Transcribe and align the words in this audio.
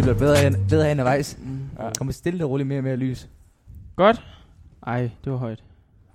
Det 0.00 0.04
bliver 0.04 0.18
bedre 0.18 0.36
hen, 0.36 0.56
bedre 0.68 0.88
hen 0.88 0.98
ad 0.98 1.04
vejs. 1.04 1.38
Mm. 1.42 1.58
Ja. 1.78 1.90
Kommer 1.98 2.12
stille 2.12 2.44
og 2.44 2.50
roligt 2.50 2.66
mere 2.66 2.78
og 2.78 2.84
mere 2.84 2.96
lys. 2.96 3.28
Godt. 3.96 4.22
Ej, 4.86 5.10
det 5.24 5.32
var 5.32 5.38
højt. 5.38 5.64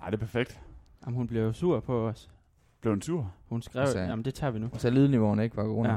Ej, 0.02 0.10
det 0.10 0.14
er 0.16 0.20
perfekt. 0.20 0.60
Jamen, 1.06 1.16
hun 1.16 1.26
blev 1.26 1.42
jo 1.42 1.52
sur 1.52 1.80
på 1.80 2.08
os. 2.08 2.28
Blev 2.80 2.92
en 2.92 3.00
tur. 3.00 3.32
Hun 3.48 3.62
skrev, 3.62 3.82
Altså, 3.82 3.98
jamen 3.98 4.24
det 4.24 4.34
tager 4.34 4.50
vi 4.50 4.58
nu. 4.58 4.68
Og 4.72 4.80
så 4.80 4.90
lydniveauerne 4.90 5.44
ikke 5.44 5.56
var 5.56 5.64
gode. 5.64 5.88
Ja. 5.88 5.96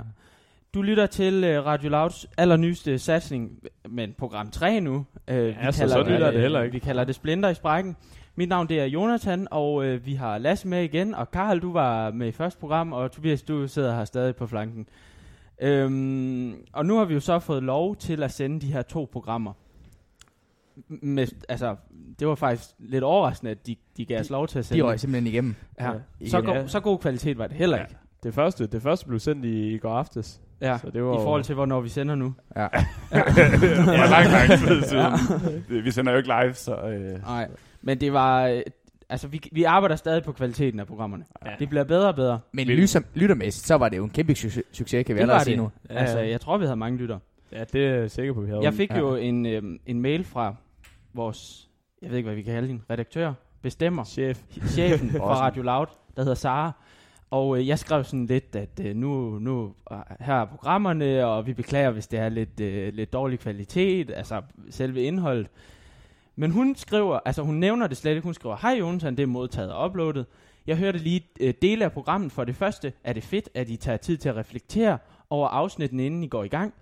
Du 0.73 0.81
lytter 0.81 1.05
til 1.05 1.57
uh, 1.57 1.65
Radio 1.65 1.89
Louds 1.89 2.25
allernyeste 2.37 2.99
satsning, 2.99 3.59
men 3.89 4.15
program 4.17 4.51
3 4.51 4.79
nu. 4.79 4.95
Uh, 4.95 5.35
Ja, 5.35 5.71
så 5.71 5.87
så 5.89 6.03
lytter 6.03 6.31
det 6.31 6.41
heller 6.41 6.61
ikke. 6.61 6.73
Vi 6.73 6.79
kalder 6.79 7.03
det 7.03 7.15
Splinter 7.15 7.49
i 7.49 7.53
sprækken. 7.53 7.95
Mit 8.35 8.49
navn 8.49 8.69
det 8.69 8.79
er 8.79 8.85
Jonathan, 8.85 9.47
og 9.51 9.73
uh, 9.75 10.05
vi 10.05 10.13
har 10.13 10.37
Lasse 10.37 10.67
med 10.67 10.83
igen, 10.83 11.15
og 11.15 11.31
Karl, 11.31 11.59
du 11.59 11.73
var 11.73 12.11
med 12.11 12.27
i 12.27 12.31
første 12.31 12.59
program, 12.59 12.93
og 12.93 13.11
Tobias, 13.11 13.41
du 13.43 13.67
sidder 13.67 13.95
her 13.95 14.05
stadig 14.05 14.35
på 14.35 14.47
flanken. 14.47 14.87
Øhm, 15.61 16.53
og 16.73 16.85
nu 16.85 16.97
har 16.97 17.05
vi 17.05 17.13
jo 17.13 17.19
så 17.19 17.39
fået 17.39 17.63
lov 17.63 17.95
til 17.95 18.23
at 18.23 18.31
sende 18.31 18.59
de 18.61 18.67
her 18.73 18.81
to 18.81 19.09
programmer. 19.11 19.53
Med, 20.87 21.27
altså, 21.49 21.75
det 22.19 22.27
var 22.27 22.35
faktisk 22.35 22.69
lidt 22.79 23.03
overraskende, 23.03 23.51
at 23.51 23.67
de, 23.67 23.75
de 23.97 24.05
gav 24.05 24.19
os 24.19 24.29
lov 24.29 24.47
til 24.47 24.59
at 24.59 24.65
sende 24.65 24.81
De 24.81 24.87
røg 24.87 24.99
simpelthen 24.99 25.27
igennem. 25.27 25.55
Ja. 25.79 25.85
Ja. 25.91 26.27
Så, 26.27 26.37
Igen, 26.37 26.45
go- 26.45 26.53
ja. 26.53 26.67
så 26.67 26.79
god 26.79 26.99
kvalitet 26.99 27.37
var 27.37 27.47
det 27.47 27.55
heller 27.57 27.77
Ja. 27.77 27.83
ikke. 27.83 27.95
Det 28.23 28.33
første, 28.33 28.67
det 28.67 28.81
første 28.81 29.07
blev 29.07 29.19
sendt 29.19 29.45
i, 29.45 29.73
i 29.73 29.77
går 29.77 29.93
aftes. 29.93 30.41
Ja, 30.61 30.77
Så 30.77 30.89
det 30.89 31.03
var 31.03 31.13
i 31.13 31.23
forhold 31.23 31.43
til, 31.43 31.55
hvornår 31.55 31.81
vi 31.81 31.89
sender 31.89 32.15
nu. 32.15 32.33
Ja. 32.55 32.67
For 32.67 34.09
lang, 34.09 34.31
lang 34.31 34.59
tid 34.59 34.81
siden. 34.89 35.61
Det- 35.69 35.83
Vi 35.85 35.91
sender 35.91 36.11
jo 36.11 36.17
ikke 36.17 36.29
live, 36.41 36.53
så... 36.53 36.75
Øh, 36.75 37.21
Nej, 37.21 37.47
men 37.81 38.01
det 38.01 38.13
var... 38.13 38.61
Altså, 39.09 39.27
vi, 39.27 39.41
vi 39.51 39.63
arbejder 39.63 39.95
stadig 39.95 40.23
på 40.23 40.31
kvaliteten 40.31 40.79
af 40.79 40.87
programmerne. 40.87 41.25
Ja. 41.45 41.51
Det 41.59 41.69
bliver 41.69 41.83
bedre 41.83 42.07
og 42.07 42.15
bedre. 42.15 42.39
Men 42.51 42.67
lytter, 42.67 43.01
lyttermæssigt, 43.15 43.67
så 43.67 43.75
var 43.75 43.89
det 43.89 43.97
jo 43.97 44.03
en 44.03 44.09
kæmpe 44.09 44.35
succes, 44.35 44.63
succes 44.71 45.05
kan 45.05 45.15
vi 45.15 45.17
Det 45.17 45.21
allerede 45.21 45.43
sige 45.43 45.57
nu. 45.57 45.71
Ja, 45.89 45.95
Altså, 45.95 46.19
jeg 46.19 46.41
tror, 46.41 46.57
vi 46.57 46.65
havde 46.65 46.75
mange 46.77 46.97
lytter. 46.97 47.19
Ja, 47.51 47.63
det 47.63 47.87
er 47.87 47.95
jeg 47.95 48.11
sikker 48.11 48.33
på, 48.33 48.41
vi 48.41 48.49
havde. 48.49 48.63
Jeg 48.63 48.73
fik 48.73 48.91
Ja. 48.91 48.97
jo 48.99 49.15
en, 49.15 49.45
øh, 49.45 49.63
en 49.85 50.01
mail 50.01 50.23
fra 50.23 50.55
vores, 51.13 51.69
jeg 52.01 52.09
ved 52.09 52.17
ikke, 52.17 52.27
hvad 52.27 52.35
vi 52.35 52.41
kan 52.41 52.53
kalde 52.53 52.67
hende, 52.67 52.81
redaktør, 52.89 53.33
bestemmer, 53.61 54.03
Chef. 54.03 54.41
chefen 54.67 55.09
fra. 55.17 55.39
Radio 55.39 55.63
Loud, 55.63 55.87
der 56.15 56.21
hedder 56.21 56.35
Sara. 56.35 56.71
Og 57.31 57.57
øh, 57.59 57.67
jeg 57.67 57.79
skrev 57.79 58.03
sådan 58.03 58.25
lidt, 58.25 58.55
at 58.55 58.81
øh, 58.85 58.95
nu, 58.95 59.39
nu 59.39 59.73
øh, 59.91 59.97
her 60.19 60.33
er 60.35 60.45
programmerne, 60.45 61.25
og 61.25 61.47
vi 61.47 61.53
beklager, 61.53 61.91
hvis 61.91 62.07
det 62.07 62.19
er 62.19 62.29
lidt, 62.29 62.59
øh, 62.59 62.93
lidt 62.93 63.13
dårlig 63.13 63.39
kvalitet, 63.39 64.11
altså 64.15 64.41
selve 64.69 65.01
indholdet. 65.01 65.47
Men 66.39 66.51
hun 66.51 66.75
skriver, 66.75 67.19
altså 67.25 67.41
hun 67.41 67.55
nævner 67.55 67.87
det 67.87 67.97
slet 67.97 68.11
ikke, 68.11 68.23
hun 68.23 68.33
skriver, 68.33 68.57
hej 68.61 68.71
Jonathan, 68.71 69.17
det 69.17 69.23
er 69.23 69.27
modtaget 69.27 69.71
og 69.73 69.89
uploadet. 69.89 70.25
Jeg 70.67 70.77
hørte 70.77 70.99
lige 70.99 71.27
øh, 71.39 71.53
dele 71.61 71.85
af 71.85 71.91
programmet. 71.91 72.31
For 72.31 72.43
det 72.43 72.55
første 72.55 72.93
er 73.03 73.13
det 73.13 73.23
fedt, 73.23 73.49
at 73.53 73.69
I 73.69 73.75
tager 73.75 73.97
tid 73.97 74.17
til 74.17 74.29
at 74.29 74.35
reflektere 74.35 74.97
over 75.29 75.47
afsnitten, 75.47 75.99
inden 75.99 76.23
I 76.23 76.27
går 76.27 76.43
i 76.43 76.47
gang. 76.47 76.73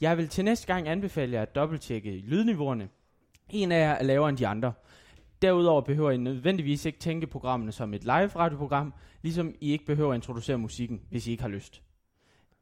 Jeg 0.00 0.16
vil 0.16 0.28
til 0.28 0.44
næste 0.44 0.66
gang 0.66 0.88
anbefale 0.88 1.32
jer 1.32 1.42
at 1.42 1.54
dobbelttjekke 1.54 2.10
lydniveauerne. 2.10 2.88
En 3.50 3.72
af 3.72 3.78
jer 3.78 3.92
er 3.92 4.02
lavere 4.02 4.28
end 4.28 4.38
de 4.38 4.46
andre. 4.46 4.72
Derudover 5.42 5.80
behøver 5.80 6.10
I 6.10 6.16
nødvendigvis 6.16 6.84
ikke 6.84 6.98
tænke 6.98 7.26
programmene 7.26 7.72
som 7.72 7.94
et 7.94 8.04
live 8.04 8.30
radioprogram, 8.36 8.94
ligesom 9.22 9.54
I 9.60 9.72
ikke 9.72 9.86
behøver 9.86 10.10
at 10.12 10.16
introducere 10.16 10.58
musikken, 10.58 11.00
hvis 11.10 11.26
I 11.26 11.30
ikke 11.30 11.42
har 11.42 11.50
lyst. 11.50 11.82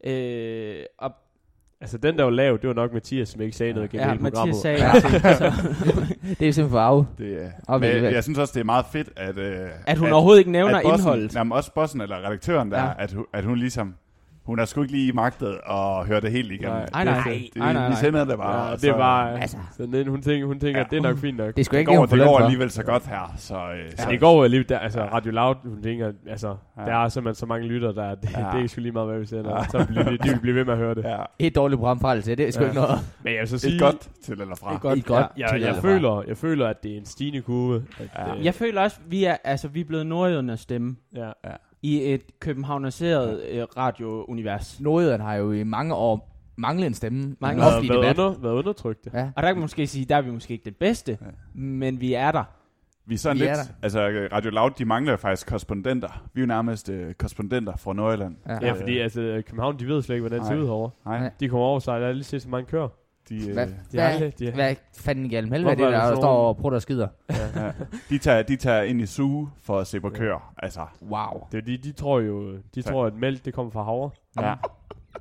Øh, 0.04 0.84
og 0.98 1.12
Altså, 1.82 1.98
den 1.98 2.18
der 2.18 2.24
var 2.24 2.30
lav, 2.30 2.58
det 2.62 2.68
var 2.68 2.74
nok 2.74 2.92
Mathias, 2.92 3.28
som 3.28 3.40
ikke 3.40 3.56
sagde 3.56 3.72
noget 3.72 3.90
gennem 3.90 4.06
ja, 4.06 4.10
hele 4.12 4.22
Mathias 4.22 4.32
programmet. 4.38 4.56
sagde, 4.62 4.84
Ja. 4.84 5.34
så, 5.36 5.52
Det 6.40 6.48
er 6.48 6.52
simpelthen 6.52 6.70
for 6.70 6.78
af. 6.78 7.04
det, 7.18 7.96
er- 7.98 8.02
men 8.02 8.12
jeg 8.14 8.22
synes 8.22 8.38
også, 8.38 8.52
det 8.54 8.60
er 8.60 8.64
meget 8.64 8.84
fedt, 8.92 9.08
at... 9.16 9.38
Øh, 9.38 9.56
at 9.86 9.98
hun 9.98 10.12
overhovedet 10.12 10.38
ikke 10.38 10.50
nævner 10.50 10.76
at 10.76 10.82
bossen, 10.82 10.98
indholdet. 11.00 11.34
Jamen 11.34 11.52
også 11.52 11.74
bossen 11.74 12.00
eller 12.00 12.16
redaktøren 12.16 12.70
der, 12.70 12.82
Ja. 12.84 12.90
at, 12.98 13.12
hun, 13.12 13.24
at 13.34 13.44
hun 13.44 13.58
ligesom... 13.58 13.94
Hun 14.44 14.58
har 14.58 14.66
sgu 14.66 14.82
ikke 14.82 14.92
lige 14.92 15.12
magtet 15.12 15.58
at 15.70 16.06
høre 16.06 16.20
det 16.20 16.32
helt 16.32 16.52
igennem. 16.52 16.72
Nej. 16.72 16.86
Er 16.94 17.04
nej, 17.04 17.22
fedt. 17.22 17.42
det, 17.54 17.56
nej, 17.56 17.72
nej, 17.72 17.84
Vi 17.84 17.90
nej. 17.90 18.00
sender 18.00 18.24
det 18.24 18.36
bare. 18.38 18.66
Ja, 18.66 18.72
det 18.72 18.80
så- 18.80 18.92
bare... 18.96 19.40
Altså. 19.40 19.56
Så 19.76 19.86
den, 19.86 20.06
hun 20.08 20.22
tænker, 20.22 20.46
hun 20.46 20.60
tænker 20.60 20.78
Ja. 20.80 20.84
at 20.84 20.90
det 20.90 20.96
er 20.98 21.02
nok 21.02 21.18
fint 21.18 21.36
nok. 21.36 21.56
Det 21.56 21.66
skulle 21.66 21.76
Det 21.78 21.80
ikke 21.80 21.96
går, 21.98 22.06
det 22.06 22.18
går 22.26 22.38
alligevel 22.38 22.70
så 22.70 22.82
godt 22.82 23.06
her, 23.06 23.34
så... 23.36 23.54
Øh, 23.54 23.90
så 23.90 23.96
Så 24.02 24.10
det 24.10 24.20
går 24.20 24.44
alligevel, 24.44 24.68
der, 24.68 24.78
altså 24.78 25.00
Radio 25.04 25.32
Loud, 25.32 25.54
hun 25.64 25.82
tænker, 25.82 26.12
altså, 26.28 26.56
Ja. 26.78 26.82
der 26.84 26.94
er 26.96 27.08
simpelthen 27.08 27.34
så 27.40 27.46
mange 27.46 27.66
lytter, 27.66 27.92
der 27.92 28.14
det, 28.14 28.30
Ja. 28.32 28.46
det 28.54 28.64
er 28.64 28.68
sgu 28.68 28.80
lige 28.80 28.92
meget, 28.92 29.08
hvad 29.08 29.18
vi 29.18 29.26
sender. 29.26 29.50
Ja. 29.58 29.64
Så 29.68 29.86
bliver, 29.88 30.04
de, 30.04 30.18
de 30.18 30.28
vil 30.28 30.40
blive 30.40 30.54
ved 30.56 30.64
med 30.64 30.72
at 30.72 30.78
høre 30.78 30.94
det. 30.94 31.04
Ja. 31.04 31.16
Et 31.38 31.54
dårligt 31.54 31.78
program 31.78 32.00
fra 32.00 32.16
det 32.16 32.24
til, 32.24 32.38
det 32.38 32.46
er 32.48 32.50
sgu 32.50 32.62
Ja. 32.62 32.68
ikke 32.68 32.80
noget. 32.80 32.98
Men 33.22 33.32
jeg 33.32 33.40
vil 33.40 33.48
så 33.48 33.58
sige, 33.58 33.74
Et 33.74 33.80
godt 33.80 34.08
til 34.24 34.40
eller 34.40 34.54
fra. 34.54 34.74
Et 34.74 34.80
godt, 34.80 34.98
Et 34.98 35.06
godt 35.06 35.26
ja. 35.36 35.42
jeg, 35.42 35.48
til 35.52 35.60
jeg, 35.60 35.68
eller 35.68 35.80
fra. 35.80 35.88
føler, 35.88 36.22
jeg 36.28 36.36
føler, 36.36 36.66
at 36.68 36.82
det 36.82 36.92
er 36.92 36.96
en 36.96 37.06
stigende 37.06 37.40
kurve. 37.40 37.82
At, 38.00 38.08
Ja. 38.28 38.34
øh, 38.38 38.44
Jeg 38.44 38.54
føler 38.54 38.80
også, 38.82 38.96
vi 39.06 39.24
er, 39.24 39.36
altså, 39.44 39.68
vi 39.68 39.80
er 39.80 39.84
blevet 39.84 40.06
nordjydernes 40.06 40.60
stemme 40.60 40.96
ja. 41.16 41.30
I 41.82 42.12
et 42.12 42.22
københavneriseret 42.40 43.42
øh, 43.50 43.62
radiounivers. 43.76 44.80
Nordjyderne 44.80 45.22
har 45.24 45.34
jo 45.34 45.52
i 45.52 45.62
mange 45.64 45.94
år 45.94 46.28
manglet 46.56 46.86
en 46.86 46.94
stemme. 46.94 47.36
Mange 47.40 47.62
år. 47.62 47.70
Været, 47.70 48.18
under, 48.18 48.40
været 48.40 48.52
undertrykte. 48.54 49.10
Ja. 49.14 49.24
Og 49.36 49.42
der 49.42 49.48
kan 49.48 49.56
man 49.56 49.60
måske 49.60 49.86
sige, 49.86 50.04
der 50.04 50.16
er 50.16 50.22
vi 50.22 50.30
måske 50.30 50.52
ikke 50.52 50.64
den 50.64 50.74
bedste, 50.80 51.18
Ja. 51.20 51.26
men 51.54 52.00
vi 52.00 52.12
er 52.14 52.32
der. 52.32 52.44
Vi 53.06 53.14
er 53.14 53.18
sådan 53.18 53.36
Vi 53.36 53.40
lidt, 53.42 53.50
er 53.50 53.54
der. 53.54 53.62
altså 53.82 54.00
Radio 54.32 54.50
Loud, 54.50 54.70
de 54.70 54.84
mangler 54.84 55.16
faktisk 55.16 55.46
korrespondenter. 55.46 56.08
Vi 56.34 56.40
er 56.40 56.42
jo 56.42 56.46
nærmest 56.46 56.88
øh, 56.88 57.14
korrespondenter 57.14 57.76
fra 57.76 57.92
Nordjylland. 57.92 58.36
Ja. 58.48 58.58
Ja, 58.62 58.72
fordi 58.72 58.98
altså, 58.98 59.42
København, 59.46 59.78
de 59.78 59.86
ved 59.88 60.02
slet 60.02 60.16
ikke, 60.16 60.22
hvordan 60.22 60.38
det 60.40 60.46
ser 60.48 60.56
ud 60.56 60.64
herovre. 60.64 60.90
Nej, 61.06 61.18
Nej. 61.18 61.30
De 61.40 61.48
kommer 61.48 61.66
over 61.66 61.78
sig, 61.78 62.00
der 62.00 62.06
er 62.06 62.12
lige 62.12 62.24
set 62.24 62.42
så 62.42 62.48
mange 62.48 62.66
kører. 62.66 62.88
De, 63.28 63.48
øh, 63.48 63.52
Hvad, 63.54 63.66
De 63.66 63.74
hvad, 63.90 64.04
aldrig- 64.04 64.38
de, 64.38 64.50
hvad 64.50 64.74
fanden 64.96 65.26
i 65.26 65.28
helvede 65.34 65.70
er 65.70 65.74
det, 65.74 65.84
er 65.86 65.90
der, 65.90 66.06
der 66.08 66.16
står 66.16 66.48
og 66.48 66.56
prutter 66.56 66.76
og 66.76 66.82
skider? 66.82 67.08
ja, 67.30 67.72
de, 68.10 68.18
tager, 68.18 68.42
de 68.42 68.56
tager 68.56 68.82
ind 68.82 69.00
i 69.00 69.06
suge 69.06 69.48
for 69.62 69.78
at 69.78 69.86
se 69.86 70.00
på 70.00 70.08
køer. 70.10 70.52
Altså, 70.58 70.80
Wow. 71.10 71.46
det, 71.52 71.58
er 71.58 71.62
de, 71.62 71.76
de 71.76 71.92
tror 71.92 72.20
jo, 72.20 72.52
de 72.74 72.82
Så- 72.82 72.88
tror, 72.90 73.06
at 73.06 73.14
mælk, 73.14 73.44
det 73.44 73.54
kommer 73.54 73.72
fra 73.72 73.82
havre. 73.84 74.10
ja. 74.40 74.54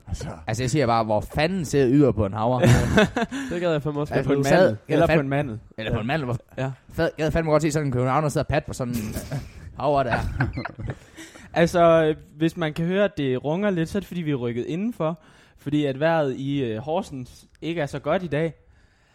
Altså, 0.07 0.28
Altså 0.47 0.63
jeg 0.63 0.69
siger 0.69 0.85
bare, 0.88 1.03
hvor 1.03 1.22
fanden 1.22 1.66
ser 1.66 1.88
yder 1.89 2.12
på 2.12 2.25
en 2.25 2.34
havre? 2.34 2.62
Det 3.51 3.62
gad 3.62 3.72
jeg 3.72 3.84
fandme 3.84 4.00
også 4.01 4.13
Ja, 4.13 4.19
godt. 4.19 4.28
På 4.28 4.33
en 4.33 4.44
mandel. 4.44 4.78
Eller 4.88 5.07
på 5.07 5.19
en 5.19 5.29
mandel. 5.29 5.59
Eller 5.78 5.94
på 5.94 6.00
en 6.00 6.07
mandel. 6.07 6.29
Ja. 6.57 6.72
Fad, 6.94 7.09
jeg 7.18 7.23
havde 7.23 7.31
fandme 7.31 7.51
godt 7.51 7.62
se 7.62 7.72
sådan 7.72 7.85
en 7.88 7.91
københavner 7.91 8.29
sidder 8.29 8.44
og 8.45 8.47
pat 8.47 8.66
på 8.66 8.73
sådan 8.73 8.94
en 8.94 9.16
havre 9.79 10.03
der. 10.03 10.18
Altså, 11.53 12.16
hvis 12.38 12.57
man 12.57 12.73
kan 12.73 12.85
høre, 12.85 13.03
at 13.06 13.18
det 13.18 13.44
runger 13.45 13.69
lidt, 13.69 13.89
så 13.89 13.97
er 13.97 14.00
det 14.00 14.07
fordi, 14.07 14.22
vi 14.22 14.31
er 14.31 14.35
rykket 14.35 14.66
indenfor. 14.66 15.19
Fordi 15.61 15.85
at 15.85 15.99
vejret 15.99 16.35
i 16.35 16.63
øh, 16.63 16.77
Horsens 16.77 17.47
ikke 17.61 17.81
er 17.81 17.85
så 17.85 17.99
godt 17.99 18.23
i 18.23 18.27
dag. 18.27 18.53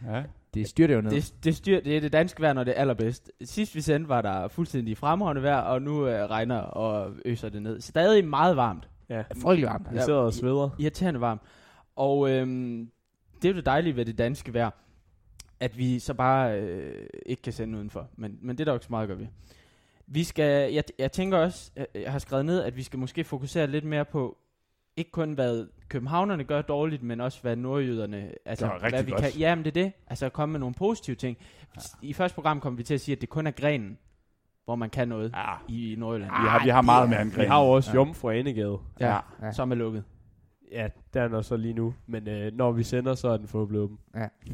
ja. 0.07 0.23
Det 0.55 0.69
styrter 0.69 0.95
jo 0.95 1.01
ned. 1.01 1.11
Det, 1.11 1.35
det, 1.45 1.57
styr, 1.57 1.81
det 1.81 1.97
er 1.97 2.01
det 2.01 2.13
danske 2.13 2.43
vejr, 2.43 2.53
når 2.53 2.65
det 2.65 2.77
er 2.77 2.81
allerbedst. 2.81 3.31
Sidst 3.45 3.75
vi 3.75 3.81
sendte, 3.81 4.09
var 4.09 4.23
der 4.23 4.49
fuldstændig 4.49 4.97
fremragende 4.97 5.43
vejr, 5.43 5.61
og 5.61 5.83
nu 5.83 6.07
øh, 6.07 6.31
regner 6.31 6.59
og 6.59 7.13
øser 7.25 7.49
det 7.49 7.63
ned. 7.63 7.81
Stadig 7.81 8.25
meget 8.25 8.57
varmt. 8.57 8.89
Ja. 9.09 9.23
Frygtelig 9.43 9.69
varmt. 9.69 9.87
Vi 9.93 9.99
sidder 9.99 10.19
og 10.19 10.33
sveder. 10.33 10.71
Irriterende 10.79 11.21
varmt. 11.21 11.41
Og 11.97 12.31
øhm, 12.31 12.91
det 13.43 13.49
er 13.49 13.53
jo 13.53 13.57
det 13.57 13.67
dejlige 13.67 13.97
ved 13.97 14.05
det 14.05 14.19
danske 14.19 14.55
vejr, 14.55 14.71
at 15.61 15.79
vi 15.79 15.99
så 15.99 16.15
bare 16.15 16.61
øh, 16.61 17.07
ikke 17.27 17.43
kan 17.43 17.53
sende 17.53 17.79
udenfor. 17.79 18.09
Men, 18.17 18.39
men 18.43 18.59
det 18.59 18.61
er 18.61 18.65
der 18.65 18.73
jo 18.73 18.77
ikke 18.77 18.87
så 18.87 18.93
meget 18.93 19.09
gøre 19.09 19.19
ved. 19.19 19.27
Vi 20.07 20.25
skal, 20.25 20.73
jeg, 20.73 20.85
jeg 20.99 21.13
tænker 21.13 21.39
også, 21.39 21.71
jeg, 21.77 21.87
jeg 21.95 22.13
har 22.13 22.19
skrevet 22.19 22.47
ned, 22.47 22.63
at 22.63 22.77
vi 22.77 22.83
skal 22.83 22.99
måske 22.99 23.25
fokusere 23.25 23.67
lidt 23.67 23.85
mere 23.85 24.05
på, 24.05 24.39
ikke 24.97 25.11
kun 25.11 25.33
hvad 25.33 25.67
københavnerne 25.89 26.45
gør 26.45 26.63
dårligt, 26.63 27.03
men 27.03 27.21
også 27.21 27.43
hvad 27.43 27.57
nordjyderne, 27.57 28.31
altså 28.45 28.69
Gør 28.69 28.89
hvad 28.89 29.03
vi 29.03 29.11
godt. 29.11 29.23
kan, 29.23 29.31
ja, 29.39 29.55
men 29.55 29.65
det 29.65 29.77
er 29.77 29.83
det, 29.83 29.93
altså 30.07 30.27
at 30.27 30.33
komme 30.33 30.53
med 30.53 30.61
nogle 30.61 30.75
positive 30.75 31.17
ting. 31.17 31.37
I 32.03 32.13
første 32.13 32.35
program 32.35 32.61
kom 32.61 32.79
vi 32.79 32.83
til 32.83 32.95
at 32.95 33.01
sige, 33.01 33.15
at 33.17 33.21
det 33.21 33.29
kun 33.29 33.47
er 33.47 33.51
grenen, 33.51 33.99
hvor 34.65 34.75
man 34.77 34.91
kan 34.91 35.09
noget 35.09 35.33
ja. 35.37 35.53
i 35.69 35.95
Nordjylland, 35.99 36.31
Vi 36.43 36.49
har, 36.49 36.65
vi 36.65 36.69
har 36.71 36.83
meget 36.83 37.09
mere 37.11 37.23
end 37.23 37.31
Vi 37.31 37.45
har 37.45 37.63
jo 37.65 37.71
også 37.71 37.91
Ja. 37.91 37.95
Jomfru 37.95 38.31
Anegade. 38.31 38.79
ja, 39.01 39.07
Ja. 39.15 39.19
ja. 39.43 39.53
som 39.53 39.71
er 39.71 39.75
lukket 39.75 40.05
Ja, 40.73 40.89
der 41.15 41.23
er 41.23 41.29
den 41.29 41.43
så 41.43 41.57
lige 41.57 41.75
nu. 41.75 41.95
Men 42.07 42.29
øh, 42.29 42.53
når 42.57 42.73
vi 42.73 42.83
sender, 42.83 43.15
så 43.15 43.29
er 43.29 43.37
den 43.37 43.49
forhåbentlig 43.49 43.81
åben. 43.83 43.99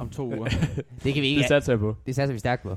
om 0.00 0.11
to 0.11 0.27
uger. 0.27 0.44
Det 1.05 1.15
kan 1.15 1.23
vi 1.23 1.29
Det 1.29 1.37
ikke. 1.37 1.44
satser 1.49 1.73
jeg 1.73 1.81
på. 1.81 1.97
Det 2.06 2.15
satser 2.15 2.33
vi 2.33 2.39
stærkt 2.39 2.62
på. 2.62 2.77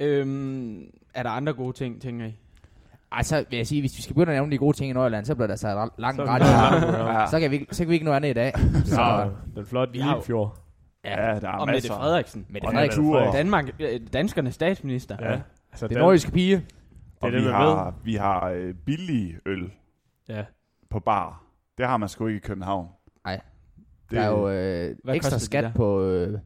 øhm, 0.00 0.90
er 1.14 1.22
der 1.22 1.30
andre 1.30 1.52
gode 1.52 1.72
ting, 1.72 2.02
tænker 2.02 2.26
I? 2.26 2.32
Ej, 3.12 3.22
så 3.22 3.44
vil 3.50 3.56
jeg 3.56 3.66
sige, 3.66 3.80
hvis 3.82 3.96
vi 3.96 4.02
skal 4.02 4.14
begynde 4.14 4.32
at 4.32 4.36
nævne 4.36 4.52
de 4.52 4.58
gode 4.58 4.76
ting 4.76 4.90
i 4.90 4.92
Nordjylland, 4.92 5.24
så 5.24 5.34
bliver 5.34 5.46
der 5.46 5.56
så 5.56 5.88
langt 5.98 6.16
Så 6.16 6.22
er 6.22 6.26
ret. 6.26 6.40
det 6.40 6.46
Ja. 6.48 6.52
langt, 6.70 6.98
ja. 6.98 7.20
Ja. 7.20 7.26
Så 7.26 7.40
kan 7.40 7.50
vi, 7.50 7.56
ikke- 7.56 7.74
så 7.74 7.82
kan 7.84 7.88
vi 7.88 7.94
ikke 7.94 8.06
nå 8.06 8.12
andet 8.12 8.30
i 8.30 8.32
dag. 8.32 8.52
Så, 8.84 8.94
Så 8.94 9.30
den 9.54 9.66
flotte 9.66 9.92
Vi 9.92 9.98
har 9.98 10.10
jo- 10.10 10.16
Limfjord. 10.16 10.58
Ja, 11.04 11.10
der 11.10 11.48
er 11.48 11.52
Og 11.52 11.66
Mette 11.66 11.72
masser. 11.76 11.94
Frederiksen. 11.94 12.46
Mette 12.48 12.66
Og 12.66 12.72
Frederiksen. 12.72 13.12
Danmark, 13.32 13.64
øh, 13.80 14.00
danskernes 14.12 14.54
statsminister. 14.54 15.16
Ja. 15.20 15.32
Altså, 15.32 15.88
Det 15.88 15.90
den- 15.90 15.98
nordiske 15.98 16.30
pige. 16.32 16.66
Og 17.20 17.32
det, 17.32 17.42
vi 17.42 17.46
har, 17.48 17.94
vi 18.04 18.14
har 18.14 18.48
øh, 18.48 18.74
billige 18.74 19.36
øl 19.46 19.70
Ja. 20.28 20.44
på 20.90 21.00
bar. 21.00 21.42
Det 21.78 21.86
har 21.86 21.96
man 21.96 22.08
sgu 22.08 22.26
ikke 22.26 22.36
i 22.36 22.40
København. 22.40 22.88
Nej. 23.24 23.40
Det, 24.10 24.16
Der 24.16 24.22
er 24.22 24.30
jo 24.30 24.48
øh, 24.48 24.96
ekstra 25.14 25.38
skat 25.38 25.64
der? 25.64 25.72
på... 25.72 26.02
Øh, 26.02 26.38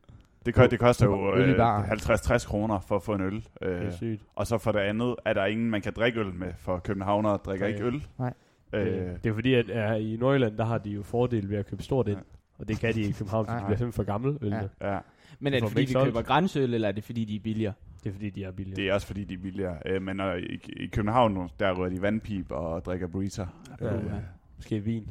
det, 0.46 0.54
koster, 0.54 0.68
det 0.70 0.78
koster 0.78 1.06
jo 1.06 1.34
øh, 1.36 1.56
bar. 1.56 1.82
50-60 1.84 2.46
kroner 2.46 2.80
for 2.80 2.96
at 2.96 3.02
få 3.02 3.14
en 3.14 3.20
øl. 3.20 3.34
Det 3.34 3.46
Øh, 3.62 3.86
er 3.86 3.90
sygt. 3.90 4.22
og 4.34 4.46
så 4.46 4.58
for 4.58 4.72
det 4.72 4.78
andet 4.78 5.16
er 5.24 5.32
der 5.32 5.44
ingen, 5.46 5.70
man 5.70 5.82
kan 5.82 5.92
drikke 5.92 6.20
øl 6.20 6.34
med, 6.34 6.52
for 6.58 6.78
københavnere 6.78 7.36
drikker 7.36 7.66
Nej. 7.66 7.74
ikke 7.74 7.84
øl. 7.86 8.06
Nej. 8.18 8.32
Øh, 8.72 8.86
Det, 8.86 9.24
det 9.24 9.30
er 9.30 9.34
fordi, 9.34 9.54
at 9.54 9.68
ja, 9.68 9.92
i 9.94 10.16
Nordjylland, 10.20 10.56
der 10.56 10.64
har 10.64 10.78
de 10.78 10.90
jo 10.90 11.02
fordel 11.02 11.50
ved 11.50 11.56
at 11.58 11.66
købe 11.66 11.82
stort 11.82 12.08
ind. 12.08 12.16
Ja. 12.16 12.22
Og 12.58 12.68
det 12.68 12.78
kan 12.80 12.94
de 12.94 13.00
i 13.00 13.12
København, 13.12 13.46
for 13.46 13.52
de 13.52 13.58
bliver 13.64 13.76
simpelthen 13.78 13.92
for 13.92 14.02
gamle 14.12 14.38
øl. 14.42 14.52
Ja. 14.80 14.92
ja, 14.92 14.98
Men 15.40 15.54
er 15.54 15.60
det 15.60 15.68
fordi, 15.68 15.80
ikke 15.80 15.88
vi 15.90 15.92
solgt. 15.92 16.06
køber 16.06 16.22
grænsøl, 16.22 16.74
eller 16.74 16.88
er 16.88 16.92
det 16.92 17.04
fordi, 17.04 17.24
de 17.24 17.36
er 17.36 17.40
billigere? 17.40 17.72
Det 18.04 18.08
er 18.10 18.12
fordi, 18.14 18.30
de 18.30 18.44
er 18.44 18.50
billige. 18.50 18.76
det 18.76 18.88
er 18.88 18.94
også 18.94 19.06
fordi, 19.06 19.24
de 19.24 19.34
er 19.34 19.38
billigere. 19.38 19.76
Øh, 19.86 20.02
men 20.02 20.20
øh, 20.20 20.38
i, 20.38 20.60
i 20.76 20.86
København, 20.86 21.50
der 21.60 21.72
rører 21.72 21.88
de 21.90 22.02
vandpip 22.02 22.50
og 22.52 22.84
drikker 22.84 23.06
burrito. 23.06 23.42
Ja, 23.80 23.86
Øh, 23.96 24.04
ja. 24.06 24.12
Måske 24.56 24.80
vin. 24.80 25.08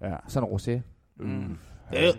ja. 0.00 0.16
sådan 0.28 0.48
en 0.48 0.54
rosé. 0.54 0.80
Mm. 1.16 1.56
Øh. 1.96 2.14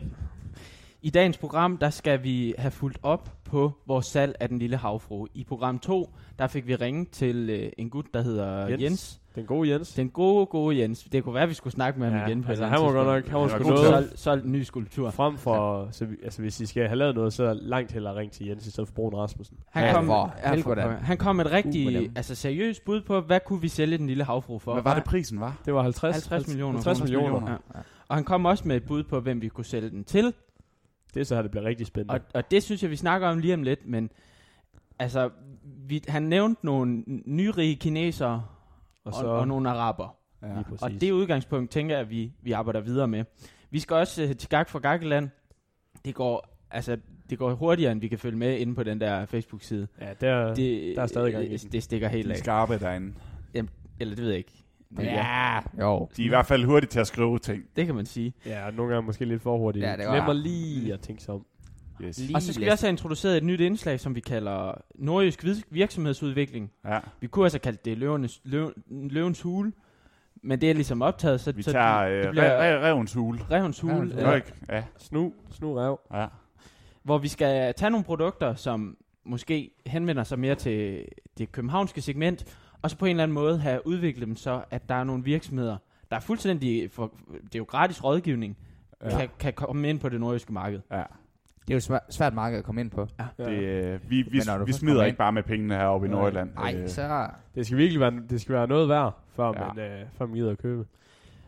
I 1.04 1.10
dagens 1.10 1.38
program, 1.38 1.78
der 1.78 1.90
skal 1.90 2.24
vi 2.24 2.54
have 2.58 2.72
fulgt 2.72 2.98
op 3.04 3.30
på 3.46 3.72
vores 3.88 4.06
salg 4.06 4.36
af 4.40 4.50
den 4.50 4.60
lille 4.60 4.78
havfru. 4.78 5.28
I 5.34 5.44
program 5.44 5.80
2, 5.80 6.10
der 6.40 6.48
fik 6.48 6.68
vi 6.68 6.76
ringe 6.76 7.06
til 7.12 7.50
øh, 7.50 7.72
en 7.78 7.90
gut, 7.90 8.06
der 8.14 8.22
hedder 8.22 8.68
Jens. 8.68 8.82
Jens. 8.82 9.20
Den 9.36 9.46
gode 9.46 9.70
Jens. 9.70 9.94
Den 9.94 10.10
gode, 10.10 10.46
gode 10.46 10.80
Jens. 10.80 11.04
Det 11.04 11.24
kunne 11.24 11.34
være, 11.34 11.44
at 11.44 11.50
vi 11.50 11.54
skulle 11.54 11.74
snakke 11.74 12.00
med 12.00 12.10
ham 12.10 12.20
Ja, 12.20 12.28
igen 12.28 12.44
på 12.44 12.50
altså, 12.50 12.64
et 12.64 12.70
han 12.70 12.82
var 12.82 12.92
godt 12.92 13.08
nok- 13.08 13.28
han 13.28 13.40
var 13.40 13.48
sgu 13.48 13.64
Solgt 13.78 14.20
solgt 14.20 14.46
en 14.46 14.52
ny 14.52 14.62
skulptur. 14.64 15.10
Frem 15.10 15.38
for, 15.38 15.88
så 15.92 16.06
vi, 16.06 16.16
altså 16.24 16.42
hvis 16.42 16.60
I 16.60 16.66
skal 16.66 16.88
have 16.88 16.98
lavet 16.98 17.16
noget, 17.16 17.34
så 17.34 17.54
langt 17.62 17.92
hellere 17.92 18.16
ringe 18.16 18.32
til 18.32 18.46
Jens, 18.48 18.68
i 18.68 18.72
stedet 18.72 18.88
for 18.88 18.94
Brun 18.94 19.14
Rasmussen. 19.16 19.58
Han, 19.72 19.84
Ja, 19.86 19.94
kom, 19.94 20.06
for 20.06 20.34
ja, 20.44 20.50
helvede 20.56 20.76
da. 20.76 20.88
han 21.02 21.18
kom 21.18 21.36
med 21.36 21.46
et 21.46 21.50
Uh, 21.52 21.56
rigtig 21.56 21.94
dem. 22.02 22.12
altså 22.16 22.36
seriøst 22.36 22.86
bud 22.86 23.02
på, 23.02 23.22
hvad 23.22 23.40
kunne 23.46 23.62
vi 23.62 23.68
sælge 23.68 23.98
den 23.98 24.08
lille 24.08 24.24
havfru 24.24 24.60
for? 24.60 24.74
Hvad 24.74 24.84
var 24.84 24.96
det 24.96 25.04
prisen 25.04 25.40
var? 25.40 25.58
Det 25.66 25.74
var 25.74 25.82
50, 25.84 26.14
50 26.28 26.48
millioner 26.48 26.72
50 26.74 27.00
kroner. 27.00 27.22
millioner. 27.22 27.52
Ja. 27.52 27.80
Og 28.08 28.16
han 28.16 28.24
kom 28.24 28.46
også 28.46 28.68
med 28.68 28.76
et 28.76 28.84
bud 28.84 29.04
på, 29.04 29.20
hvem 29.20 29.42
vi 29.42 29.48
kunne 29.48 29.66
sælge 29.66 29.90
den 29.90 30.04
til. 30.04 30.34
Det 31.14 31.20
er 31.20 31.24
så, 31.24 31.36
at 31.36 31.44
det 31.44 31.52
bliver 31.52 31.64
rigtig 31.66 31.88
spændende. 31.88 32.14
Og, 32.14 32.20
og 32.34 32.52
det 32.52 32.64
synes 32.64 32.84
jeg, 32.84 32.92
vi 32.92 32.96
snakker 32.96 33.28
om 33.28 33.38
lige 33.40 33.54
om 33.54 33.64
lidt, 33.64 33.88
men 33.88 34.10
altså, 35.00 35.30
vi, 35.88 36.04
han 36.08 36.24
nævnte 36.24 36.66
nogle 36.66 37.04
nyrige 37.26 37.76
kinesere 37.76 38.46
og, 39.06 39.14
og, 39.24 39.32
og 39.32 39.48
nogle 39.48 39.70
araber. 39.70 40.16
Ja. 40.42 40.48
Og 40.82 40.92
det 41.02 41.12
udgangspunkt 41.12 41.72
tænker 41.72 41.96
jeg, 41.96 42.02
at 42.02 42.10
vi, 42.10 42.32
vi 42.42 42.52
arbejder 42.52 42.80
videre 42.82 43.08
med. 43.08 43.24
Vi 43.70 43.80
skal 43.80 43.96
også 43.96 44.24
uh, 44.24 44.32
til 44.32 44.50
Gag 44.50 44.68
for 44.68 44.80
Gaggeland. 44.80 45.30
Det 46.06 46.16
går, 46.16 46.58
altså, 46.72 46.98
det 47.30 47.38
går 47.38 47.54
hurtigere, 47.54 47.92
end 47.92 48.02
vi 48.02 48.08
kan 48.08 48.20
følge 48.20 48.38
med 48.38 48.58
inde 48.58 48.76
på 48.76 48.84
den 48.84 49.02
der 49.02 49.26
Facebook-side. 49.26 49.88
Ja, 50.02 50.14
der, 50.22 50.54
Det, 50.54 50.96
der 50.96 51.02
er 51.02 51.08
stadig 51.08 51.32
gang 51.32 51.46
i 51.46 51.50
det, 51.50 51.62
den. 51.62 51.72
det 51.72 51.84
stikker 51.84 52.08
helt 52.08 52.26
De 52.26 52.30
er 52.32 52.34
af. 52.34 52.40
skarpe 52.40 52.80
derinde. 52.80 53.14
Eller 54.00 54.16
det 54.16 54.24
ved 54.24 54.30
jeg 54.30 54.38
ikke. 54.38 54.63
Men 54.96 55.06
Ja, 55.06 55.60
jo. 55.80 56.10
De 56.18 56.22
er 56.22 56.26
i 56.26 56.30
hvert 56.30 56.46
fald 56.46 56.66
hurtige 56.66 56.90
til 56.90 57.00
at 57.00 57.08
skrive 57.08 57.40
ting. 57.40 57.64
Det 57.76 57.86
kan 57.86 57.96
man 57.96 58.06
sige. 58.06 58.34
ja, 58.46 58.72
nogle 58.72 58.94
gange 58.94 59.06
måske 59.06 59.26
lidt 59.26 59.42
for 59.42 59.58
hurtigt. 59.58 59.84
Ja, 59.86 59.92
Ja, 59.92 59.98
det 59.98 60.06
var- 60.08 60.14
Glemmer 60.14 60.34
lige 60.34 60.94
at 60.94 61.00
tænke 61.00 61.24
sig 61.24 61.34
om. 61.34 61.46
Yes. 62.02 62.18
Lige 62.20 62.36
Og 62.36 62.42
så 62.42 62.54
skal 62.54 62.66
vi 62.66 62.70
også 62.72 62.86
have 62.86 62.90
introduceret 62.92 63.38
et 63.38 63.44
nyt 63.44 63.60
indslag, 63.60 64.00
som 64.00 64.16
vi 64.16 64.20
kalder 64.20 64.72
Nordjysk 64.96 65.44
vid- 65.44 65.62
Virksomhedsudvikling. 65.70 66.72
Ja. 66.86 67.00
Vi 67.22 67.28
kunne 67.28 67.46
altså 67.46 67.60
kalde 67.60 67.78
det 67.86 67.98
løvenes, 67.98 68.42
løv, 68.44 68.74
løvens 68.90 69.42
hule, 69.42 69.72
men 70.44 70.62
det 70.62 70.70
er 70.70 70.74
ligesom 70.74 71.02
optaget, 71.02 71.42
så, 71.42 71.52
Vi 71.52 71.62
så 71.62 71.72
tager 71.72 72.06
det, 72.10 72.12
øh, 72.12 72.24
det 72.24 72.32
bliver 72.32 72.50
re- 72.60 72.82
re- 72.82 72.86
revens 72.86 73.14
hule. 73.14 73.40
revens 73.52 73.80
hule, 73.80 73.94
Revens 73.96 74.14
hule. 74.14 74.36
Ikke? 74.36 74.54
Ja. 74.70 74.84
Snu, 74.98 75.34
snu 75.52 75.74
rev. 75.76 76.00
ja. 76.14 76.26
hvor 77.04 77.18
vi 77.18 77.28
skal 77.28 77.74
tage 77.74 77.90
nogle 77.90 78.04
produkter, 78.04 78.56
som 78.56 78.98
måske 79.26 79.72
henvender 79.86 80.24
sig 80.24 80.40
mere 80.40 80.56
til 80.56 81.06
det 81.38 81.52
københavnske 81.52 82.02
segment, 82.02 82.58
og 82.84 82.90
så 82.90 82.98
på 82.98 83.06
en 83.06 83.10
eller 83.10 83.24
anden 83.24 83.34
måde 83.36 83.60
have 83.60 83.88
udviklet 83.88 84.28
dem 84.28 84.36
så, 84.36 84.64
at 84.72 84.90
der 84.90 84.96
er 84.96 85.04
nogle 85.04 85.24
virksomheder, 85.24 85.78
der 86.10 86.16
er 86.16 86.20
fuldstændig, 86.22 86.92
for, 86.92 87.14
det 87.44 87.56
er 87.56 87.60
jo 87.60 87.66
gratis 87.68 88.04
rådgivning, 88.04 88.58
Ja. 89.04 89.10
ja. 89.10 89.18
kan, 89.20 89.30
kan 89.40 89.54
komme 89.54 89.90
ind 89.90 90.00
på 90.00 90.10
det 90.10 90.20
nordjyske 90.20 90.54
marked. 90.54 90.80
ja. 90.92 91.04
Det 91.68 91.70
er 91.70 91.76
jo 91.76 91.78
et 91.78 91.84
svært, 91.84 92.02
svært 92.10 92.34
marked 92.34 92.58
at 92.60 92.64
komme 92.66 92.82
ind 92.82 92.92
på. 92.92 93.08
Ja. 93.20 93.46
Det, 93.46 93.52
øh, 93.52 94.00
vi 94.10 94.22
vi, 94.22 94.42
Men 94.58 94.68
vi 94.68 94.72
smider 94.72 95.04
ikke 95.04 95.18
bare 95.18 95.32
med 95.32 95.44
pengene 95.44 95.76
heroppe 95.76 96.08
i 96.08 96.10
Nej. 96.10 96.20
Nordjylland. 96.20 96.54
Nej, 96.56 96.76
Øh, 96.78 96.90
så... 96.90 97.28
Det 97.56 97.66
skal 97.66 97.78
virkelig 97.78 98.00
være, 98.00 98.14
det 98.30 98.42
skal 98.42 98.56
være 98.56 98.68
noget 98.68 98.90
værd, 98.90 99.20
før, 99.36 99.48
Ja. 99.48 99.64
ja. 99.66 99.74
man, 99.74 100.02
øh, 100.02 100.06
før 100.18 100.26
man 100.26 100.36
gider 100.36 100.52
at 100.52 100.58
købe. 100.58 100.86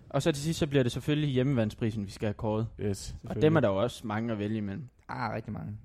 Og 0.09 0.21
så 0.21 0.31
til 0.31 0.43
sidst, 0.43 0.59
så 0.59 0.67
bliver 0.67 0.83
det 0.83 0.91
selvfølgelig 0.91 1.29
hjemmevandsprisen, 1.29 2.05
vi 2.05 2.11
skal 2.11 2.25
have 2.27 2.33
kåret. 2.33 2.67
Yes. 2.81 3.15
Og 3.29 3.41
dem 3.41 3.55
er 3.55 3.59
der 3.59 3.67
jo 3.69 3.75
også 3.81 4.07
mange 4.07 4.31
at 4.31 4.39
vælge 4.39 4.57
imellem. 4.57 4.87
Ah, 5.09 5.33
rigtig 5.33 5.53
mange. 5.53 5.77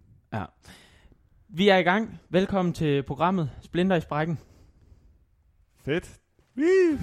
Vi 1.48 1.68
er 1.68 1.76
i 1.76 1.82
gang. 1.82 2.20
Velkommen 2.28 2.74
til 2.74 3.02
programmet 3.02 3.50
Splinter 3.60 3.96
i 3.96 4.00
Sprækken. 4.00 4.38
Fedt. 5.84 6.10
Wee. 6.56 6.98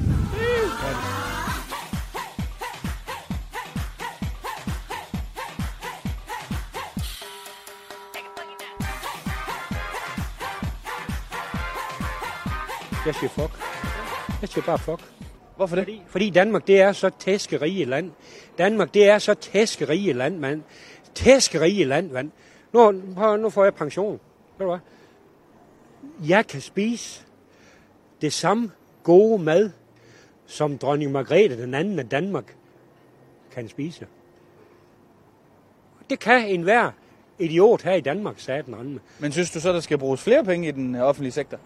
Jeg 13.05 13.15
siger 13.15 13.29
fuck. 13.29 13.51
Jeg 14.41 14.49
siger 14.49 14.65
bare 14.65 14.77
fuck. 14.77 15.01
Hvorfor 15.55 15.75
det? 15.75 15.85
Fordi, 15.85 16.03
fordi 16.07 16.29
Danmark, 16.29 16.67
det 16.67 16.81
er 16.81 16.91
så 16.91 17.09
tæskerige 17.19 17.85
land. 17.85 18.11
Danmark, 18.57 18.93
det 18.93 19.09
er 19.09 19.19
så 19.19 19.33
tæskerige 19.33 20.13
land, 20.13 20.37
mand. 20.37 20.63
Tæskerige 21.15 21.85
land, 21.85 22.11
mand. 22.11 22.31
Nu, 22.73 22.91
nu 23.37 23.49
får 23.49 23.63
jeg 23.63 23.73
pension. 23.73 24.19
Ved 24.57 24.65
du 24.65 24.71
hvad? 24.71 24.79
Jeg 26.27 26.47
kan 26.47 26.61
spise 26.61 27.26
det 28.21 28.33
samme 28.33 28.71
gode 29.03 29.43
mad, 29.43 29.71
som 30.45 30.77
dronning 30.77 31.11
Margrethe 31.11 31.61
den 31.61 31.73
anden 31.73 31.99
af 31.99 32.09
Danmark 32.09 32.55
kan 33.51 33.69
spise. 33.69 34.07
Det 36.09 36.19
kan 36.19 36.47
enhver 36.47 36.91
idiot 37.39 37.81
her 37.81 37.93
i 37.93 38.01
Danmark, 38.01 38.39
sagde 38.39 38.63
den 38.63 38.73
anden. 38.73 38.99
Men 39.19 39.31
synes 39.31 39.51
du 39.51 39.59
så, 39.59 39.73
der 39.73 39.79
skal 39.79 39.97
bruges 39.97 40.21
flere 40.21 40.43
penge 40.43 40.67
i 40.67 40.71
den 40.71 40.95
øh, 40.95 41.01
offentlige 41.01 41.31
sektor? 41.31 41.59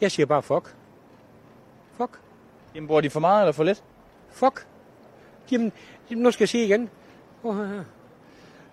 Jeg 0.00 0.10
siger 0.10 0.26
bare 0.26 0.42
fuck. 0.42 0.74
Fuck. 1.96 2.20
Jamen, 2.74 2.86
bruger 2.86 3.00
de 3.00 3.10
for 3.10 3.20
meget 3.20 3.42
eller 3.42 3.52
for 3.52 3.64
lidt? 3.64 3.84
Fuck. 4.30 4.66
Jamen, 5.52 5.72
nu 6.10 6.30
skal 6.30 6.42
jeg 6.42 6.48
sige 6.48 6.64
igen. 6.64 6.90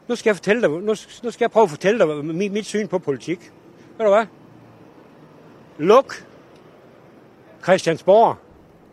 Nu 0.07 0.15
skal 0.15 0.29
jeg 0.29 0.35
fortælle 0.35 0.61
dig, 0.61 0.69
nu, 0.69 0.95
nu 1.23 1.31
skal 1.31 1.37
jeg 1.39 1.51
prøve 1.51 1.63
at 1.63 1.69
fortælle 1.69 1.99
dig 1.99 2.25
mit, 2.25 2.51
mit 2.51 2.65
syn 2.65 2.87
på 2.87 2.99
politik. 2.99 3.51
Ved 3.97 4.05
du 4.05 4.11
hvad? 4.11 4.25
Luk 5.77 6.25
Christiansborg. 7.65 8.37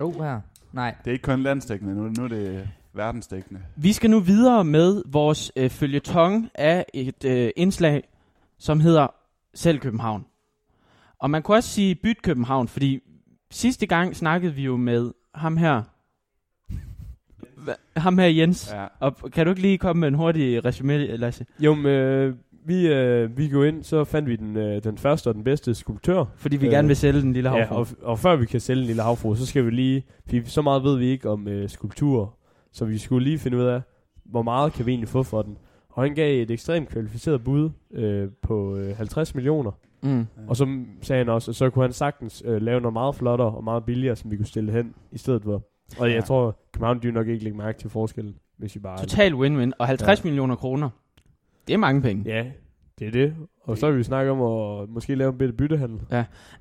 Jo, 0.00 0.12
her. 0.12 0.40
Nej. 0.72 0.94
Det 1.04 1.10
er 1.10 1.12
ikke 1.12 1.22
kun 1.22 1.42
landstækkende 1.42 1.94
nu, 1.94 2.08
nu 2.08 2.24
er 2.24 2.28
det 2.28 2.68
verdensdækkende. 2.94 3.60
Vi 3.76 3.92
skal 3.92 4.10
nu 4.10 4.20
videre 4.20 4.64
med 4.64 5.02
vores 5.06 5.52
øh, 5.56 5.70
følgetong 5.70 6.50
af 6.54 6.86
et 6.94 7.24
øh, 7.24 7.50
indslag, 7.56 8.08
som 8.58 8.80
hedder 8.80 9.06
Selv 9.54 9.78
København. 9.78 10.24
Og 11.18 11.30
man 11.30 11.42
kunne 11.42 11.56
også 11.56 11.68
sige 11.68 11.94
Byt 11.94 12.22
København, 12.22 12.68
fordi 12.68 13.00
sidste 13.50 13.86
gang 13.86 14.16
snakkede 14.16 14.54
vi 14.54 14.62
jo 14.62 14.76
med 14.76 15.12
ham 15.34 15.56
her. 15.56 15.82
Hva- 17.66 18.00
Ham 18.00 18.18
her 18.18 18.26
Jens. 18.26 18.70
Ja. 18.74 18.86
Og 19.00 19.16
kan 19.32 19.46
du 19.46 19.50
ikke 19.52 19.62
lige 19.62 19.78
komme 19.78 20.00
med 20.00 20.08
en 20.08 20.14
hurtig 20.14 20.64
resume, 20.64 20.98
Lasse? 21.16 21.46
Jo, 21.60 21.74
men 21.74 21.86
øh, 21.86 22.34
vi, 22.66 22.86
øh, 22.88 23.38
vi 23.38 23.48
går 23.48 23.64
ind, 23.64 23.82
så 23.82 24.04
fandt 24.04 24.28
vi 24.28 24.36
den, 24.36 24.56
øh, 24.56 24.84
den 24.84 24.98
første 24.98 25.28
og 25.28 25.34
den 25.34 25.44
bedste 25.44 25.74
skulptør. 25.74 26.24
Fordi 26.36 26.56
vi 26.56 26.66
Øh, 26.66 26.72
gerne 26.72 26.88
vil 26.88 26.96
sælge 26.96 27.20
den 27.20 27.32
lille 27.32 27.50
Ja, 27.50 27.64
havfru. 27.64 27.74
og, 27.76 27.86
og 28.02 28.18
før 28.18 28.36
vi 28.36 28.46
kan 28.46 28.60
sælge 28.60 28.80
en 28.80 28.86
lille 28.86 29.02
havfru, 29.02 29.34
så 29.34 29.46
skal 29.46 29.66
vi 29.66 29.70
lige, 29.70 30.04
fordi 30.24 30.44
så 30.44 30.62
meget 30.62 30.82
ved 30.84 30.98
vi 30.98 31.06
ikke 31.06 31.30
om 31.30 31.48
øh, 31.48 31.68
skulpturer, 31.68 32.36
så 32.72 32.84
vi 32.84 32.98
skulle 32.98 33.24
lige 33.24 33.38
finde 33.38 33.56
ud 33.56 33.62
af, 33.62 33.80
hvor 34.24 34.42
meget 34.42 34.72
kan 34.72 34.86
vi 34.86 34.90
egentlig 34.90 35.08
få 35.08 35.22
for 35.22 35.42
den. 35.42 35.56
Og 35.90 36.02
han 36.02 36.14
gav 36.14 36.42
et 36.42 36.50
ekstremt 36.50 36.88
kvalificeret 36.88 37.44
bud 37.44 37.70
øh, 37.94 38.28
på 38.42 38.76
øh, 38.76 38.96
50 38.96 39.34
millioner. 39.34 39.70
Mm. 40.02 40.26
Og 40.48 40.56
så 40.56 40.84
sagde 41.02 41.18
han 41.24 41.28
også, 41.28 41.50
at 41.50 41.54
så 41.56 41.70
kunne 41.70 41.84
han 41.84 41.92
sagtens 41.92 42.42
øh, 42.46 42.62
lave 42.62 42.80
noget 42.80 42.92
meget 42.92 43.14
flottere 43.14 43.48
og 43.50 43.64
meget 43.64 43.84
billigere, 43.84 44.16
som 44.16 44.30
vi 44.30 44.36
kunne 44.36 44.46
stille 44.46 44.72
hen 44.72 44.94
i 45.12 45.18
stedet 45.18 45.42
for. 45.44 45.62
Og 45.98 46.08
Ja. 46.08 46.14
jeg 46.14 46.24
tror, 46.24 46.56
København 46.72 47.02
de 47.02 47.12
nok 47.12 47.28
ikke 47.28 47.44
lægge 47.44 47.58
mærke 47.58 47.78
til 47.78 47.90
forskellen, 47.90 48.34
hvis 48.58 48.74
vi 48.74 48.80
bare... 48.80 48.98
Total 48.98 49.32
win-win. 49.34 49.70
Og 49.78 49.86
50 49.86 50.24
ja. 50.24 50.28
millioner 50.28 50.54
kroner. 50.56 50.88
Det 51.66 51.74
er 51.74 51.78
mange 51.78 52.02
penge. 52.02 52.24
Ja, 52.26 52.44
det 52.98 53.06
er 53.06 53.10
det. 53.10 53.34
Og 53.62 53.78
så 53.78 53.90
vil 53.90 53.98
vi 53.98 54.02
snakke 54.02 54.30
om 54.30 54.42
at 54.42 54.88
måske 54.88 55.14
lave 55.14 55.32
en 55.32 55.38
bitte 55.38 55.54
byttehandel. 55.54 56.00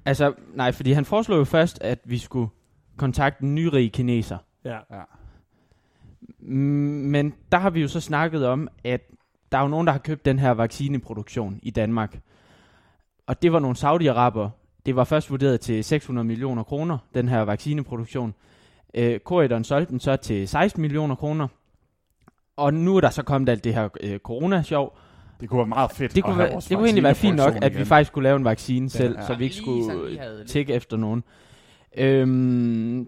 Altså, 0.05 0.34
nej, 0.53 0.72
fordi 0.72 0.91
han 0.91 1.05
foreslog 1.05 1.39
jo 1.39 1.43
først, 1.43 1.81
at 1.81 2.00
vi 2.05 2.17
skulle 2.17 2.50
kontakte 2.98 3.43
en 3.43 3.55
nyrig 3.55 3.91
kineser. 3.91 4.38
Ja. 4.65 4.77
Ja. 4.91 5.01
Men 6.39 7.34
der 7.51 7.58
har 7.58 7.70
vi 7.70 7.81
jo 7.81 7.88
så 7.88 8.00
snakket 8.00 8.46
om, 8.46 8.67
at 8.84 9.01
der 9.51 9.58
er 9.58 9.62
jo 9.62 9.67
nogen, 9.67 9.88
der 9.88 9.93
har 9.93 10.00
købt 10.00 10.25
den 10.25 10.39
her 10.39 10.51
vaccineproduktion 10.51 11.60
i 11.63 11.70
Danmark. 11.70 12.20
Og 13.27 13.41
det 13.41 13.53
var 13.53 13.60
nogle 13.60 13.75
saudi-araber. 13.75 14.50
Det 14.86 14.96
var 14.96 15.03
først 15.03 15.31
vurderet 15.31 15.62
til 15.62 15.84
600 15.84 16.27
millioner 16.27 16.63
kroner, 16.63 16.98
den 17.13 17.27
her 17.27 17.41
vaccineproduktion. 17.41 18.34
Øh, 18.93 19.20
Corridon 19.20 19.63
solgte 19.63 19.91
den 19.91 20.00
så 20.00 20.15
til 20.15 20.48
16 20.48 20.81
millioner 20.81 21.15
kroner. 21.15 21.48
Og 22.58 22.74
nu 22.74 22.96
er 22.98 23.01
der 23.01 23.10
så 23.10 23.24
kommet 23.24 23.50
alt 23.50 23.63
det 23.63 23.74
her 23.74 23.89
øh, 24.01 24.20
corona-sjov. 24.20 24.98
Det 25.41 25.50
kunne 25.50 25.58
være 25.58 25.67
meget 25.67 25.91
fedt. 25.91 26.12
Det 26.12 26.17
at 26.17 26.24
kunne, 26.24 26.38
være, 26.38 26.60
det 26.60 26.70
kunne 26.77 26.86
egentlig 26.86 27.03
være 27.03 27.15
fint 27.15 27.36
nok, 27.36 27.46
vaccineproduktion 27.46 27.63
at 27.63 27.72
vi 27.74 27.77
igen. 27.77 27.86
faktisk 27.86 28.08
skulle 28.08 28.24
lave 28.24 28.36
en 28.36 28.46
vaccine 28.46 28.89
selv, 28.89 29.15
Ja. 29.20 29.25
så 29.27 29.34
vi 29.36 29.43
ikke 29.43 29.55
skulle 29.55 30.20
tække 30.48 30.74
efter 30.74 30.98
nogen. 30.98 31.24
Øhm, 31.98 33.08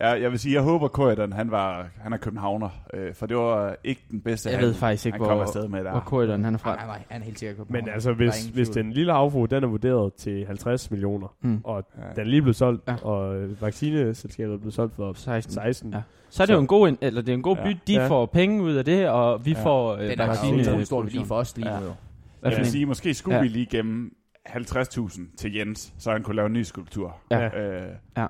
Ja, 0.00 0.08
jeg 0.08 0.30
vil 0.30 0.38
sige, 0.38 0.54
jeg 0.54 0.62
håber, 0.62 0.88
Corridon, 0.88 1.32
han, 1.32 1.50
var, 1.50 1.86
han 2.00 2.12
er 2.12 2.16
københavner. 2.16 2.68
Øh, 2.94 3.14
for 3.14 3.26
det 3.26 3.36
var 3.36 3.76
ikke 3.84 4.04
den 4.10 4.20
bedste 4.20 4.48
jeg 4.48 4.56
handel, 4.58 4.68
ved 4.68 4.74
faktisk 4.74 5.06
ikke, 5.06 5.18
han 5.18 5.26
kom 5.26 5.36
hvor, 5.36 5.42
afsted 5.44 5.68
med 5.68 5.84
der. 5.84 5.90
hvor 5.90 6.00
Corridon 6.00 6.44
han 6.44 6.54
er 6.54 6.58
Nej, 6.64 6.76
fra. 6.76 6.86
nej, 6.86 7.02
han 7.08 7.20
er 7.20 7.24
helt 7.24 7.38
sikkert 7.38 7.56
købt. 7.56 7.70
Men 7.70 7.88
altså, 7.88 8.12
hvis, 8.12 8.44
hvis 8.46 8.68
den 8.68 8.92
lille 8.92 9.12
havfru, 9.12 9.46
den 9.46 9.64
er 9.64 9.68
vurderet 9.68 10.14
til 10.14 10.46
50 10.46 10.90
millioner, 10.90 11.34
Mm. 11.40 11.60
og 11.64 11.84
Ja. 11.98 12.02
den 12.10 12.20
er 12.20 12.24
lige 12.24 12.42
blevet 12.42 12.56
solgt, 12.56 12.82
Ja. 12.88 12.96
og 13.04 13.36
øh, 13.36 13.62
vaccineselskabet 13.62 14.60
blevet 14.60 14.74
solgt 14.74 14.94
for 14.96 15.12
16. 15.12 15.52
16. 15.54 15.92
Ja. 15.92 16.02
Så 16.30 16.42
er 16.42 16.46
det 16.46 16.54
jo 16.54 16.60
en 16.60 16.66
god, 16.66 16.88
in- 16.88 16.98
eller 17.00 17.22
det 17.22 17.28
er 17.32 17.34
en 17.36 17.42
god 17.42 17.56
Ja. 17.56 17.64
byt. 17.64 17.76
De 17.86 17.92
Ja. 17.94 18.06
får 18.08 18.26
penge 18.26 18.62
ud 18.62 18.72
af 18.74 18.84
det, 18.84 19.08
og 19.08 19.46
vi 19.46 19.50
Ja. 19.52 19.62
får 19.64 19.94
øh, 19.94 20.00
Den 20.08 20.20
er 20.20 20.24
jo 20.24 20.30
vaccine. 20.30 20.60
utrolig 20.62 20.86
stor 20.86 21.02
værdi 21.02 21.24
for 21.24 21.34
os 21.34 21.56
lige 21.56 21.72
Ja. 21.74 21.80
nu. 21.80 21.86
jo. 21.86 21.92
Hvad 22.40 22.50
Jeg 22.50 22.52
for 22.52 22.60
vil 22.60 22.66
en? 22.66 22.70
sige, 22.72 22.86
måske 22.86 23.14
skulle 23.14 23.34
Ja. 23.36 23.42
ja. 23.42 23.48
vi 23.48 23.48
lige 23.52 23.66
gemme 23.66 24.10
50.000 24.46 25.36
til 25.36 25.54
Jens, 25.54 25.94
så 25.98 26.10
han 26.12 26.22
kunne 26.22 26.36
lave 26.36 26.46
en 26.46 26.52
ny 26.52 26.62
skulptur. 26.62 27.16
Ja. 27.30 27.44
Øh, 27.46 27.82
Ja, 28.16 28.26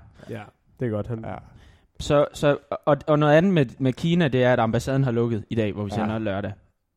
det 0.80 0.86
er 0.86 0.90
godt. 0.90 1.06
Han, 1.06 1.24
ja. 1.24 1.34
Så, 2.00 2.26
så, 2.32 2.56
og, 2.86 2.96
og 3.06 3.18
noget 3.18 3.34
andet 3.34 3.52
med, 3.54 3.66
med 3.78 3.92
Kina, 3.92 4.28
det 4.28 4.44
er, 4.44 4.52
at 4.52 4.58
ambassaden 4.60 5.04
har 5.04 5.10
lukket 5.10 5.44
i 5.50 5.54
dag, 5.54 5.72
hvor 5.72 5.84
vi 5.84 5.90
Ja. 5.92 5.96
sender 5.96 6.18
lørdag. 6.18 6.52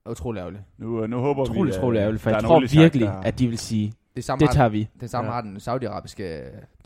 Utrolig 0.10 0.40
ærgerligt. 0.40 0.64
Nu, 0.78 1.08
nu 1.08 1.18
håber 1.20 1.44
vi, 1.46 1.50
Utroligt, 1.52 1.76
at 1.76 1.80
utroligt 1.80 2.02
ærgerligt, 2.02 2.24
for 2.24 2.30
jeg 2.30 2.38
er 2.38 2.42
tror 2.42 2.60
virkelig, 2.82 3.08
der- 3.08 3.14
at 3.22 3.40
de 3.40 3.48
vil 3.48 3.58
sige, 3.58 3.94
Det 4.16 4.24
samme, 4.24 4.40
det 4.40 4.48
har, 4.48 4.54
tager 4.54 4.70
vi. 4.70 4.90
det 5.02 5.10
samme 5.10 5.28
Ja. 5.30 5.34
har 5.34 5.42
den 5.42 5.60
saudiarabiske... 5.60 6.24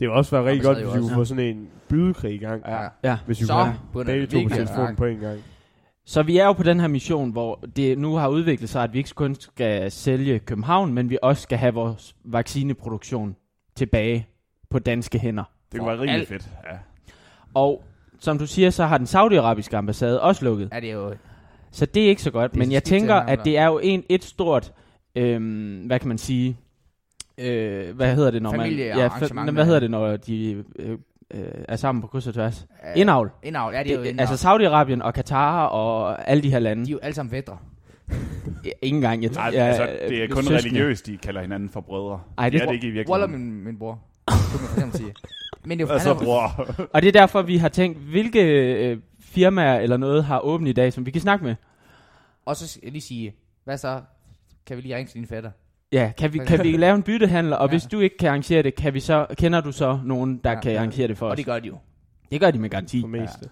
vil 0.00 0.10
også 0.10 0.36
være 0.36 0.44
rigtig 0.50 0.64
godt, 0.64 0.78
hvis 0.78 0.94
vi 0.94 0.98
kunne 1.00 1.14
få 1.14 1.24
sådan 1.24 1.44
en 1.56 1.68
bydekrig 1.88 2.34
i 2.34 2.38
gang. 2.38 2.62
Ja. 2.66 2.86
Ja. 3.04 3.18
Hvis 3.26 3.40
vi 3.40 3.46
kunne 3.46 4.04
begge 4.04 4.26
to 4.26 4.42
på 4.42 4.48
telefonen 4.54 4.96
på 4.96 5.04
en 5.04 5.18
gang. 5.18 5.40
Så 6.04 6.22
vi 6.22 6.38
er 6.38 6.44
jo 6.46 6.52
på 6.52 6.62
den 6.62 6.80
her 6.80 6.88
mission, 6.88 7.30
hvor 7.30 7.60
det 7.76 7.98
nu 7.98 8.14
har 8.14 8.28
udviklet 8.28 8.68
sig, 8.70 8.82
at 8.82 8.92
vi 8.92 8.98
ikke 8.98 9.10
kun 9.14 9.34
skal 9.34 9.90
sælge 9.90 10.38
København, 10.38 10.92
men 10.94 11.10
vi 11.10 11.18
også 11.22 11.42
skal 11.42 11.58
have 11.58 11.74
vores 11.74 12.16
vaccineproduktion 12.24 13.36
tilbage 13.76 14.26
på 14.70 14.78
danske 14.78 15.18
hænder. 15.18 15.44
Det 15.72 15.80
kunne 15.80 15.88
være 15.90 16.00
rigtig 16.00 16.28
fedt. 16.28 16.50
Ja. 16.72 16.76
Og 17.54 17.82
som 18.26 18.38
du 18.38 18.46
siger, 18.46 18.70
så 18.70 18.84
har 18.84 18.98
den 18.98 19.06
saudiarabiske 19.06 19.76
ambassade 19.76 20.20
også 20.20 20.44
lukket. 20.44 20.68
Er 20.72 20.80
det 20.80 20.92
jo... 20.92 21.14
Så 21.70 21.86
det 21.86 22.04
er 22.04 22.08
ikke 22.08 22.22
så 22.22 22.30
godt. 22.30 22.52
Det 22.52 22.56
er 22.58 22.64
Men 22.64 22.72
jeg 22.72 22.84
tænker, 22.84 23.14
at 23.14 23.40
det 23.44 23.58
er 23.58 23.66
jo 23.66 23.80
en, 23.82 24.02
et 24.08 24.24
stort, 24.24 24.72
øhm, 25.16 25.82
hvad 25.86 25.98
kan 25.98 26.08
man 26.08 26.18
sige, 26.18 26.56
øh, 27.38 27.96
hvad 27.96 28.14
hedder 28.14 28.30
det, 28.30 28.42
når 28.42 28.50
man... 28.50 28.60
Familiearrangement 28.60 29.48
fa- 29.50 29.52
hvad 29.52 29.64
hedder 29.64 29.80
det, 29.80 29.90
når 29.90 30.16
de 30.16 30.64
øh, 30.78 30.90
øh, 31.34 31.40
er 31.68 31.76
sammen 31.76 32.02
på 32.02 32.08
kryds 32.08 32.26
og 32.26 32.34
tværs? 32.34 32.66
Uh, 32.94 33.00
Indavl. 33.00 33.30
Indavl, 33.42 33.74
ja, 33.74 33.82
det 33.82 33.90
er 33.92 33.96
jo 33.96 34.02
Det, 34.02 34.08
indavl. 34.08 34.28
altså 34.30 34.48
Saudi-Arabien 34.48 35.02
og 35.02 35.14
Katar 35.14 35.64
og 35.66 36.28
alle 36.30 36.42
de 36.42 36.50
her 36.50 36.58
lande. 36.58 36.84
de 36.86 36.90
er 36.90 36.92
jo 36.92 36.98
alle 37.02 37.14
sammen 37.14 37.30
fædre. 37.30 37.58
Ja, 38.64 38.70
Ingen 38.82 39.02
gang. 39.02 39.22
Jeg, 39.22 39.30
Nej, 39.30 39.50
jeg, 39.54 39.66
altså, 39.66 39.88
det 40.08 40.22
er 40.24 40.28
kun 40.28 40.42
søskende. 40.44 40.78
religiøst, 40.78 41.06
de 41.06 41.16
kalder 41.16 41.40
hinanden 41.40 41.68
for 41.70 41.80
brødre. 41.80 42.20
Ej, 42.38 42.48
det 42.48 42.60
er 42.60 42.64
tror- 42.64 42.72
det 42.72 42.84
ikke 42.84 43.00
i 43.00 43.04
Waller 43.10 43.26
virkeligheden. 43.26 43.54
min, 43.54 43.64
min 43.64 43.78
bror. 43.78 43.98
Det 44.28 44.34
kan 44.74 44.82
man 44.82 44.90
for 44.90 44.98
sige. 44.98 45.14
Men 45.66 45.78
det 45.78 45.84
er 45.84 45.86
jo, 45.88 45.92
Hvad 45.92 46.00
så, 46.00 46.14
han 46.14 46.22
er, 46.22 46.24
bror? 46.24 46.86
Og 46.92 47.02
det 47.02 47.08
er 47.08 47.12
derfor, 47.12 47.42
vi 47.42 47.56
har 47.56 47.68
tænkt, 47.68 47.98
hvilke 47.98 48.40
øh, 48.90 48.98
firmaer 49.20 49.78
eller 49.80 49.96
noget 49.96 50.24
har 50.24 50.40
åbent 50.40 50.68
i 50.68 50.72
dag, 50.72 50.92
som 50.92 51.06
vi 51.06 51.10
kan 51.10 51.20
snakke 51.20 51.44
med. 51.44 51.54
og 52.44 52.56
så 52.56 52.68
skal 52.68 52.80
jeg 52.82 52.92
lige 52.92 53.02
sige, 53.02 53.34
hvad 53.64 53.78
så? 53.78 54.00
Kan 54.66 54.76
vi 54.76 54.82
lige 54.82 54.96
ringe 54.96 55.08
til 55.08 55.14
dine 55.14 55.26
fætter? 55.26 55.50
Ja, 55.92 56.12
kan 56.18 56.32
vi, 56.32 56.38
kan 56.38 56.62
vi 56.64 56.76
lave 56.86 56.94
en 56.96 57.02
byttehandel, 57.02 57.52
og 57.52 57.60
Ja. 57.66 57.66
hvis 57.70 57.82
du 57.84 58.00
ikke 58.00 58.16
kan 58.18 58.28
arrangere 58.28 58.62
det, 58.62 58.74
kan 58.74 58.94
vi 58.94 59.00
så, 59.00 59.26
kender 59.38 59.60
du 59.60 59.72
så 59.72 60.00
nogen, 60.04 60.38
der 60.44 60.50
Ja. 60.50 60.60
kan 60.60 60.76
arrangere 60.76 61.08
det 61.08 61.18
for 61.18 61.26
Og 61.26 61.32
os? 61.32 61.36
det 61.36 61.46
gør 61.46 61.58
de 61.58 61.66
jo. 61.68 61.78
Det 62.30 62.40
gør 62.40 62.50
de 62.50 62.58
med 62.58 62.70
garanti. 62.70 63.00
For 63.00 63.08
meste. 63.08 63.48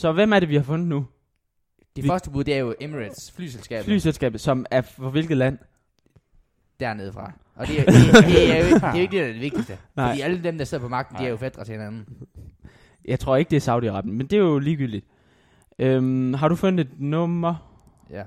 Så 0.00 0.12
hvem 0.12 0.32
er 0.32 0.40
det, 0.40 0.48
vi 0.48 0.54
har 0.56 0.62
fundet 0.62 0.88
nu? 0.88 1.06
Det 1.96 2.04
Vi- 2.04 2.08
første 2.08 2.30
bud, 2.30 2.44
det 2.44 2.54
er 2.54 2.58
jo 2.58 2.74
Emirates, 2.80 3.32
flyselskabet, 3.36 3.84
Flyselskabet, 3.84 4.40
som 4.40 4.66
er 4.70 4.80
for 4.80 5.10
hvilket 5.10 5.36
land? 5.36 5.58
Dernede 6.80 7.12
fra. 7.12 7.32
Og 7.56 7.66
det 7.66 7.80
er, 7.80 7.84
det, 7.84 7.94
er- 7.94 8.20
det, 8.20 8.52
er 8.52 8.58
jo, 8.58 8.64
ikke- 8.64 8.76
det 8.76 8.82
er 8.82 8.92
jo 8.94 9.00
ikke 9.00 9.16
det, 9.16 9.20
der 9.22 9.28
er 9.28 9.32
det 9.32 9.40
vigtigste. 9.40 9.76
Nej. 9.96 10.08
Fordi 10.08 10.20
alle 10.20 10.42
dem, 10.44 10.58
der 10.58 10.64
sidder 10.64 10.82
på 10.84 10.88
magten, 10.88 11.18
de 11.18 11.24
er 11.24 11.28
jo 11.28 11.36
fædre 11.36 11.64
til 11.64 11.72
hinanden. 11.72 12.06
Jeg 13.04 13.20
tror 13.20 13.36
ikke, 13.36 13.50
det 13.50 13.68
er 13.68 13.76
Saudi-Arabien, 13.78 14.10
men 14.12 14.20
det 14.26 14.32
er 14.32 14.38
jo 14.40 14.58
ligegyldigt. 14.58 15.06
Øhm, 15.78 16.34
har 16.34 16.48
du 16.48 16.54
fundet 16.56 16.86
et 16.86 16.92
nummer? 17.00 17.54
Ja. 18.10 18.22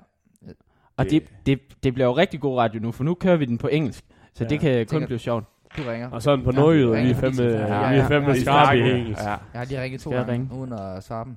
Og 0.98 1.10
det, 1.10 1.24
det, 1.46 1.60
det 1.84 1.94
bliver 1.94 2.08
jo 2.08 2.18
rigtig 2.18 2.40
god 2.40 2.58
radio 2.58 2.80
nu, 2.82 2.92
for 2.92 3.04
nu 3.04 3.14
kører 3.14 3.36
vi 3.38 3.46
den 3.46 3.58
på 3.58 3.68
engelsk. 3.68 4.04
Så 4.34 4.44
Ja. 4.44 4.50
det 4.50 4.60
kan 4.60 4.86
kun 4.86 5.06
blive 5.06 5.20
sjovt. 5.20 5.46
Du 5.78 5.82
ringer. 5.90 6.10
Og 6.10 6.22
sådan 6.22 6.46
på 6.46 6.52
Ja, 6.52 6.60
nordjyder, 6.60 6.88
vi 6.90 6.96
ringer 6.96 7.16
er 7.16 7.22
telefon. 7.22 7.46
vi 7.46 7.52
Ja, 7.52 7.90
ja. 7.92 8.08
fandme 8.08 8.30
Ja, 8.30 8.40
skarpe 8.40 8.78
i 8.78 8.82
engelsk. 8.82 9.22
Ja. 9.22 9.30
Jeg 9.30 9.38
har 9.54 9.66
lige 9.66 9.82
ringet 9.82 10.02
to 10.02 10.12
gange, 10.12 10.32
ringe? 10.32 10.50
uden 10.54 10.74
at 10.74 11.04
svare 11.04 11.26
dem. 11.26 11.36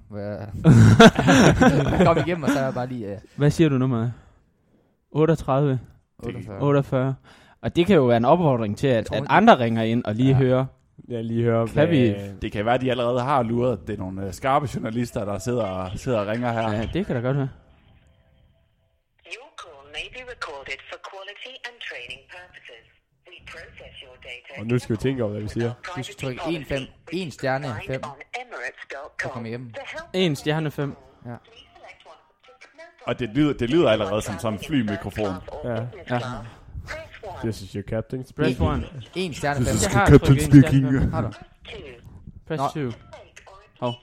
Jeg 1.99 2.07
kom 2.07 2.17
igennem, 2.27 2.43
og 2.43 2.51
så 2.51 2.59
er 2.59 2.65
jeg 2.65 2.75
bare 2.75 2.87
lige 2.87 3.13
uh, 3.13 3.19
Hvad 3.37 3.51
siger 3.51 3.69
du 3.69 3.79
nummeret? 3.79 4.13
38, 5.11 5.79
48. 6.27 6.61
48. 6.63 7.15
Og 7.63 7.77
det 7.77 7.87
kan 7.87 7.97
jo 7.97 8.05
være 8.05 8.17
en 8.17 8.25
opfordring 8.25 8.79
til, 8.79 8.87
at, 8.87 9.07
tror, 9.07 9.17
at 9.17 9.25
andre 9.29 9.59
ringer 9.59 9.83
ind 9.83 10.05
og 10.05 10.15
lige 10.15 10.29
Ja. 10.31 10.37
hører. 10.37 10.67
Jeg 11.09 11.25
lige 11.25 11.43
høre, 11.45 11.69
Kan 11.69 11.91
vi- 11.91 12.15
Det 12.43 12.53
kan 12.53 12.65
være, 12.65 12.75
at 12.75 12.81
de 12.81 12.91
allerede 12.91 13.21
har 13.21 13.43
luret. 13.43 13.81
Det 13.87 13.93
er 13.95 13.99
nogle 13.99 14.27
uh, 14.27 14.33
skarpe 14.33 14.69
journalister, 14.75 15.25
der 15.25 15.39
sidder 15.39 15.65
og, 15.67 15.91
sidder 15.99 16.21
og 16.21 16.27
ringer 16.27 16.53
her. 16.53 16.73
Ja, 16.73 16.89
det 16.93 17.07
kan 17.07 17.17
da 17.17 17.21
godt 17.23 17.37
være. 17.37 17.49
Your 19.27 19.51
call 19.63 19.83
may 19.97 20.07
be 20.17 20.23
recorded 20.33 20.79
for 20.91 20.99
quality 21.11 21.53
and 21.67 21.75
training 21.89 22.21
purposes. 22.35 22.85
We 23.29 23.37
process 23.53 23.95
your 24.05 24.17
data. 24.23 24.61
Og 24.61 24.67
nu 24.67 24.79
skal 24.79 24.93
vi 24.93 25.01
tænke 25.01 25.23
over, 25.23 25.33
hvad 25.33 25.43
vi 25.43 25.49
siger. 25.49 25.73
Du 25.97 26.03
skal 26.03 26.17
trykke 26.17 26.41
1, 26.51 26.67
5, 26.67 26.83
1 27.13 27.33
stjerne 27.33 27.67
5. 27.87 28.03
Så 29.23 29.29
kommer 29.29 29.49
hjem. 29.49 29.75
En 30.13 30.37
stjerne 30.37 30.71
5. 30.71 30.97
Og 33.07 33.19
det 33.19 33.29
lyder, 33.29 33.53
det 33.53 33.71
lyder 33.71 33.91
allerede 33.91 34.23
som 34.23 34.39
sådan 34.39 34.59
en 34.59 34.65
flymikrofon. 34.65 35.35
Ja. 35.65 35.87
Ja. 36.11 36.21
This 37.43 37.61
is 37.63 37.73
your 37.73 37.83
captain. 37.83 38.25
Press 38.37 38.61
1. 38.61 39.03
1 39.15 39.37
stjerne 39.37 39.67
5. 39.67 39.75
Jeg 39.83 39.91
har 39.91 40.19
trykket 40.19 40.45
en 40.45 40.63
stjerne 40.63 41.01
5. 41.01 41.13
Har 41.13 41.23
du? 41.23 41.33
Press 42.47 42.75
Nå. 42.77 42.91
2. 42.91 42.97
Hold 43.81 43.95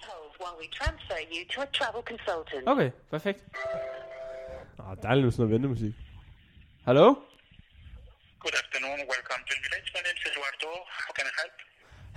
while 0.42 0.58
we 0.62 0.68
transfer 0.80 1.18
you 1.34 1.42
to 1.54 1.58
a 1.62 1.70
travel 1.78 2.02
consultant. 2.12 2.64
Okay, 2.68 2.90
perfekt. 3.12 3.40
Ah, 4.80 4.96
dejligt 5.04 5.24
med 5.26 5.32
sådan 5.32 5.42
noget 5.42 5.54
ventemusik. 5.54 5.94
Hallo? 6.86 7.06
Good 8.44 8.56
afternoon. 8.62 9.00
Welcome 9.14 9.42
to 9.50 9.54
Village. 9.64 9.88
My 9.96 10.02
name 10.08 10.18
is 10.20 10.24
Eduardo. 10.32 10.70
How 11.02 11.12
can 11.18 11.26
I 11.32 11.34
help? 11.42 11.54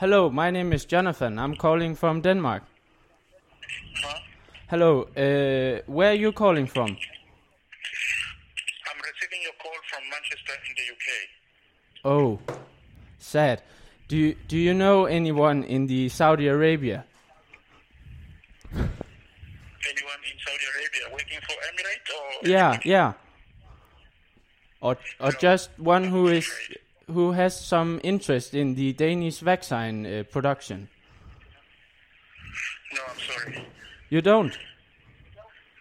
Hello, 0.02 0.20
my 0.30 0.50
name 0.50 0.74
is 0.76 0.82
Jonathan. 0.92 1.38
I'm 1.38 1.56
calling 1.56 1.98
from 1.98 2.22
Denmark. 2.22 2.62
Huh? 4.04 4.33
Hello, 4.68 5.02
uh, 5.02 5.82
where 5.86 6.12
are 6.12 6.14
you 6.14 6.32
calling 6.32 6.66
from? 6.66 6.88
I'm 6.88 6.96
receiving 8.96 9.42
your 9.42 9.52
call 9.62 9.72
from 9.90 10.02
Manchester 10.10 10.54
in 10.66 10.74
the 10.74 10.84
UK. 10.94 11.08
Oh, 12.06 12.38
sad. 13.18 13.62
Do 14.08 14.16
you, 14.16 14.36
do 14.48 14.56
you 14.56 14.72
know 14.72 15.04
anyone 15.04 15.64
in 15.64 15.86
the 15.86 16.08
Saudi 16.08 16.48
Arabia? 16.48 17.04
Anyone 18.72 18.94
in 20.24 20.38
Saudi 20.40 20.64
Arabia 20.74 21.12
working 21.12 21.40
for 21.42 21.56
Emirates 21.68 22.10
or? 22.16 22.48
Yeah, 22.48 22.78
yeah. 22.84 23.12
Or 24.80 24.96
or 25.20 25.32
just 25.32 25.70
one 25.78 26.04
who 26.04 26.28
is 26.28 26.50
who 27.06 27.32
has 27.32 27.58
some 27.58 28.00
interest 28.02 28.54
in 28.54 28.74
the 28.74 28.94
Danish 28.94 29.40
vaccine 29.40 30.06
uh, 30.06 30.22
production. 30.30 30.88
No, 32.94 33.00
I'm 33.10 33.18
sorry. 33.18 33.66
You 34.14 34.22
don't. 34.22 34.56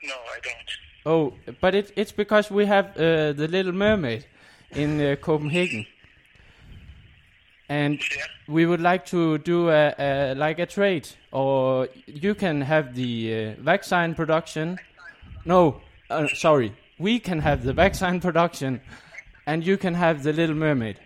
No, 0.04 0.16
I 0.36 0.40
don't. 0.48 0.70
Oh, 1.06 1.34
but 1.62 1.75
it, 1.75 1.94
it's 1.96 2.12
because 2.12 2.50
we 2.50 2.66
have 2.66 2.86
uh, 2.98 3.34
the 3.34 3.48
Little 3.48 3.74
Mermaid 3.74 4.25
in 4.72 5.00
uh, 5.00 5.16
Copenhagen, 5.22 5.86
and 7.70 8.00
Yeah. 8.00 8.25
we 8.48 8.66
would 8.66 8.82
like 8.82 9.06
to 9.12 9.38
do 9.38 9.70
a, 9.70 9.94
a 10.00 10.34
like 10.34 10.58
a 10.58 10.66
trade, 10.66 11.08
or 11.32 11.90
you 12.08 12.34
can 12.34 12.62
have 12.62 12.96
the 12.96 13.12
uh, 13.36 13.62
vaccine 13.62 14.16
production. 14.16 14.80
No, 15.46 15.82
uh, 16.10 16.28
sorry, 16.34 16.74
we 16.98 17.20
can 17.20 17.40
have 17.40 17.63
the 17.63 17.74
vaccine 17.74 18.20
production, 18.20 18.82
and 19.46 19.63
you 19.63 19.78
can 19.78 19.94
have 19.94 20.24
the 20.24 20.34
Little 20.34 20.56
Mermaid. 20.56 20.98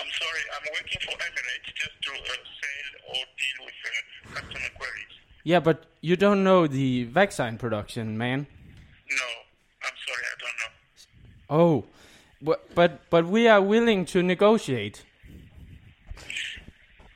I'm 0.00 0.10
sorry. 0.22 0.42
I'm 0.56 0.66
working 0.72 1.00
for 1.04 1.16
Emirates 1.28 1.70
just 1.74 1.96
to 2.06 2.12
uh, 2.12 2.32
sell 2.60 2.88
or 3.10 3.22
deal 3.42 3.60
with 3.66 3.78
uh, 3.84 4.40
customer 4.40 4.70
queries. 4.78 5.14
Yeah, 5.44 5.60
but 5.60 5.84
you 6.00 6.16
don't 6.16 6.44
know 6.44 6.66
the 6.66 7.04
vaccine 7.04 7.56
production, 7.58 8.16
man. 8.18 8.46
No, 9.10 9.26
I'm 9.84 9.96
sorry. 10.06 10.24
I 10.32 10.36
don't 10.40 10.56
know. 10.60 11.64
Oh, 11.64 11.84
but 12.42 12.74
but 12.74 13.00
but 13.10 13.26
we 13.26 13.48
are 13.48 13.60
willing 13.62 14.04
to 14.06 14.22
negotiate. 14.22 15.04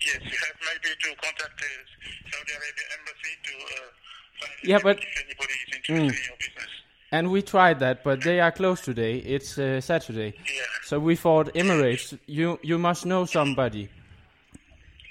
Yes, 0.01 0.21
you 0.23 0.39
have 0.45 0.57
maybe 0.69 0.95
to 1.03 1.09
contact 1.23 1.61
the 1.61 2.31
Saudi 2.31 2.53
Arabia 2.53 2.85
embassy 2.99 3.35
to 3.45 3.53
uh, 3.65 3.81
find 4.41 4.53
Yeah, 4.69 4.79
but- 4.83 4.99
if 4.99 5.25
anybody 5.25 5.53
is 5.53 5.77
interested 5.77 5.97
in 5.97 6.05
your 6.29 6.37
business. 6.39 6.71
And 7.13 7.31
we 7.31 7.43
tried 7.43 7.79
that, 7.79 8.03
but 8.03 8.23
they 8.23 8.41
are 8.41 8.51
closed 8.51 8.85
today. 8.85 9.19
It's 9.19 9.57
uh, 9.57 9.81
Saturday. 9.81 10.35
Yeah. 10.53 10.63
So 10.85 10.99
we 10.99 11.15
thought 11.15 11.55
Emirates, 11.55 12.19
you 12.27 12.59
you 12.63 12.77
must 12.77 13.07
know 13.07 13.25
somebody. 13.25 13.89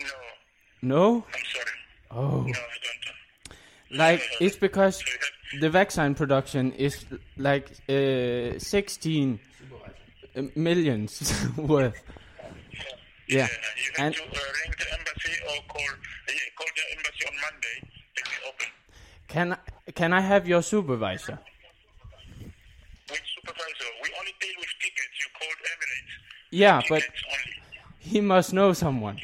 No, 0.02 0.96
No? 0.96 1.26
I'm 1.34 1.46
sorry. 1.54 1.78
Oh. 2.12 2.42
No, 2.42 2.50
I 2.50 2.78
don't. 2.84 2.93
Like 3.94 4.22
it's 4.40 4.56
because 4.58 4.98
So 4.98 5.04
you 5.08 5.18
have 5.20 5.62
the 5.62 5.70
vaccine 5.70 6.16
production 6.16 6.72
is 6.74 7.06
like 7.38 7.70
uh, 7.90 8.58
16 8.58 9.40
millions 10.56 11.46
worth. 11.58 12.02
Yeah. 13.28 13.44
Uh, 13.44 13.48
you 13.78 13.92
have 13.98 14.06
And 14.06 14.16
to 14.16 14.22
uh, 14.22 14.26
ring 14.26 14.74
the 14.80 14.88
embassy 14.98 15.34
or 15.48 15.56
call 15.68 15.90
call 16.58 16.68
the 16.76 16.86
embassy 16.98 17.26
on 17.30 17.36
Monday. 17.46 17.78
They'll 18.16 18.26
be 18.26 18.40
open. 18.50 18.68
can 19.28 19.54
I- 19.54 19.92
can 19.92 20.14
I 20.14 20.22
have 20.22 20.48
your 20.48 20.62
supervisor? 20.64 21.38
Which 23.10 23.22
supervisor? 23.36 23.90
We 24.02 24.10
only 24.20 24.34
deal 24.42 24.56
with 24.58 24.70
tickets. 24.82 25.16
You 25.20 25.28
called 25.38 25.60
Emirates. 25.74 26.14
Yeah, 26.52 26.82
but 26.90 27.04
only. 27.04 27.54
he 28.00 28.22
must 28.22 28.54
know 28.54 28.72
someone. 28.74 29.20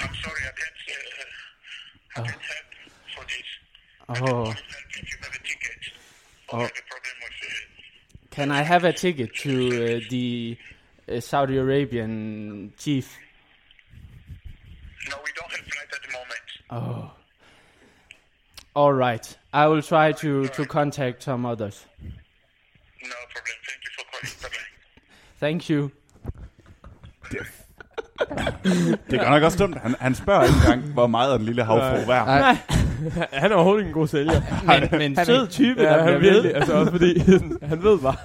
I'm 0.00 0.14
sorry, 0.24 0.42
I 0.42 0.52
can't. 0.58 0.76
Uh, 2.16 2.20
I 2.20 2.26
can't 2.26 2.30
help 2.30 2.66
for 3.14 3.24
this. 3.24 3.26
Oh, 3.26 3.26
I 3.26 3.26
can 3.26 3.26
help 3.26 3.38
if 3.38 3.46
you 3.46 3.46
have 3.46 3.64
a 3.64 3.92
ticket 3.92 3.97
or 4.08 4.14
Oh. 6.50 6.60
have 6.60 6.70
a 6.70 6.82
problem 6.90 7.14
with. 7.22 7.34
Uh, 7.42 8.30
can 8.30 8.50
I 8.50 8.62
have 8.62 8.84
a 8.84 8.92
ticket 8.92 9.34
to 9.42 9.50
uh, 9.68 10.00
the 10.10 10.56
uh, 11.12 11.20
Saudi 11.20 11.56
Arabian 11.58 12.72
chief? 12.78 13.16
no, 15.10 15.16
we 15.24 15.30
don't 15.38 15.50
have 15.50 15.64
flight 15.66 15.90
at 15.92 16.02
the 16.06 16.12
moment. 16.18 16.46
Oh. 16.70 17.10
All 18.74 18.92
right. 18.92 19.36
I 19.52 19.66
will 19.66 19.82
try 19.82 20.12
to, 20.12 20.46
to 20.48 20.64
contact 20.66 21.22
some 21.22 21.44
others. 21.44 21.84
No 22.00 22.08
problem. 23.34 23.56
Thank 23.66 23.82
you 23.84 23.90
for 23.96 24.04
calling. 24.12 24.34
Bye-bye. 24.42 25.40
Thank 25.40 25.68
you. 25.70 25.90
Det 29.10 29.14
er 29.14 29.18
godt 29.18 29.30
nok 29.30 29.42
også 29.42 29.58
dumt. 29.58 29.76
Han, 29.78 29.94
han 30.00 30.14
spørger 30.14 30.44
ikke 30.44 30.56
engang, 30.56 30.92
hvor 30.92 31.06
meget 31.06 31.32
er 31.32 31.36
den 31.36 31.46
lille 31.46 31.64
havfru 31.64 32.06
værd. 32.06 32.56
Han 33.32 33.50
er 33.52 33.54
overhovedet 33.54 33.80
ikke 33.80 33.88
en 33.88 33.94
god 33.94 34.06
sælger. 34.06 34.40
Men, 34.66 34.88
men 35.00 35.16
Han- 35.16 35.26
sød 35.26 35.46
type, 35.48 35.82
Ja, 35.82 35.88
der 35.88 36.02
han 36.02 36.14
er 36.14 36.18
ved. 36.18 36.30
virkelig, 36.32 36.54
altså 36.54 36.72
også 36.72 36.92
fordi, 36.92 37.18
han 37.70 37.82
ved 37.82 37.98
bare, 37.98 38.16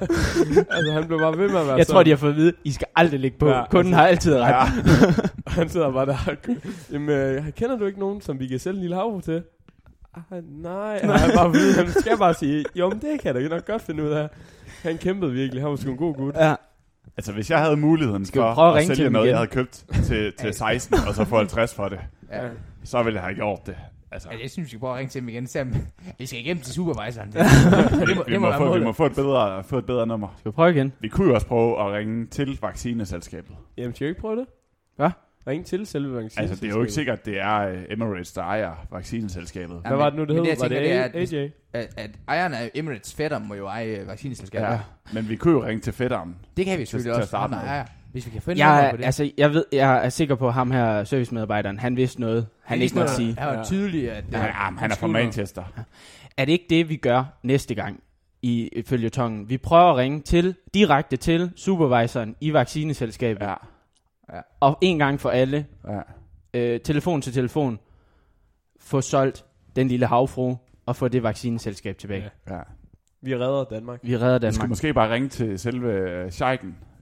altså 0.71 0.91
han 0.93 1.07
blev 1.07 1.19
bare 1.19 1.37
ved 1.37 1.49
med 1.49 1.59
at 1.59 1.67
være 1.67 1.75
Jeg 1.75 1.87
tror, 1.87 2.03
de 2.03 2.09
har 2.09 2.17
fået 2.17 2.29
at 2.31 2.35
vide, 2.35 2.53
I 2.63 2.71
skal 2.71 2.87
aldrig 2.95 3.19
ligge 3.19 3.37
på. 3.37 3.49
Ja, 3.49 3.63
Kunden 3.69 3.93
altså- 3.93 4.01
har 4.01 4.07
altid 4.07 4.35
ret. 4.35 4.49
Ja. 4.49 4.63
Han 5.47 5.69
sidder 5.69 5.91
bare 5.91 6.05
der. 6.05 6.35
Jamen, 6.91 7.09
øh, 7.09 7.51
kender 7.51 7.77
du 7.77 7.85
ikke 7.85 7.99
nogen, 7.99 8.21
som 8.21 8.39
vi 8.39 8.47
kan 8.47 8.59
sælge 8.59 8.75
en 8.75 8.81
lille 8.81 8.95
havfru 8.95 9.21
til? 9.21 9.43
Ah, 10.15 10.21
nej, 10.63 10.99
nej. 11.05 11.17
Han, 11.17 11.31
bare, 11.35 11.49
ved, 11.53 11.75
han 11.75 11.87
skal 11.91 12.17
bare 12.17 12.33
sige, 12.33 12.65
jo, 12.75 12.89
men 12.89 12.99
det 13.01 13.21
kan 13.21 13.35
jeg 13.35 13.49
da 13.49 13.55
nok 13.55 13.65
godt 13.65 13.81
finde 13.81 14.03
ud 14.03 14.09
af. 14.09 14.27
Han 14.83 14.97
kæmpede 14.97 15.31
virkelig, 15.31 15.61
han 15.63 15.69
var 15.69 15.75
sgu 15.75 15.91
en 15.91 15.97
god 15.97 16.15
gut. 16.15 16.35
Ja. 16.35 16.55
Altså, 17.17 17.31
hvis 17.31 17.51
jeg 17.51 17.59
havde 17.59 17.77
muligheden 17.77 18.25
Skal 18.25 18.39
for 18.39 18.53
prøve 18.53 18.77
at 18.79 18.89
at, 18.89 18.97
sælge 18.97 19.09
noget, 19.09 19.25
igen? 19.25 19.29
jeg 19.31 19.37
havde 19.37 19.49
købt 19.49 19.83
til, 20.07 20.33
til 20.39 20.53
16, 20.53 20.97
og 21.07 21.15
så 21.15 21.25
få 21.25 21.37
50 21.37 21.73
for 21.73 21.89
det, 21.89 21.99
Ja. 22.31 22.39
så 22.83 23.03
ville 23.03 23.15
jeg 23.17 23.23
have 23.23 23.35
gjort 23.35 23.59
det. 23.65 23.75
Altså, 24.13 24.29
Ja, 24.31 24.37
jeg 24.41 24.49
synes, 24.51 24.65
vi 24.65 24.69
skal 24.69 24.79
prøve 24.79 24.93
at 24.93 24.97
ringe 24.99 25.09
til 25.09 25.21
dem 25.21 25.29
igen. 25.29 25.47
Se 25.47 25.61
om 25.61 25.73
vi 26.19 26.25
skal 26.25 26.39
igennem 26.39 26.63
til 26.63 26.73
supervisoren. 26.73 27.27
Det, 27.33 28.07
det, 28.07 28.15
må, 28.15 28.23
vi, 28.27 28.31
det 28.33 28.41
må 28.41 28.51
må 28.51 28.57
få, 28.57 28.77
vi 28.77 28.83
må 28.83 28.91
få 28.91 29.05
et 29.05 29.15
bedre, 29.15 29.63
få 29.63 29.77
et 29.77 29.85
bedre 29.85 30.07
nummer. 30.07 30.27
Skal 30.39 30.51
vi 30.51 30.53
prøve 30.55 30.69
igen? 30.71 30.93
Vi 30.99 31.07
kunne 31.07 31.27
jo 31.27 31.33
også 31.35 31.47
prøve 31.47 31.79
at 31.79 31.93
ringe 31.93 32.25
til 32.25 32.59
vaccineselskabet. 32.61 33.55
Jamen, 33.77 33.95
skal 33.95 34.05
vi 34.05 34.09
ikke 34.09 34.21
prøve 34.21 34.35
det? 34.39 34.45
Hvad? 34.95 35.09
Ring 35.47 35.65
til 35.65 35.85
selve 35.85 36.15
vaccinen. 36.15 36.41
Altså, 36.49 36.55
det 36.65 36.71
er 36.71 36.75
jo 36.75 36.81
ikke 36.81 36.93
sikkert, 36.93 37.19
at 37.19 37.25
det 37.25 37.39
er 37.39 37.71
uh, 37.71 37.77
Emirates, 37.89 38.31
der 38.31 38.41
ejer 38.41 38.71
vaccineselskabet. 38.91 39.81
Hvad 39.87 39.97
var 39.97 40.09
det 40.09 40.19
nu, 40.19 40.25
det 40.25 40.35
Men 40.35 40.45
hed? 40.45 40.51
det, 40.51 40.61
Var 40.61 40.67
det 40.67 40.77
det 40.81 40.93
er, 40.93 41.39
AJ? 41.43 41.49
at, 41.73 41.93
at 41.97 42.09
ejeren 42.27 42.53
af 42.53 42.71
Emirates 42.75 43.13
fætter 43.15 43.39
må 43.39 43.53
jo 43.55 43.67
eje 43.67 43.85
øh, 43.87 44.07
vaccineselskabet. 44.07 44.65
Ja. 44.65 44.71
Ja. 44.71 44.79
Men 45.13 45.29
vi 45.29 45.35
kunne 45.35 45.53
jo 45.53 45.65
ringe 45.65 45.81
til 45.81 45.93
fætteren. 45.93 46.35
Det 46.57 46.65
kan 46.65 46.79
vi 46.79 46.81
Til- 46.81 46.87
selvfølgelig 46.87 47.13
til 47.13 47.19
at 47.19 47.21
også. 47.21 47.27
starte 47.29 47.51
med. 47.51 47.59
der 47.59 47.65
ejer. 47.65 47.85
Hvis 48.13 48.25
vi 48.25 48.31
kan 48.31 48.41
finde 48.41 48.59
noget 48.59 48.81
Jeg, 48.83 48.91
på 48.91 48.97
det. 48.97 49.05
altså, 49.05 49.31
jeg, 49.37 49.53
ved, 49.53 49.65
jeg 49.71 50.05
er 50.05 50.09
sikker 50.09 50.35
på, 50.35 50.47
at 50.47 50.53
ham 50.53 50.71
her, 50.71 51.03
servicemedarbejderen, 51.03 51.79
han 51.79 51.95
vidste 51.97 52.21
noget, 52.21 52.47
han 52.63 52.81
ikke 52.81 52.95
måtte 52.95 53.13
sige. 53.13 53.35
Han 53.39 53.47
var 53.47 53.53
Ja. 53.57 53.63
tydelig, 53.63 54.11
at... 54.11 54.23
Ja, 54.31 54.37
øh, 54.37 54.43
han, 54.43 54.77
han 54.77 54.91
er 54.91 54.95
fra. 54.95 55.07
Manchester. 55.07 55.63
Er 56.37 56.45
det 56.45 56.51
ikke 56.51 56.65
det, 56.69 56.89
vi 56.89 56.95
gør 56.95 57.23
næste 57.43 57.75
gang 57.75 57.99
i 58.41 58.67
ifølge 58.67 59.09
tongen? 59.09 59.49
Vi 59.49 59.57
prøver 59.57 59.91
at 59.91 59.97
ringe 59.97 60.21
til, 60.21 60.55
direkte 60.73 61.17
til 61.17 61.51
supervisoren 61.55 62.35
i 62.41 62.53
vaccineselskabet, 62.53 63.45
Ja, 63.45 64.39
og 64.59 64.77
en 64.81 64.99
gang 64.99 65.19
for 65.19 65.29
alle, 65.29 65.65
ja. 65.87 65.99
øh, 66.59 66.79
telefon 66.79 67.21
til 67.21 67.33
telefon, 67.33 67.79
få 68.79 69.01
solgt 69.01 69.45
den 69.75 69.87
lille 69.87 70.05
havfru, 70.05 70.55
og 70.85 70.95
få 70.95 71.07
det 71.07 71.23
vaccineselskab 71.23 71.97
tilbage. 71.97 72.29
Ja. 72.49 72.55
ja. 72.55 72.61
Vi 73.21 73.35
redder 73.35 73.63
Danmark. 73.63 73.99
Vi 74.03 74.17
redder 74.17 74.27
Vi 74.27 74.37
skulle 74.39 74.51
Danmark. 74.51 74.69
måske 74.69 74.93
bare 74.93 75.13
ringe 75.13 75.29
til 75.29 75.59
selve 75.59 75.91
øh, 75.91 76.31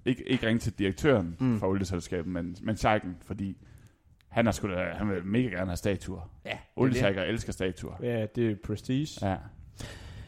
Scheiken. 0.05 0.23
Ik- 0.25 0.31
ikke 0.31 0.47
ringe 0.47 0.59
til 0.59 0.73
direktøren 0.73 1.35
Mm. 1.39 1.59
for 1.59 1.67
olieselskabet, 1.67 2.31
men, 2.31 2.57
men 2.61 2.77
Scheiken, 2.77 3.15
fordi 3.21 3.57
han, 4.27 4.47
er 4.47 4.51
sgu 4.51 4.67
da, 4.67 4.93
han 4.97 5.09
vil 5.09 5.25
mega 5.25 5.47
gerne 5.47 5.65
have 5.65 5.77
statuer. 5.77 6.31
Ja, 6.45 6.49
er. 6.51 6.57
Oliesjeiker 6.75 7.23
elsker 7.23 7.53
statuer. 7.53 7.95
Ja, 8.01 8.25
det 8.35 8.51
er 8.51 8.55
prestige. 8.65 9.27
Ja. 9.29 9.35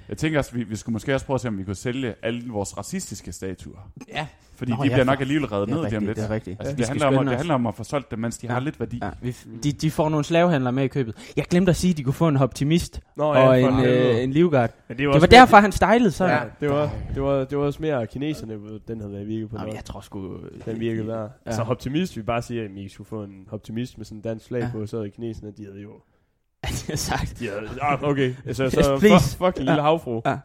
Jeg 0.10 0.18
tænker 0.18 0.40
også, 0.40 0.54
vi, 0.56 0.64
vi 0.64 0.76
skulle 0.76 0.94
måske 0.94 1.14
også 1.14 1.26
prøve 1.26 1.36
at 1.36 1.42
se, 1.42 1.48
om 1.48 1.58
vi 1.58 1.64
kunne 1.64 1.76
sælge 1.76 2.16
alle 2.22 2.50
vores 2.50 2.78
racistiske 2.78 3.32
statuer. 3.32 3.92
Ja, 4.08 4.28
Fordi 4.64 4.72
Nå, 4.72 4.84
de 4.84 4.88
ja, 4.88 4.94
bliver 4.94 5.04
nok 5.06 5.22
alligevel 5.22 5.46
reddet 5.48 5.68
Det 5.70 5.76
er 5.76 5.82
ned 5.82 5.90
lige 5.90 5.98
om 5.98 6.04
rigtigt, 6.04 6.08
lidt. 6.08 6.18
det 6.18 6.26
er 6.26 6.30
rigtigt. 6.36 6.60
Altså, 6.60 6.76
det, 6.76 6.88
handler 6.88 7.08
om, 7.08 7.18
at, 7.18 7.26
det 7.28 7.36
handler 7.38 7.54
om 7.56 7.68
at 7.68 7.76
få 7.76 7.84
solgt 7.84 8.12
dem, 8.12 8.20
mens 8.20 8.38
de 8.38 8.48
Ja. 8.48 8.54
har 8.54 8.60
lidt 8.60 8.80
værdi. 8.80 9.00
Ja, 9.04 9.10
vi, 9.22 9.36
de, 9.64 9.72
de 9.72 9.92
får 9.92 10.10
nogle 10.10 10.24
slavehandlere 10.26 10.74
med 10.74 10.84
i 10.84 10.88
købet. 10.88 11.16
Jeg 11.38 11.46
glemte 11.46 11.70
at 11.70 11.76
sige, 11.76 11.92
at 11.92 11.98
de 11.98 12.04
kunne 12.04 12.14
få 12.14 12.28
en 12.28 12.38
optimist 12.38 13.02
Nå, 13.18 13.24
og 13.24 13.36
for 13.36 13.54
en, 13.54 13.86
øh, 13.86 14.24
en 14.24 14.32
livguard. 14.32 14.70
Men 14.88 14.98
Det 14.98 15.08
var 15.08 15.20
derfor, 15.20 15.58
han 15.58 15.72
stylede 15.72 16.12
sådan. 16.12 16.32
Ja. 16.36 16.44
Ja. 16.44 16.50
Det 16.60 16.70
var, 16.70 16.92
det, 17.14 17.24
var, 17.24 17.44
det 17.44 17.58
var 17.58 17.64
også 17.64 17.82
mere 17.82 18.08
kineserne, 18.08 18.54
den 18.88 19.00
havde 19.00 19.14
været 19.14 19.28
virket 19.28 19.50
på 19.50 19.56
Jamen, 19.60 19.76
jeg 19.76 19.86
tror 19.86 20.02
sgu... 20.02 20.38
Den 20.66 20.80
virkede 20.80 21.08
der. 21.08 21.20
Ja. 21.22 21.28
Ja. 21.46 21.52
Så 21.56 21.62
optimist, 21.62 22.18
vi 22.18 22.22
bare 22.22 22.42
siger, 22.42 22.64
at 22.64 22.70
I 22.78 22.90
skulle 22.90 23.08
få 23.08 23.24
en 23.24 23.48
optimist 23.52 23.98
med 23.98 24.06
sådan 24.06 24.18
en 24.18 24.22
dansk 24.22 24.48
flag 24.48 24.60
Ja. 24.60 24.66
ja. 24.66 24.72
på, 24.72 24.86
så 24.86 24.98
havde 24.98 25.10
kineserne, 25.10 25.52
de 25.58 25.66
havde 25.66 25.82
jo... 25.82 25.92
det 26.88 26.90
er 26.90 26.96
sagt. 26.96 27.40
Havde, 27.40 27.70
ah, 27.82 28.04
okay, 28.04 28.34
så, 28.52 28.64
Yes, 28.66 28.74
så 28.74 28.98
please. 29.00 29.38
fuck, 29.38 29.46
fuck 29.46 29.58
en 29.60 29.66
lille 29.66 29.82
havfru. 29.82 30.22
Ja. 30.26 30.38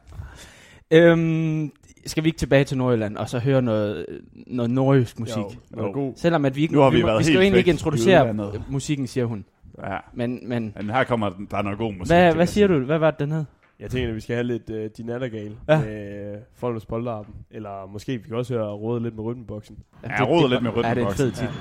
Øhm, 0.90 1.72
skal 2.06 2.24
vi 2.24 2.28
ikke 2.28 2.38
tilbage 2.38 2.64
til 2.64 2.78
Nordjylland, 2.78 3.16
og 3.16 3.28
så 3.28 3.38
høre 3.38 3.62
noget, 3.62 4.06
noget 4.46 4.70
nordjysk 4.70 5.20
musik? 5.20 5.36
Jo, 5.36 5.50
Jo. 5.78 5.90
god. 5.92 6.12
Selvom 6.16 6.44
at 6.44 6.56
vi 6.56 6.62
ikke... 6.62 6.74
Nu 6.74 6.80
har 6.80 6.90
vi 6.90 7.02
været 7.02 7.18
vi 7.18 7.24
skal 7.24 7.34
jo 7.34 7.40
egentlig 7.40 7.58
ikke 7.58 7.70
introducere 7.70 8.34
musikken, 8.68 9.06
siger 9.06 9.24
hun. 9.26 9.44
Ja. 9.84 9.96
Men, 10.14 10.40
men 10.48 10.72
Men 10.76 10.90
her 10.90 11.04
kommer 11.04 11.28
den- 11.30 11.48
der 11.50 11.56
er 11.56 11.62
noget 11.62 11.78
god 11.78 11.92
musik. 11.92 12.10
hvad, 12.12 12.34
hvad 12.34 12.46
siger 12.46 12.66
du? 12.66 12.78
Hvad 12.78 12.98
var 12.98 13.10
det, 13.10 13.20
den 13.20 13.32
hed? 13.32 13.44
Jeg 13.80 13.90
tænker, 13.90 14.08
at 14.08 14.14
vi 14.14 14.20
skal 14.20 14.34
have 14.36 14.44
lidt 14.46 14.70
uh, 14.70 14.76
Din 14.96 15.06
Nattergale 15.06 15.52
Ja. 15.68 15.74
ja. 15.78 15.84
med 15.84 16.32
uh, 16.34 16.38
Foldes 16.56 16.86
Polterappen. 16.86 17.34
Eller 17.50 17.90
måske 17.92 18.12
vi 18.12 18.22
kan 18.28 18.36
også 18.36 18.54
høre 18.54 18.68
råde 18.72 19.02
lidt 19.02 19.16
med 19.16 19.24
rytmeboksen. 19.24 19.76
Ja, 20.04 20.08
jeg 20.18 20.28
roder 20.28 20.48
lidt 20.48 20.62
med 20.62 20.70
Ja, 20.76 20.78
det 20.78 20.84
er 20.86 20.90
en 20.92 20.96
rytmeboksen. 20.98 21.24
fed 21.24 21.32
titel. 21.32 21.54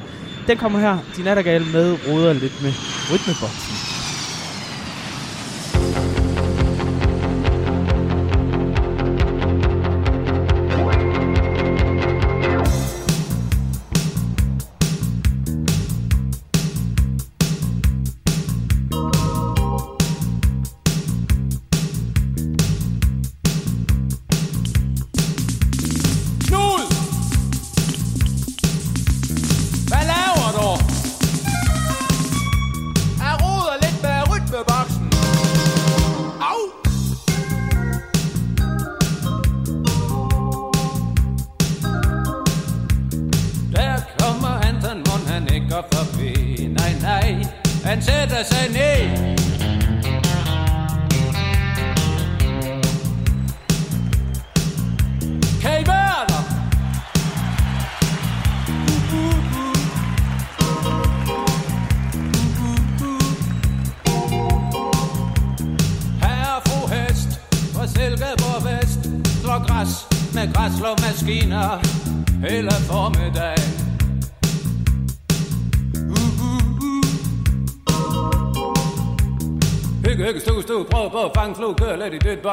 Den 0.47 0.57
kommer 0.57 0.79
her. 0.79 0.97
De 1.17 1.23
nattergale 1.23 1.65
med 1.73 1.97
ruder 2.09 2.33
lidt 2.33 2.53
med 2.63 2.71
rytmeboksen. 3.13 3.96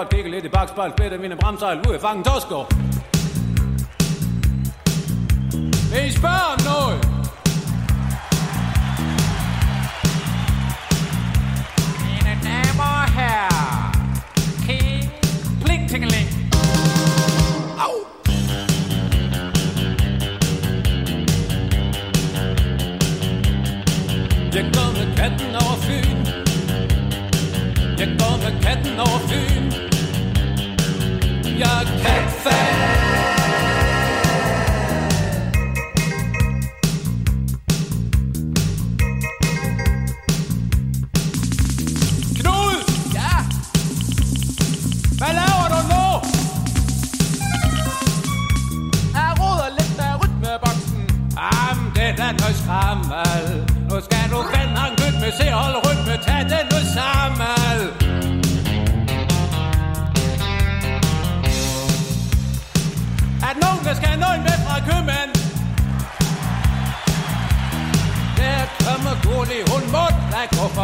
Lidt 0.01 0.09
kigge 0.09 0.31
lidt 0.31 0.45
i 0.45 0.49
bakspejl, 0.49 0.91
spætte 0.91 1.19
mine 1.19 1.37
bremsejl, 1.37 1.79
ud 1.89 1.95
af 1.95 2.01
fangen 2.01 2.25
Tosgaard. 2.25 2.69
Vil 5.93 6.07
I 6.09 6.13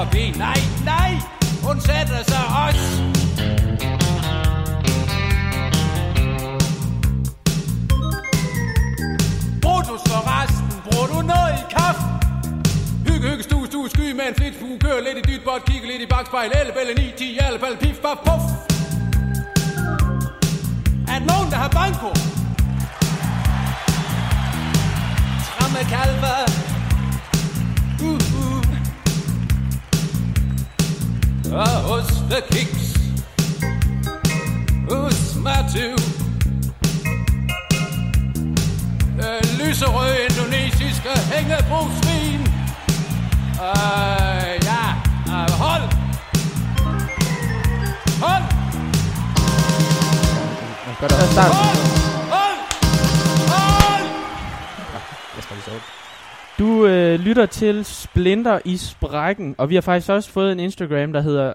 forbi. 0.05 0.25
Nej, 0.39 0.61
nej, 0.85 1.11
hun 1.63 1.81
sætter 1.81 2.23
sig 2.33 2.45
også. 2.65 2.87
Brutus 9.63 10.03
for 10.11 10.21
resten, 10.31 10.67
bruger 10.85 11.07
du 11.07 11.19
noget 11.33 11.53
i 11.61 11.63
kaffen 11.77 12.07
Hygge, 13.07 13.29
hygge, 13.29 13.43
stue, 13.43 13.67
stue, 13.67 13.89
sky 13.91 14.13
med 14.19 14.27
en 14.29 14.35
flitsbue, 14.35 14.79
køre 14.79 15.01
lidt 15.07 15.19
i 15.23 15.25
dyt 15.31 15.43
bot, 15.45 15.65
kigge 15.65 15.87
lidt 15.87 16.03
i 16.03 16.07
bagspejl, 16.07 16.51
elle, 16.61 16.73
belle, 16.73 16.95
9, 16.95 17.13
10, 17.19 17.39
alle, 17.47 17.59
bælle, 17.59 17.77
pif, 17.77 17.97
bap, 18.05 18.19
puff. 18.27 18.45
Er 21.13 21.19
der 21.19 21.27
nogen, 21.33 21.49
der 21.53 21.59
har 21.65 21.71
banko? 21.79 22.11
Tramme 25.47 25.81
kalve. 25.95 26.80
Og 31.53 31.91
ostekiks. 31.91 33.01
Hos 34.91 35.37
Matthew. 35.37 35.93
Øh, 39.19 39.43
lyserøde 39.59 40.17
indonesiske 40.31 41.09
hængebrugsvin. 41.33 42.41
Øh, 43.67 44.53
ja, 44.71 44.85
øh, 45.27 45.51
hold. 45.51 45.83
Hold. 48.23 48.45
Starte. 51.33 51.55
Hold. 51.55 51.77
Hold. 52.31 52.59
Hold. 53.49 54.07
Jeg 55.37 55.43
skal 55.43 55.57
lige 55.57 55.65
sove. 55.65 56.00
Du 56.61 56.87
øh, 56.87 57.21
lytter 57.21 57.47
til 57.47 57.85
Splinter 57.85 58.61
i 58.65 58.77
Sprækken, 58.77 59.55
og 59.59 59.71
vi 59.71 59.75
har 59.75 59.83
faktisk 59.83 60.11
også 60.11 60.31
fået 60.31 60.53
en 60.53 60.61
Instagram, 60.61 61.13
der 61.13 61.21
hedder 61.21 61.55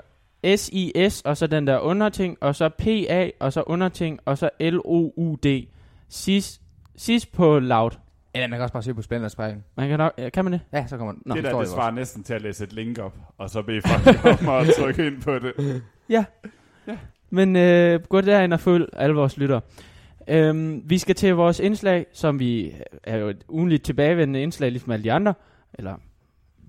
SIS, 0.55 1.21
og 1.21 1.37
så 1.37 1.47
den 1.47 1.67
der 1.67 1.79
underting, 1.79 2.37
og 2.41 2.55
så 2.55 2.69
PA, 2.69 3.29
og 3.39 3.53
så 3.53 3.63
underting, 3.67 4.19
og 4.25 4.37
så 4.37 4.49
L-O-U-D. 4.59 5.67
Sis, 6.09 6.61
sis 6.95 7.25
på 7.25 7.59
loud. 7.59 7.91
Eller 8.33 8.47
man 8.47 8.57
kan 8.57 8.63
også 8.63 8.73
bare 8.73 8.83
søge 8.83 8.95
på 8.95 9.01
Splinter 9.01 9.27
Sprækken. 9.27 9.63
Man 9.77 9.89
kan, 9.89 9.97
nok, 9.97 10.13
ja, 10.17 10.29
kan 10.29 10.43
man 10.43 10.53
det? 10.53 10.61
Ja, 10.73 10.87
så 10.87 10.97
kommer 10.97 11.13
den. 11.13 11.21
Nå, 11.25 11.35
det 11.35 11.43
der, 11.43 11.49
står 11.49 11.59
det 11.59 11.69
svarer 11.69 11.91
næsten 11.91 12.23
til 12.23 12.33
at 12.33 12.41
læse 12.41 12.63
et 12.63 12.73
link 12.73 12.99
op, 12.99 13.13
og 13.37 13.49
så 13.49 13.61
bede 13.61 13.81
folk 13.81 14.25
om 14.25 14.49
at 14.49 14.67
trykke 14.79 15.07
ind 15.07 15.21
på 15.21 15.39
det. 15.39 15.53
Men 17.29 17.55
øh, 17.55 17.99
gå 18.09 18.21
derind 18.21 18.53
og 18.53 18.59
følg 18.59 18.89
alle 18.93 19.15
vores 19.15 19.37
lytter. 19.37 19.59
Øhm, 20.27 20.83
vi 20.85 20.97
skal 20.97 21.15
til 21.15 21.35
vores 21.35 21.59
indslag, 21.59 22.05
som 22.13 22.39
vi 22.39 22.73
er 23.03 23.17
jo 23.17 23.29
et 23.29 23.43
ugenligt 23.49 23.83
tilbagevendende 23.83 24.41
indslag, 24.41 24.71
ligesom 24.71 24.91
alle 24.91 25.03
de 25.03 25.11
andre, 25.11 25.33
eller 25.73 25.95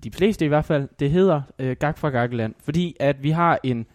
de 0.03 0.11
fleste 0.11 0.45
i 0.45 0.47
hvert 0.47 0.65
fald. 0.65 0.89
Det 0.99 1.11
hedder 1.11 1.41
øh, 1.59 1.75
Gag 1.79 1.97
fra 1.97 2.09
Gakkeland, 2.09 2.53
fordi 2.59 2.95
at 2.99 3.23
vi 3.23 3.29
har 3.29 3.59
en 3.63 3.85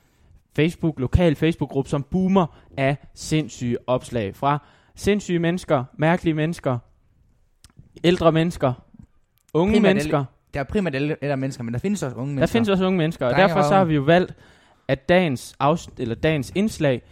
Facebook, 0.57 1.01
lokal 1.01 1.35
Facebook-gruppe, 1.37 1.91
som 1.91 2.03
boomer 2.03 2.47
af 2.77 2.97
sindssyge 3.15 3.77
opslag 3.87 4.37
fra 4.37 4.67
sindssyge 4.95 5.39
mennesker, 5.39 5.85
mærkelige 5.99 6.35
mennesker, 6.35 6.79
ældre 8.05 8.33
mennesker, 8.33 8.73
unge 9.55 9.73
Primært 9.73 9.91
mennesker. 9.91 10.25
Der 10.55 10.61
er 10.61 10.65
primært 10.65 10.95
ældre 10.95 11.37
mennesker, 11.37 11.65
men 11.65 11.75
der 11.75 11.81
findes 11.81 12.03
også 12.03 12.17
unge 12.17 12.29
Der 12.31 12.35
mennesker. 12.35 12.53
findes 12.53 12.69
også 12.69 12.87
unge 12.87 12.97
mennesker, 12.99 13.27
og 13.27 13.35
derfor 13.37 13.63
så 13.63 13.75
har 13.75 13.85
vi 13.85 13.95
jo 13.95 14.03
valgt, 14.03 14.35
at 14.89 15.09
dagens, 15.09 15.57
afs- 15.63 15.95
eller 15.99 16.15
dagens 16.15 16.53
indslag, 16.55 17.03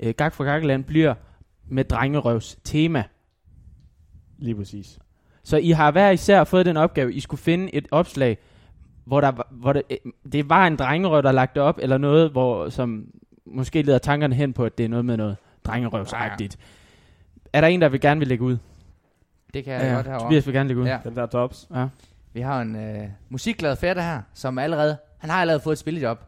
øh, 0.00 0.14
Gag 0.16 0.32
fra 0.32 0.44
Gakkeland, 0.44 0.84
bliver 0.84 1.14
med 1.70 1.84
drengerøvs 1.84 2.58
tema. 2.64 3.04
Lige 4.38 4.54
præcis. 4.54 4.98
Så 5.44 5.56
I 5.56 5.70
har 5.70 5.90
hver 5.90 6.10
især 6.10 6.44
fået 6.44 6.66
den 6.66 6.76
opgave, 6.76 7.12
I 7.14 7.20
skulle 7.20 7.40
finde 7.40 7.74
et 7.74 7.86
opslag, 7.90 8.38
hvor, 9.04 9.20
der, 9.20 9.28
var- 9.28 9.48
hvor 9.50 9.72
det, 9.72 9.82
det 10.32 10.48
var 10.48 10.66
en 10.66 10.76
drengerøv, 10.76 11.22
der 11.22 11.32
lagde 11.32 11.50
det 11.54 11.62
op, 11.62 11.78
eller 11.82 11.98
noget, 11.98 12.30
hvor, 12.30 12.68
som 12.68 13.06
måske 13.46 13.82
leder 13.82 13.98
tankerne 13.98 14.34
hen 14.34 14.52
på, 14.52 14.64
at 14.64 14.78
det 14.78 14.84
er 14.84 14.88
noget 14.88 15.04
med 15.04 15.16
noget 15.16 15.36
drengerøvsagtigt. 15.64 16.58
Er 17.52 17.60
der 17.60 17.68
en, 17.68 17.80
der 17.80 17.88
vil 17.88 18.00
gerne 18.00 18.18
vil 18.18 18.28
lægge 18.28 18.44
ud? 18.44 18.56
Det 19.54 19.64
kan 19.64 19.72
jeg 19.72 19.94
godt 19.94 20.06
herovre. 20.06 20.24
Tobias 20.24 20.46
vil 20.46 20.54
gerne 20.54 20.68
lægge 20.68 20.82
ud. 20.82 20.86
Ja. 20.86 20.98
Den 21.04 21.16
der 21.16 21.26
tops. 21.26 21.68
ja. 21.74 21.86
Vi 22.32 22.40
har 22.40 22.62
en 22.62 22.76
øh, 22.76 23.08
musikglad 23.28 23.76
fætter 23.76 24.02
her, 24.02 24.22
som 24.34 24.58
allerede, 24.58 24.96
han 25.18 25.30
har 25.30 25.40
allerede 25.40 25.60
fået 25.60 25.72
et 25.74 25.78
spillejob. 25.78 26.18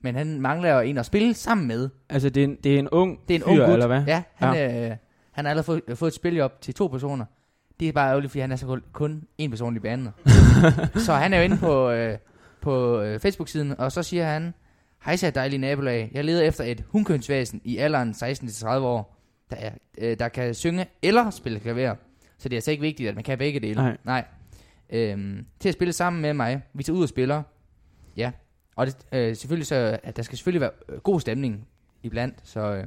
Men 0.00 0.14
han 0.14 0.40
mangler 0.40 0.74
jo 0.74 0.80
en 0.80 0.98
at 0.98 1.06
spille 1.06 1.34
sammen 1.34 1.66
med. 1.68 1.88
Altså, 2.08 2.30
det 2.30 2.40
er 2.40 2.44
en, 2.44 2.56
det 2.64 2.74
er 2.74 2.78
en 2.78 2.88
ung 2.88 3.18
Det 3.28 3.34
er 3.36 3.38
en 3.38 3.44
fyr, 3.44 3.50
ung 3.50 3.60
gut. 3.60 3.72
eller 3.72 3.86
hvad? 3.86 4.02
Ja, 4.06 4.22
han, 4.34 4.54
ja. 4.54 4.84
Øh, 4.90 4.96
han 5.32 5.44
har 5.44 5.50
allerede 5.50 5.64
fået, 5.64 5.82
fået 5.98 6.10
et 6.10 6.14
spillejob 6.14 6.60
til 6.60 6.74
to 6.74 6.86
personer. 6.86 7.24
Det 7.80 7.88
er 7.88 7.92
bare 7.92 8.08
ærgerligt, 8.10 8.30
fordi 8.30 8.40
han 8.40 8.52
er 8.52 8.56
så 8.56 8.66
kun- 8.66 8.82
kun 8.92 9.22
en 9.38 9.50
person 9.50 9.76
i 9.76 9.78
banen. 9.78 10.08
så 11.06 11.12
han 11.14 11.32
er 11.32 11.38
jo 11.38 11.44
inde 11.44 11.56
på, 11.58 11.90
øh, 11.90 12.18
på 12.60 13.00
øh, 13.00 13.20
Facebook-siden, 13.20 13.74
og 13.80 13.92
så 13.92 14.02
siger 14.02 14.26
han, 14.26 14.54
Hej 15.04 15.16
så 15.16 15.30
dejlige 15.30 15.58
nabolag. 15.58 16.10
Jeg 16.14 16.24
leder 16.24 16.42
efter 16.42 16.64
et 16.64 16.84
hundkønsvæsen 16.88 17.60
i 17.64 17.76
alderen 17.76 18.10
16-30 18.10 18.66
år, 18.76 19.16
der, 19.50 19.56
er, 19.56 19.70
øh, 19.98 20.18
der 20.18 20.28
kan 20.28 20.54
synge 20.54 20.86
eller 21.02 21.30
spille 21.30 21.60
klaver. 21.60 21.94
Så 22.38 22.48
det 22.48 22.52
er 22.54 22.56
altså 22.56 22.70
ikke 22.70 22.80
vigtigt, 22.80 23.08
at 23.08 23.14
man 23.14 23.24
kan 23.24 23.38
begge 23.38 23.60
dele. 23.60 23.74
Nej. 23.74 23.96
Nej. 24.04 24.24
Øhm, 24.90 25.46
til 25.60 25.68
at 25.68 25.72
spille 25.74 25.92
sammen 25.92 26.22
med 26.22 26.34
mig. 26.34 26.62
Vi 26.74 26.82
tager 26.82 26.96
ud 26.96 27.02
og 27.02 27.08
spiller. 27.08 27.42
Ja. 28.76 28.80
Og 28.80 28.86
det, 28.86 28.96
øh, 29.12 29.36
selvfølgelig 29.36 29.66
så, 29.66 29.98
at 30.02 30.16
der 30.16 30.22
skal 30.22 30.38
selvfølgelig 30.38 30.60
være 30.60 30.70
øh, 30.88 30.98
god 30.98 31.20
stemning 31.20 31.68
iblandt. 32.02 32.36
Så 32.44 32.60
øh, 32.60 32.84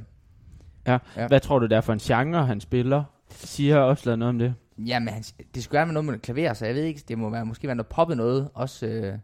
Ja. 0.86 0.98
Hvad 1.28 1.40
tror 1.40 1.58
du, 1.58 1.66
der 1.66 1.76
er 1.76 1.80
for 1.80 1.92
en 1.92 1.98
genre, 1.98 2.46
han 2.46 2.60
spiller? 2.60 3.04
Siger 3.30 3.78
opslaget 3.78 4.18
noget 4.18 4.28
om 4.28 4.38
det? 4.38 4.54
ja, 4.86 4.98
men 4.98 5.08
han, 5.08 5.22
det 5.54 5.64
skulle 5.64 5.78
være 5.78 5.92
noget 5.92 6.04
med 6.04 6.18
klaver, 6.18 6.52
så 6.52 6.66
jeg 6.66 6.74
ved 6.74 6.82
ikke, 6.82 7.02
det 7.08 7.18
må 7.18 7.30
være, 7.30 7.46
måske 7.46 7.66
være 7.66 7.76
noget 7.76 7.86
poppet 7.86 8.16
noget. 8.16 8.48
Også, 8.54 8.86
øh, 8.86 9.14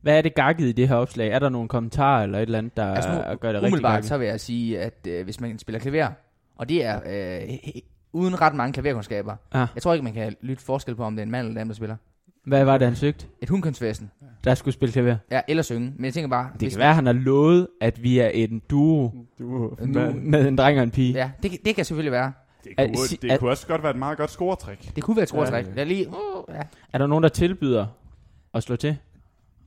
Hvad 0.00 0.18
er 0.18 0.22
det 0.22 0.34
gakket 0.34 0.66
i 0.66 0.72
det 0.72 0.88
her 0.88 0.96
opslag? 0.96 1.28
Er 1.28 1.38
der 1.38 1.48
nogle 1.48 1.68
kommentarer 1.68 2.22
eller 2.22 2.38
et 2.38 2.42
eller 2.42 2.58
andet, 2.58 2.76
der 2.76 2.94
altså 2.94 3.10
nu, 3.30 3.36
gør 3.36 3.52
det 3.52 3.62
rigtig 3.62 3.82
gakket? 3.82 4.08
så 4.08 4.18
vil 4.18 4.26
jeg 4.28 4.40
sige, 4.40 4.80
at 4.80 5.06
øh, 5.08 5.24
hvis 5.24 5.40
man 5.40 5.58
spiller 5.58 5.78
klaver, 5.78 6.08
og 6.56 6.68
det 6.68 6.84
er 6.84 7.00
øh, 7.06 7.58
uden 8.12 8.40
ret 8.40 8.54
mange 8.54 8.72
klaverkundskaber. 8.72 9.36
Ah. 9.52 9.68
Jeg 9.74 9.82
tror 9.82 9.92
ikke, 9.92 10.04
man 10.04 10.14
kan 10.14 10.36
lytte 10.40 10.62
forskel 10.62 10.94
på, 10.94 11.04
om 11.04 11.16
det 11.16 11.22
er 11.22 11.26
en 11.26 11.30
mand 11.30 11.40
eller 11.40 11.50
en 11.50 11.56
dame, 11.56 11.68
der 11.68 11.74
spiller. 11.74 11.96
Hvad 12.44 12.64
var 12.64 12.78
det, 12.78 12.86
han 12.88 12.96
søgte? 12.96 13.26
Et 13.42 13.48
hundkønsvæsen. 13.48 14.10
Der 14.44 14.54
skulle 14.54 14.74
spille 14.74 14.92
klaver. 14.92 15.16
Ja, 15.30 15.40
eller 15.48 15.62
synge. 15.62 15.92
Men 15.96 16.04
jeg 16.04 16.14
tænker 16.14 16.28
bare... 16.28 16.50
Det 16.60 16.70
kan 16.70 16.78
være, 16.78 16.88
at 16.88 16.94
han 16.94 17.06
har 17.06 17.12
lovet, 17.12 17.68
at 17.80 18.02
vi 18.02 18.18
er 18.18 18.28
en 18.28 18.62
duo 18.70 19.10
Du, 19.38 19.76
Nu- 19.84 20.12
med 20.22 20.48
en 20.48 20.58
dreng 20.58 20.78
og 20.78 20.82
en 20.84 20.90
pige. 20.90 21.12
Ja, 21.14 21.30
det, 21.42 21.50
kan- 21.50 21.60
det 21.64 21.74
kan 21.74 21.84
selvfølgelig 21.84 22.12
være. 22.12 22.32
Det 22.64 22.72
At- 22.78 22.88
kunne, 22.96 23.06
si- 23.08 23.16
det 23.22 23.30
at- 23.30 23.40
kunne 23.40 23.50
også 23.50 23.66
godt 23.66 23.82
være 23.82 23.90
et 23.92 23.98
meget 23.98 24.18
godt 24.18 24.30
scoretræk. 24.30 24.92
Det 24.96 25.04
kunne 25.04 25.16
være 25.16 25.22
et 25.22 25.28
scoretræk. 25.28 25.66
Ja, 25.66 25.70
Ja, 25.76 25.84
lige, 25.84 26.08
uh, 26.08 26.14
ja. 26.54 26.60
Er 26.92 26.98
der 26.98 27.06
nogen, 27.06 27.22
der 27.22 27.28
tilbyder 27.28 27.86
at 28.54 28.62
slå 28.62 28.76
til? 28.76 28.96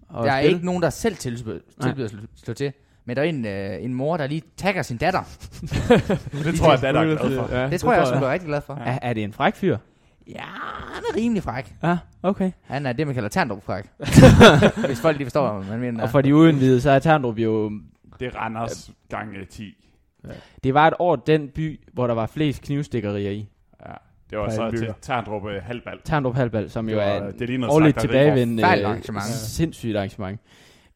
Og 0.10 0.26
Der 0.26 0.32
er 0.32 0.40
spille? 0.42 0.54
ikke 0.56 0.66
nogen, 0.66 0.82
der 0.84 0.90
selv 0.90 1.16
tilbyder, 1.16 1.60
tilbyder 1.82 2.06
at 2.06 2.12
slå, 2.12 2.20
slå 2.44 2.54
til. 2.54 2.72
Men 3.06 3.16
der 3.16 3.22
er 3.22 3.26
en, 3.26 3.46
øh, 3.46 3.84
en 3.84 3.94
mor, 3.94 4.18
der 4.18 4.28
lige 4.28 4.42
tagger 4.58 4.82
sin 4.82 4.98
datter. 4.98 5.20
Det 6.44 6.56
tror 6.60 6.72
jeg, 6.74 6.84
at 6.84 6.96
er 6.96 7.04
glad 7.04 7.18
for. 7.48 7.56
Ja, 7.56 7.70
Det 7.70 7.80
tror 7.80 7.92
jeg 7.92 8.02
også, 8.02 8.13
hun 8.13 8.20
bliver 8.20 8.32
rigtig 8.34 8.48
glad 8.48 8.62
for. 8.62 8.74
Er, 8.74 9.00
er 9.02 9.13
det 9.13 9.24
en 9.24 9.34
fræk 9.34 9.56
fyr? 9.56 9.78
Ja, 10.30 10.42
han 10.94 11.04
er 11.13 11.16
rimelig 11.18 11.44
fræk. 11.44 11.76
Ja, 11.84 11.98
okay. 12.24 12.52
Han 12.63 12.86
er 12.86 12.94
det, 12.94 13.08
man 13.08 13.13
kalder 13.13 13.30
terndrup 13.30 13.63
fræk. 13.63 13.86
Hvis 14.88 15.02
folk 15.02 15.18
lige 15.18 15.26
forstår, 15.26 15.54
hvad 15.54 15.70
man 15.70 15.80
mener. 15.80 16.04
Og 16.04 16.10
for 16.10 16.22
de 16.22 16.36
udenvide, 16.36 16.82
så 16.82 16.92
er 16.92 17.00
Terndrup 17.00 17.38
jo... 17.38 17.72
Det 18.20 18.28
er 18.28 18.36
Randers 18.36 18.92
gange 19.10 19.46
10. 19.46 19.74
Det 20.63 20.74
var 20.74 20.88
et 20.88 20.94
år 21.00 21.16
den 21.16 21.50
by, 21.50 21.80
hvor 21.94 22.08
der 22.08 22.13
var 22.13 22.26
flest 22.26 22.62
knivstikkerier 22.62 23.32
i. 23.32 23.50
Ja. 23.86 23.94
Det 24.30 24.38
var 24.38 24.50
så 24.50 24.72
til. 24.72 24.94
Terndrup 25.02 25.46
øh, 25.48 25.63
halvbal. 25.63 26.00
Terndrup 26.04 26.36
Halbal, 26.36 26.70
som 26.70 26.90
jo 26.90 26.96
Det 26.96 27.06
var- 27.06 27.12
er 27.12 27.32
det 27.32 27.50
et 27.50 27.66
årligt 27.70 28.00
tilbagevendende 28.00 28.63
Fejl 28.63 28.80
øh, 28.82 28.86
arrangement. 28.90 29.26
sindssygt 29.26 29.96
arrangement. 29.98 30.40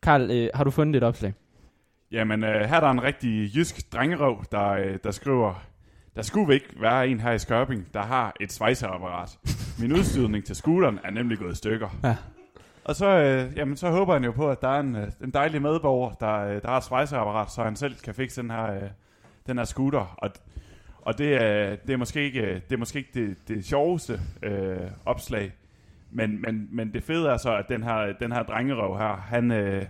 Karl, 0.04 0.32
øh, 0.32 0.50
har 0.54 0.63
du 0.63 0.72
fundet 0.72 0.96
et 0.96 1.04
opslag? 1.04 1.34
Jamen, 2.12 2.44
øh, 2.44 2.62
her 2.70 2.76
er 2.76 2.80
der 2.80 2.89
en 2.89 3.04
rigtig 3.04 3.56
jysk 3.56 3.94
drengerøv, 3.94 4.44
der, 4.52 4.70
øh, 4.70 4.98
der 5.04 5.12
skriver, 5.12 5.63
der 6.15 6.21
skulle 6.21 6.54
ikke 6.54 6.67
være 6.82 7.08
en 7.08 7.19
her 7.19 7.32
i 7.32 7.39
Skørping, 7.39 7.88
der 7.93 8.02
har 8.02 8.34
et 8.39 8.52
svejseapparat. 8.52 9.39
Min 9.80 9.91
udstyrning 9.91 10.45
til 10.45 10.56
scooteren 10.56 11.00
er 11.04 11.12
nemlig 11.12 11.38
gået 11.38 11.52
i 11.52 11.56
stykker. 11.56 11.89
Ja. 12.04 12.15
Og 12.84 12.95
så, 12.95 13.08
øh, 13.08 13.58
jamen, 13.58 13.78
så 13.78 13.89
håber 13.89 14.13
han 14.13 14.24
jo 14.24 14.32
på, 14.32 14.50
at 14.50 14.62
der 14.62 14.67
er 14.67 14.80
en, 14.80 14.95
øh, 14.95 15.12
en 15.24 15.32
dejlig 15.32 15.62
medborger, 15.62 16.12
der, 16.12 16.38
øh, 16.38 16.62
der 16.62 16.67
har 16.67 16.78
et 16.78 16.84
svejseapparat, 16.84 17.52
så 17.52 17.63
han 17.63 17.76
selv 17.76 17.95
kan 17.95 18.13
fikse 18.15 18.41
den 18.41 18.52
her, 18.52 18.74
øh, 18.74 18.89
den 19.47 19.58
her 19.58 19.65
scooter. 19.65 20.15
Og, 20.17 20.30
og 21.02 21.17
det, 21.17 21.36
er, 21.36 21.76
det 21.76 21.93
er 21.93 21.97
måske 21.97 22.24
ikke, 22.24 22.41
øh, 22.41 22.56
det, 22.56 22.74
er 22.74 22.78
måske 22.78 23.00
ikke 23.00 23.12
det, 23.13 23.38
det 23.47 23.65
sjoveste 23.65 24.21
øh, 24.43 24.78
opslag, 25.06 25.52
men, 26.12 26.41
men, 26.41 26.67
men 26.71 26.93
det 26.93 27.04
fede 27.04 27.30
er 27.30 27.38
så, 27.38 27.56
at 27.56 27.65
den 27.69 27.84
her, 27.84 28.13
den 28.19 28.32
her 28.32 28.43
drengerøv 28.43 28.97
her, 28.97 29.15
han, 29.15 29.52
øh, 29.52 29.86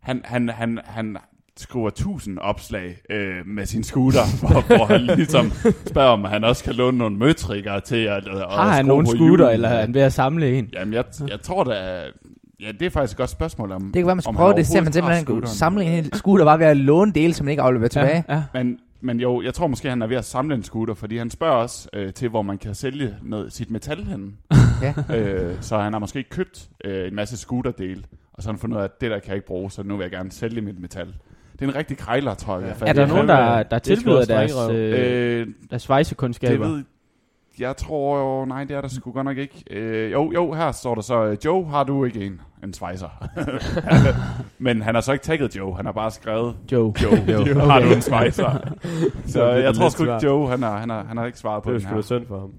han, 0.00 0.22
han, 0.24 0.48
han, 0.48 0.80
han 0.84 1.16
skriver 1.56 1.90
tusind 1.90 2.38
opslag 2.38 2.96
øh, 3.10 3.46
med 3.46 3.66
sin 3.66 3.84
scooter, 3.84 4.20
hvor, 4.40 4.76
hvor 4.76 4.84
han 4.84 5.00
ligesom 5.00 5.52
spørger, 5.86 6.08
om 6.10 6.24
han 6.24 6.44
også 6.44 6.64
kan 6.64 6.74
låne 6.74 6.98
nogle 6.98 7.16
møtrikker 7.16 7.78
til 7.80 7.96
at, 7.96 8.28
at 8.28 8.38
Har 8.50 8.72
han 8.72 8.84
nogen 8.86 9.06
scooter, 9.06 9.24
hjulene. 9.24 9.52
eller 9.52 9.68
er 9.68 9.80
han 9.80 9.94
ved 9.94 10.00
at 10.00 10.12
samle 10.12 10.58
en? 10.58 10.68
Jamen, 10.72 10.94
jeg, 10.94 11.04
jeg 11.28 11.40
tror 11.40 11.64
da... 11.64 12.02
Ja, 12.60 12.72
det 12.72 12.82
er 12.86 12.90
faktisk 12.90 13.12
et 13.14 13.18
godt 13.18 13.30
spørgsmål 13.30 13.72
om... 13.72 13.82
Det 13.82 13.92
kan 13.92 14.06
være, 14.06 14.14
man 14.16 14.22
skal 14.22 14.28
om 14.28 14.34
prøve 14.34 14.48
han 14.48 14.56
det, 14.56 14.66
så 14.66 14.80
man 14.80 14.92
simpelthen 14.92 15.24
kunne 15.24 15.46
samle 15.46 15.84
en 15.84 15.90
hel 15.90 16.14
scooter 16.14 16.44
bare 16.44 16.58
ved 16.58 16.66
at 16.66 16.76
låne 16.76 17.12
dele, 17.12 17.34
som 17.34 17.44
man 17.44 17.50
ikke 17.50 17.62
afleverer 17.62 17.88
tilbage. 17.88 18.24
Ja, 18.28 18.34
ja. 18.34 18.42
Men, 18.54 18.78
men 19.00 19.20
jo, 19.20 19.42
jeg 19.42 19.54
tror 19.54 19.66
måske, 19.66 19.88
han 19.88 20.02
er 20.02 20.06
ved 20.06 20.16
at 20.16 20.24
samle 20.24 20.54
en 20.54 20.62
scooter, 20.62 20.94
fordi 20.94 21.16
han 21.16 21.30
spørger 21.30 21.54
også 21.54 21.88
øh, 21.92 22.12
til, 22.12 22.28
hvor 22.28 22.42
man 22.42 22.58
kan 22.58 22.74
sælge 22.74 23.14
noget, 23.22 23.52
sit 23.52 23.70
metal 23.70 24.04
henne. 24.04 24.32
Ja. 24.82 25.16
øh, 25.16 25.56
så 25.60 25.78
han 25.78 25.92
har 25.92 26.00
måske 26.00 26.22
købt 26.22 26.68
øh, 26.84 27.08
en 27.08 27.14
masse 27.14 27.36
scooterdele, 27.36 28.02
Og 28.32 28.42
så 28.42 28.48
har 28.48 28.52
han 28.52 28.58
fundet 28.60 28.76
ud 28.76 28.80
af, 28.80 28.84
at 28.84 29.00
det 29.00 29.10
der 29.10 29.18
kan 29.18 29.28
jeg 29.28 29.36
ikke 29.36 29.46
bruge, 29.46 29.70
så 29.70 29.82
nu 29.82 29.96
vil 29.96 30.04
jeg 30.04 30.10
gerne 30.10 30.32
sælge 30.32 30.60
mit 30.60 30.80
metal. 30.80 31.14
Det 31.66 31.70
er 31.70 31.74
en 31.74 31.78
rigtig 31.78 31.98
krejler, 31.98 32.34
tror 32.34 32.58
jeg. 32.58 32.74
Ja. 32.80 32.86
Er 32.86 32.92
der 32.92 33.00
det 33.06 33.14
nogen, 33.14 33.30
er 33.30 33.36
der, 33.36 33.62
der 33.62 33.78
det 33.78 33.92
er 33.92 33.96
sgu 33.96 34.00
tilbyder 34.00 34.24
deres, 34.24 34.52
øh, 34.70 35.40
Øh, 35.40 35.46
deres 35.46 35.56
det 35.70 35.80
svejsekundskaber? 35.80 36.68
ved, 36.68 36.84
jeg 37.58 37.76
tror 37.76 38.18
jo, 38.18 38.44
nej, 38.44 38.64
det 38.64 38.76
er 38.76 38.80
der 38.80 38.88
sgu 38.88 39.12
godt 39.12 39.24
nok 39.24 39.38
ikke. 39.38 39.64
Øh, 39.70 40.12
jo, 40.12 40.32
jo, 40.34 40.52
her 40.52 40.72
står 40.72 40.94
der 40.94 41.02
så, 41.02 41.24
øh, 41.24 41.36
Joe, 41.44 41.66
har 41.66 41.84
du 41.84 42.04
ikke 42.04 42.26
en? 42.26 42.40
En 42.64 42.72
svejser. 42.74 43.08
Men 44.58 44.82
han 44.82 44.94
har 44.94 45.02
så 45.02 45.12
ikke 45.12 45.22
tagget 45.24 45.56
Joe, 45.56 45.76
han 45.76 45.84
har 45.84 45.92
bare 45.92 46.10
skrevet, 46.10 46.56
Joe. 46.72 46.92
Joe, 47.02 47.12
Joe. 47.48 47.60
har 47.60 47.80
du 47.80 47.92
en 47.92 48.02
svejser? 48.02 48.50
så 49.26 49.46
Det 49.46 49.52
er 49.52 49.56
jeg 49.56 49.74
tror 49.74 49.88
sgu 49.88 50.02
ikke. 50.02 50.18
Joe, 50.26 50.48
han 50.48 50.62
har, 50.62 50.78
han 50.78 50.90
har, 50.90 51.04
han 51.04 51.16
har 51.16 51.26
ikke 51.26 51.38
svaret 51.38 51.62
på 51.62 51.70
Det 51.70 51.74
er 51.74 51.78
den 51.78 51.86
sgu 51.88 51.94
her. 51.94 52.00
da 52.00 52.06
synd 52.06 52.26
for 52.26 52.40
ham. 52.40 52.52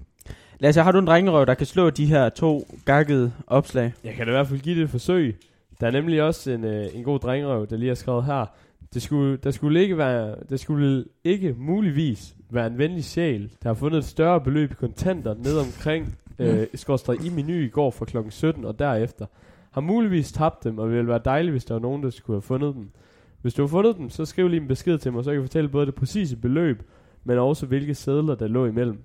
Lasse, 0.60 0.82
har 0.82 0.92
du 0.92 0.98
en 0.98 1.06
drengerøv, 1.06 1.46
der 1.46 1.54
kan 1.54 1.66
slå 1.66 1.90
de 1.90 2.06
her 2.06 2.28
to 2.28 2.68
gakkede 2.84 3.32
opslag? 3.46 3.92
Jeg 4.04 4.12
kan 4.14 4.26
da 4.26 4.32
i 4.32 4.34
hvert 4.34 4.46
fald 4.48 4.60
give 4.60 4.76
det 4.76 4.84
et 4.84 4.90
forsøg. 4.90 5.36
Der 5.80 5.86
er 5.86 5.90
nemlig 5.90 6.22
også 6.22 6.50
en, 6.50 6.64
øh, 6.64 6.86
en 6.94 7.04
god 7.04 7.18
drengerøv, 7.18 7.66
der 7.70 7.76
lige 7.76 7.88
har 7.88 7.94
skrevet 7.94 8.24
her. 8.24 8.46
Det 8.94 9.02
skulle, 9.02 9.36
der, 9.36 9.50
skulle 9.50 9.80
ikke 9.80 9.98
være, 9.98 10.36
der 10.50 10.56
skulle 10.56 11.04
ikke 11.24 11.54
muligvis 11.58 12.36
være 12.50 12.66
en 12.66 12.78
venlig 12.78 13.04
sjæl, 13.04 13.52
der 13.62 13.68
har 13.68 13.74
fundet 13.74 13.98
et 13.98 14.04
større 14.04 14.40
beløb 14.40 14.70
i 14.70 14.74
kontanter 14.74 15.34
ned 15.34 15.58
omkring 15.58 16.18
øh, 16.38 16.66
skorstræk 16.74 17.24
i 17.24 17.28
menu 17.28 17.52
i 17.52 17.68
går 17.68 17.90
fra 17.90 18.04
kl. 18.04 18.16
17 18.30 18.64
og 18.64 18.78
derefter. 18.78 19.26
Har 19.70 19.80
muligvis 19.80 20.32
tabt 20.32 20.64
dem, 20.64 20.78
og 20.78 20.88
det 20.88 20.96
ville 20.96 21.08
være 21.08 21.20
dejligt, 21.24 21.52
hvis 21.52 21.64
der 21.64 21.74
var 21.74 21.80
nogen, 21.80 22.02
der 22.02 22.10
skulle 22.10 22.34
have 22.34 22.42
fundet 22.42 22.74
dem. 22.74 22.90
Hvis 23.42 23.54
du 23.54 23.62
har 23.62 23.68
fundet 23.68 23.96
dem, 23.96 24.10
så 24.10 24.24
skriv 24.24 24.48
lige 24.48 24.60
en 24.60 24.68
besked 24.68 24.98
til 24.98 25.12
mig, 25.12 25.24
så 25.24 25.30
jeg 25.30 25.38
kan 25.38 25.44
fortælle 25.44 25.68
både 25.68 25.86
det 25.86 25.94
præcise 25.94 26.36
beløb, 26.36 26.82
men 27.24 27.38
også 27.38 27.66
hvilke 27.66 27.94
sædler, 27.94 28.34
der 28.34 28.48
lå 28.48 28.66
imellem. 28.66 28.98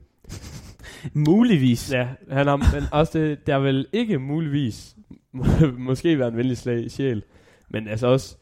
Muligvis. 1.28 1.94
Ja, 1.94 2.08
han 2.30 2.48
har, 2.48 2.58
men 2.58 2.84
også 2.92 3.20
det, 3.20 3.48
der 3.48 3.60
vil 3.60 3.88
ikke 3.94 4.20
muligvis 4.20 4.96
må, 5.32 5.44
måske 5.78 6.20
være 6.20 6.28
en 6.28 6.38
venlig 6.38 6.58
slag 6.58 6.92
sjæl, 6.92 7.24
men 7.70 7.88
altså 7.88 8.08
også, 8.08 8.38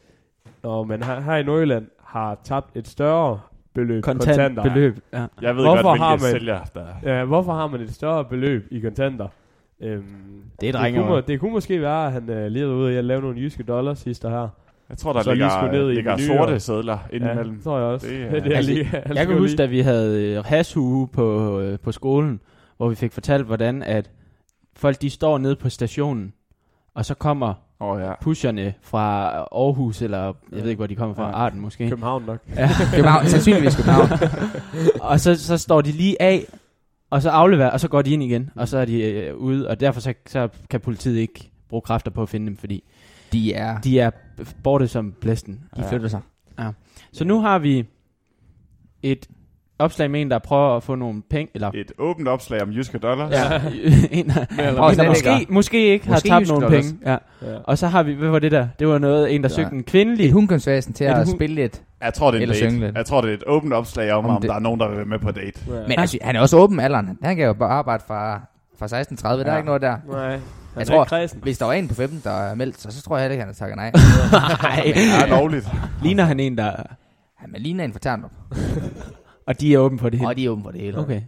når 0.62 0.84
man 0.84 1.02
her, 1.02 1.20
her 1.20 1.36
i 1.36 1.42
Nordjylland 1.42 1.86
har 2.04 2.38
tabt 2.44 2.76
et 2.76 2.88
større 2.88 3.40
beløb 3.74 4.02
Kontant 4.04 4.26
kontanter. 4.28 4.62
beløb. 4.62 4.98
Ja. 5.12 5.26
Jeg 5.42 5.56
ved 5.56 5.64
Hvorfor 5.64 5.82
godt, 5.82 5.98
har 6.00 6.10
man- 6.10 6.18
sælger, 6.20 6.60
der... 6.74 6.86
Ja, 7.02 7.24
hvorfor 7.24 7.52
har 7.52 7.66
man 7.66 7.80
et 7.80 7.94
større 7.94 8.24
beløb 8.24 8.66
i 8.70 8.80
kontanter? 8.80 9.28
Øhm, 9.80 10.04
Det 10.60 10.68
er 10.74 10.82
det, 10.82 10.94
kunne, 10.94 11.06
må- 11.08 11.20
det 11.20 11.40
kunne 11.40 11.52
måske 11.52 11.80
være, 11.80 12.06
at 12.06 12.12
han 12.12 12.30
øh, 12.30 12.46
lige 12.46 12.64
er 12.64 12.68
ude 12.68 12.98
og 12.98 13.04
lave 13.04 13.20
nogle 13.20 13.40
jyske 13.40 13.62
dollars 13.62 13.98
sidste 13.98 14.28
her. 14.28 14.48
Jeg 14.88 14.98
tror, 14.98 15.12
der 15.12 15.22
Så 15.22 15.30
ligger, 15.34 15.72
ned 15.72 15.90
i 15.90 15.94
ligger 15.94 16.16
menuen. 16.16 16.38
sorte 16.38 16.60
sædler 16.60 16.98
indimellem. 17.12 17.46
Ja, 17.50 17.54
det 17.56 17.64
tror 17.64 17.76
jeg 17.78 17.86
også. 17.86 18.06
Det 18.06 18.14
Det, 18.30 18.36
er- 18.38 18.42
det 18.42 18.52
er 18.52 18.56
Altså, 18.56 18.72
lige, 18.72 18.84
han 18.84 19.16
Jeg 19.16 19.26
kan 19.26 19.38
huske, 19.38 19.46
lige- 19.46 19.56
da 19.56 19.66
vi 19.66 19.80
havde 19.80 20.34
øh, 20.36 20.44
hashue 20.44 21.08
på, 21.08 21.60
øh, 21.60 21.78
på 21.78 21.92
skolen, 21.92 22.40
hvor 22.76 22.88
vi 22.88 22.94
fik 22.94 23.12
fortalt, 23.12 23.46
hvordan 23.46 23.82
at 23.82 24.10
folk 24.76 25.02
de 25.02 25.10
står 25.10 25.38
nede 25.38 25.56
på 25.56 25.68
stationen, 25.68 26.32
og 26.94 27.04
så 27.04 27.14
kommer 27.14 27.54
oh, 27.80 28.00
ja. 28.00 28.12
pusherne 28.22 28.74
fra 28.82 29.28
Aarhus, 29.52 30.02
eller 30.02 30.24
jeg 30.52 30.62
ved 30.62 30.68
ikke, 30.70 30.76
hvor 30.78 30.86
de 30.86 30.94
kommer 30.96 31.14
fra, 31.14 31.26
Ja. 31.26 31.32
Arden 31.34 31.60
måske. 31.60 31.88
København 31.88 32.22
nok. 32.26 32.38
København, 32.94 33.26
sandsynligvis 33.26 33.76
København. 33.76 34.08
og 35.10 35.20
så, 35.20 35.34
så 35.34 35.58
står 35.58 35.80
de 35.80 35.92
lige 35.92 36.22
af, 36.22 36.44
og 37.10 37.22
så 37.22 37.30
afleverer, 37.30 37.70
og 37.70 37.80
så 37.80 37.88
går 37.88 38.02
de 38.02 38.10
ind 38.10 38.22
igen, 38.22 38.50
og 38.56 38.68
så 38.68 38.78
er 38.78 38.84
de 38.84 39.02
øh, 39.02 39.36
ude, 39.36 39.68
og 39.68 39.80
derfor 39.80 40.00
så, 40.00 40.14
så 40.26 40.48
kan 40.70 40.80
politiet 40.80 41.18
ikke 41.18 41.50
bruge 41.68 41.82
kræfter 41.82 42.10
på 42.10 42.22
at 42.22 42.28
finde 42.28 42.46
dem, 42.46 42.56
fordi 42.56 42.84
De 43.32 43.54
er, 43.54 43.80
de 43.80 44.00
er 44.00 44.10
borte 44.62 44.88
som 44.88 45.12
blæsten. 45.20 45.60
de 45.76 45.84
flytter 45.88 46.08
sig. 46.08 46.20
Så 47.12 47.24
nu 47.24 47.40
har 47.40 47.58
vi 47.58 47.84
et 49.02 49.26
opslag 49.80 50.10
med 50.10 50.20
en, 50.20 50.30
der 50.30 50.38
prøver 50.38 50.76
at 50.76 50.82
få 50.82 50.94
nogle 50.94 51.22
penge, 51.30 51.50
eller 51.54 51.70
Et 51.74 51.92
åbent 51.98 52.28
opslag 52.28 52.62
om 52.62 52.70
jyske 52.70 52.98
dollars. 52.98 53.30
ja, 53.32 53.60
en, 54.18 54.28
der, 54.28 54.44
eller 54.58 54.82
en, 54.82 54.96
der 54.98 55.08
måske, 55.08 55.46
måske 55.48 55.86
ikke 55.86 56.10
Måske 56.10 56.30
har 56.30 56.38
tabt 56.38 56.48
nogle 56.48 56.64
dollars. 56.66 56.86
penge. 56.86 57.00
Ja. 57.06 57.16
Ja. 57.52 57.56
Og 57.64 57.78
så 57.78 57.86
har 57.86 58.02
vi, 58.02 58.12
hvad 58.12 58.28
var 58.28 58.38
det 58.38 58.52
der? 58.52 58.68
Det 58.78 58.88
var 58.88 58.98
noget, 58.98 59.34
en 59.34 59.42
der 59.42 59.48
Ja. 59.48 59.54
søgte 59.54 59.72
en 59.76 59.82
kvindelig. 59.84 60.26
Et 60.26 60.32
hundkunstvæsen 60.32 60.92
til 60.92 61.06
Et 61.06 61.10
at 61.10 61.16
hun- 61.16 61.36
spille 61.36 61.64
et. 61.64 61.82
Jeg 62.02 62.14
tror, 62.14 62.30
det 62.30 62.38
er 62.38 62.42
en 62.42 62.48
date. 62.52 62.78
lidt. 62.78 62.96
Jeg 62.96 63.06
tror, 63.06 63.20
det 63.20 63.30
er 63.30 63.34
et 63.34 63.44
åbent 63.46 63.72
opslag 63.72 64.12
om, 64.12 64.24
Om 64.24 64.30
om, 64.34 64.40
det- 64.40 64.48
der 64.48 64.54
er 64.54 64.60
nogen, 64.60 64.80
der 64.80 64.88
vil 64.88 64.96
være 64.96 65.06
med 65.06 65.18
på 65.18 65.30
date. 65.30 65.60
Ja. 65.68 65.72
Men 65.88 65.98
altså, 65.98 66.18
han 66.22 66.36
er 66.36 66.40
også 66.40 66.56
åben 66.56 66.80
alderen. 66.80 67.18
Han 67.22 67.36
kan 67.36 67.46
jo 67.46 67.52
bare 67.52 67.70
arbejde 67.70 68.02
fra, 68.06 68.40
fra 68.78 68.86
16.30. 68.86 69.44
Der 69.44 69.50
er 69.50 69.52
Ja. 69.52 69.56
ikke 69.56 69.66
noget 69.66 69.82
der. 69.82 69.96
Nej, 70.10 70.30
han 70.30 70.40
Jeg 70.76 70.86
tror- 70.86 71.04
kredsen. 71.04 71.38
Hvis 71.42 71.58
der 71.58 71.64
var 71.66 71.72
en 71.72 71.88
på 71.88 71.94
15, 71.94 72.20
der 72.24 72.30
er 72.30 72.54
meldt 72.54 72.80
sig, 72.80 72.92
så 72.92 73.02
tror 73.02 73.16
jeg 73.16 73.22
heller 73.22 73.32
ikke, 73.32 73.40
han 73.44 73.48
har 73.48 73.54
takket 73.54 73.76
nej. 73.76 73.90
Nej, 74.62 74.82
Det 74.94 74.96
er 75.24 75.26
lovligt. 75.28 75.68
ligner 76.02 76.24
han 76.24 76.40
en, 76.40 76.58
der... 76.58 76.70
Han 77.38 77.54
er 77.54 77.58
ligner 77.58 77.84
en 77.84 77.92
for 77.92 77.98
Terndrup. 77.98 78.30
Og 79.50 79.60
de 79.60 79.74
er 79.74 79.78
åbne 79.78 79.98
for 79.98 80.08
det 80.08 80.18
hele. 80.18 80.28
Og 80.28 80.36
de 80.36 80.44
er 80.44 80.50
åben 80.50 80.64
for 80.64 80.70
det 80.70 80.80
hele. 80.80 80.98
Okay. 80.98 81.22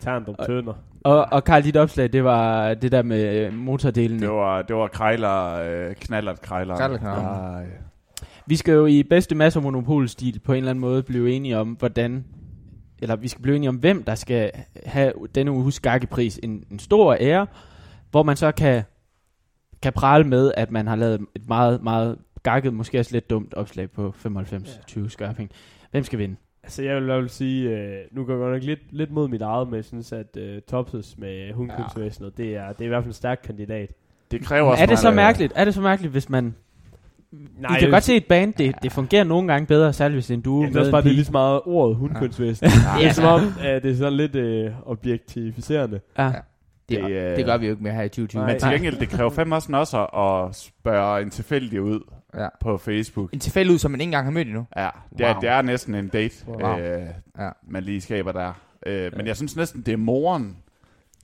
Terndrup 0.00 0.36
Tønder. 0.46 0.74
Og, 1.04 1.26
og 1.32 1.44
Karl, 1.44 1.62
dit 1.62 1.76
opslag, 1.76 2.12
det 2.12 2.24
var 2.24 2.74
det 2.74 2.92
der 2.92 3.02
med 3.02 3.46
øh, 3.46 3.54
motordelen. 3.54 4.20
Det 4.20 4.30
var, 4.30 4.62
det 4.62 4.76
var 4.76 4.86
krejler, 4.88 5.52
øh, 5.54 5.94
knallert 5.94 6.40
krejler. 6.40 6.76
Ja, 6.80 7.60
øh, 7.60 7.66
Vi 8.46 8.56
skal 8.56 8.72
jo 8.72 8.86
i 8.86 9.02
bedste 9.02 9.34
masse 9.34 9.60
monopolstil 9.60 10.38
på 10.38 10.52
en 10.52 10.56
eller 10.58 10.70
anden 10.70 10.80
måde 10.80 11.02
blive 11.02 11.32
enige 11.32 11.58
om, 11.58 11.68
hvordan, 11.68 12.24
eller 13.02 13.16
vi 13.16 13.28
skal 13.28 13.42
blive 13.42 13.56
enige 13.56 13.68
om, 13.68 13.76
hvem 13.76 14.02
der 14.02 14.14
skal 14.14 14.50
have 14.86 15.12
denne 15.34 15.52
uges 15.52 15.80
gakkepris. 15.80 16.40
En, 16.42 16.64
en 16.70 16.78
stor 16.78 17.16
ære, 17.20 17.46
hvor 18.10 18.22
man 18.22 18.36
så 18.36 18.52
kan, 18.52 18.82
kan 19.82 19.92
prale 19.92 20.24
med, 20.24 20.52
at 20.56 20.70
man 20.70 20.86
har 20.86 20.96
lavet 20.96 21.20
et 21.36 21.48
meget, 21.48 21.82
meget 21.82 22.18
gakket, 22.42 22.74
måske 22.74 22.98
også 23.00 23.12
lidt 23.12 23.30
dumt 23.30 23.54
opslag 23.54 23.90
på 23.90 24.14
95-20 24.26 25.08
skørping. 25.08 25.50
Hvem 25.90 26.04
skal 26.04 26.18
vinde? 26.18 26.36
Altså 26.64 26.82
jeg 26.82 26.96
vil, 26.96 27.06
jeg 27.06 27.18
vil 27.18 27.30
sige, 27.30 27.70
øh, 27.70 27.96
nu 28.10 28.24
går 28.24 28.32
jeg 28.32 28.40
godt 28.40 28.52
nok 28.52 28.62
lidt, 28.62 28.80
lidt 28.90 29.10
mod 29.10 29.28
mit 29.28 29.42
eget, 29.42 29.68
men 29.68 29.76
jeg 29.76 29.84
synes, 29.84 30.12
at 30.12 30.36
øh, 30.36 30.60
Topses 30.70 31.18
med 31.18 31.52
hundkøbsvæsenet, 31.52 32.36
det, 32.36 32.56
er, 32.56 32.68
det 32.72 32.80
er 32.80 32.84
i 32.84 32.88
hvert 32.88 33.02
fald 33.02 33.10
en 33.10 33.12
stærk 33.12 33.40
kandidat. 33.44 33.90
det 34.30 34.44
kræver 34.44 34.70
også 34.70 34.82
Er 34.82 34.86
det 34.86 34.98
så 34.98 35.08
øh, 35.10 35.14
mærkeligt? 35.16 35.52
Er 35.56 35.64
det 35.64 35.74
så 35.74 35.80
mærkeligt, 35.80 36.12
hvis 36.12 36.28
man... 36.28 36.54
Nej, 37.58 37.76
I 37.76 37.80
kan 37.80 37.90
godt 37.90 38.02
se 38.04 38.16
et 38.16 38.26
band, 38.26 38.54
det, 38.54 38.74
det 38.82 38.92
fungerer 38.92 39.24
nogle 39.24 39.52
gange 39.52 39.66
bedre, 39.66 39.92
særligt 39.92 40.16
hvis 40.16 40.26
det 40.26 40.34
er 40.34 40.36
en 40.36 40.42
duo 40.42 40.62
Ja, 40.62 40.68
det 40.68 40.76
er 40.76 40.80
også 40.80 40.90
bare 40.90 41.02
det 41.02 41.08
er 41.08 41.12
lige 41.14 41.24
så 41.24 41.32
meget 41.32 41.60
ordet 41.64 41.96
hundkønsvæsen. 41.96 42.66
det 42.98 43.06
er 43.06 43.12
som 43.12 43.24
om, 43.24 43.40
at 43.62 43.82
det 43.82 43.90
er 43.90 43.96
sådan 43.96 44.12
lidt 44.12 44.36
øh, 44.36 44.70
objektificerende. 44.86 46.00
Ja. 46.18 46.32
Det, 46.88 47.00
Det, 47.04 47.10
øh, 47.10 47.36
det 47.36 47.44
gør 47.44 47.56
vi 47.56 47.66
jo 47.66 47.72
ikke 47.72 47.82
mere 47.82 47.92
her 47.94 48.02
i 48.02 48.08
2020. 48.08 48.42
Nej. 48.42 48.52
Men 48.52 48.60
til 48.60 48.70
gengæld, 48.70 48.96
det 48.96 49.08
kræver 49.08 49.30
fandme 49.30 49.56
også 49.56 49.72
også 49.72 49.98
at 49.98 50.56
spørge 50.56 51.22
en 51.22 51.30
tilfældig 51.30 51.82
ud 51.82 52.00
Ja. 52.36 52.48
på 52.60 52.78
Facebook. 52.78 53.32
En 53.32 53.38
tilfælde 53.40 53.72
ud, 53.72 53.78
som 53.78 53.90
man 53.90 54.00
ikke 54.00 54.08
engang 54.08 54.26
har 54.26 54.30
mødt 54.32 54.46
endnu. 54.48 54.66
Ja, 54.76 54.88
det 55.18 55.26
er, 55.26 55.32
Wow. 55.32 55.40
det 55.40 55.48
er 55.48 55.62
næsten 55.62 55.94
en 55.94 56.08
date, 56.08 56.34
Wow. 56.46 56.78
øh, 56.78 57.02
Ja. 57.38 57.48
man 57.68 57.82
lige 57.82 58.00
skaber 58.00 58.32
der. 58.32 58.52
Øh, 58.86 59.10
men 59.16 59.26
jeg 59.26 59.36
synes 59.36 59.56
næsten, 59.56 59.82
det 59.82 59.92
er 59.92 59.96
moren, 59.96 60.56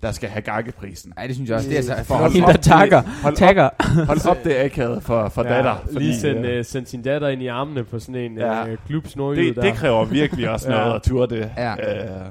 der 0.03 0.13
skal 0.13 0.29
have 0.29 0.43
gakkeprisen. 0.43 1.13
Nej, 1.17 1.27
det 1.27 1.35
synes 1.37 1.49
jeg 1.51 1.57
også. 1.57 1.69
Det 1.69 1.75
er 1.75 1.93
altså 1.93 2.05
For 2.05 2.15
hold 2.15 2.33
Hende, 2.33 2.47
op, 2.47 2.53
der 2.55 2.61
takker. 2.61 3.03
Hold 3.23 3.33
op, 3.33 3.39
Takker. 3.39 3.69
hold 4.07 4.27
op 4.27 4.45
det 4.45 4.61
er 4.61 4.65
akavet 4.65 5.03
for, 5.03 5.29
for 5.29 5.43
datter. 5.43 5.77
Ja, 5.93 5.99
lige 5.99 6.15
send, 6.21 6.47
øh, 6.47 6.65
send 6.65 6.87
sin 6.87 7.03
datter 7.03 7.29
ind 7.29 7.43
i 7.43 7.47
armene 7.47 7.85
på 7.85 7.99
sådan 7.99 8.15
en 8.15 8.39
Ja. 8.39 8.67
øh, 8.69 8.79
klubs 8.87 9.13
det, 9.13 9.57
der. 9.57 9.63
det 9.63 9.75
kræver 9.75 10.05
virkelig 10.05 10.51
også 10.51 10.71
Ja. 10.73 10.79
noget 10.79 10.95
at 10.95 11.03
ture 11.03 11.27
det. 11.27 11.53
Ja. 11.57 12.05
Øh, 12.25 12.27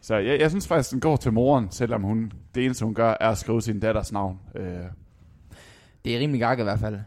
så 0.00 0.16
jeg, 0.16 0.40
jeg 0.40 0.50
synes 0.50 0.68
faktisk, 0.68 0.90
den 0.90 1.00
går 1.00 1.16
til 1.16 1.32
moren, 1.32 1.66
selvom 1.70 2.02
hun, 2.02 2.32
det 2.54 2.64
eneste 2.64 2.84
hun 2.84 2.94
gør, 2.94 3.14
er 3.20 3.28
at 3.30 3.38
skrive 3.38 3.62
sin 3.62 3.80
datters 3.80 4.12
navn. 4.12 4.38
Øh, 4.56 4.66
Det 6.04 6.16
er 6.16 6.20
rimelig 6.20 6.40
gakket 6.40 6.62
i 6.62 6.66
hvert 6.66 6.80
fald. 6.80 6.98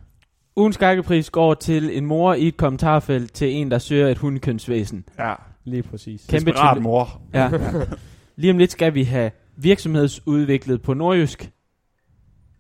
Ugens 0.58 0.78
gakkepris 0.78 1.30
går 1.30 1.54
til 1.54 1.98
en 1.98 2.06
mor 2.06 2.34
i 2.34 2.48
et 2.48 2.58
kommentarfelt 2.58 3.34
til 3.34 3.52
en, 3.56 3.72
der 3.72 3.78
søger 3.78 4.08
et 4.08 4.18
hundekønsvæsen. 4.18 5.06
ja, 5.20 5.34
Lige 5.64 5.84
præcis. 5.84 6.26
Kæmpe 6.30 6.52
desperat 6.52 6.76
til- 6.76 6.84
mor. 6.84 7.22
Ja. 7.34 7.52
Lige 8.36 8.52
om 8.52 8.58
lidt 8.58 8.72
skal 8.72 8.94
vi 8.94 9.04
have 9.04 9.32
virksomhedsudviklet 9.56 10.82
på 10.82 10.94
nordjysk. 10.94 11.52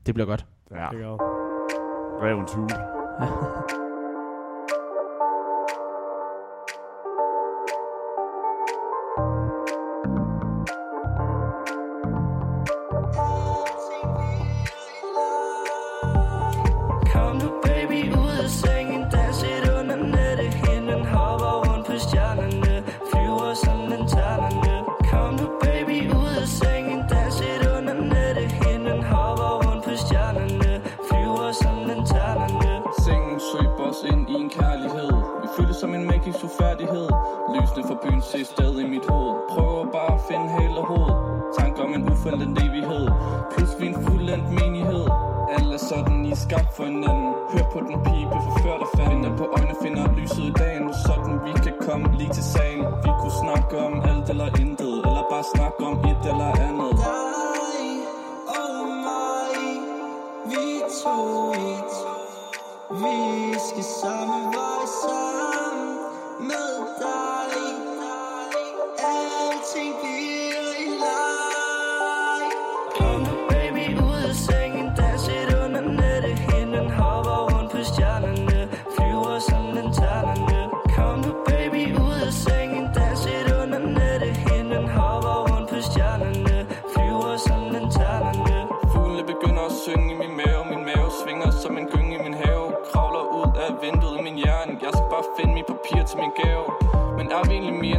Det 0.05 0.13
bliver 0.13 0.27
godt. 0.27 0.45
Ja, 0.71 0.87
Det 0.91 0.99
gør. 0.99 1.17
revens 2.23 2.53
hule. 2.53 2.69
for 37.87 37.97
byen 38.03 38.21
ser 38.21 38.43
stadig 38.43 38.81
i 38.85 38.89
mit 38.95 39.05
hoved. 39.09 39.33
Prøver 39.49 39.85
bare 39.97 40.13
at 40.17 40.21
finde 40.29 40.47
hæl 40.57 40.73
og 40.81 40.85
hoved. 40.91 41.13
Tanker 41.57 41.81
om 41.83 41.93
en 41.93 42.03
uforlændt 42.11 42.59
evighed. 42.65 43.05
Pludselig 43.53 43.87
en 43.91 43.97
fuldendt 44.05 44.47
menighed. 44.59 45.05
Alle 45.55 45.73
er 45.73 45.83
sådan, 45.91 46.25
I 46.25 46.31
er 46.31 46.41
skabt 46.47 46.71
for 46.75 46.83
hinanden. 46.83 47.31
Hør 47.51 47.65
på 47.73 47.79
den 47.87 47.97
pibe, 48.07 48.35
forfør 48.45 48.77
dig 48.81 48.89
fat 48.95 49.07
Finder 49.11 49.37
på 49.37 49.45
øjne, 49.57 49.75
finder 49.83 50.03
lyset 50.17 50.45
i 50.51 50.53
dagen 50.63 50.85
Sådan 51.05 51.35
vi 51.45 51.51
kan 51.65 51.75
komme 51.87 52.05
lige 52.19 52.33
til 52.37 52.43
sagen. 52.43 52.81
Vi 53.05 53.11
kunne 53.19 53.37
snakke 53.43 53.73
om 53.87 53.93
alt 54.09 54.29
eller 54.29 54.49
intet 54.63 54.95
Eller 55.07 55.23
bare 55.31 55.45
snakke 55.55 55.79
om 55.89 55.95
et 56.11 56.21
eller 56.31 56.51
andet. 56.67 57.26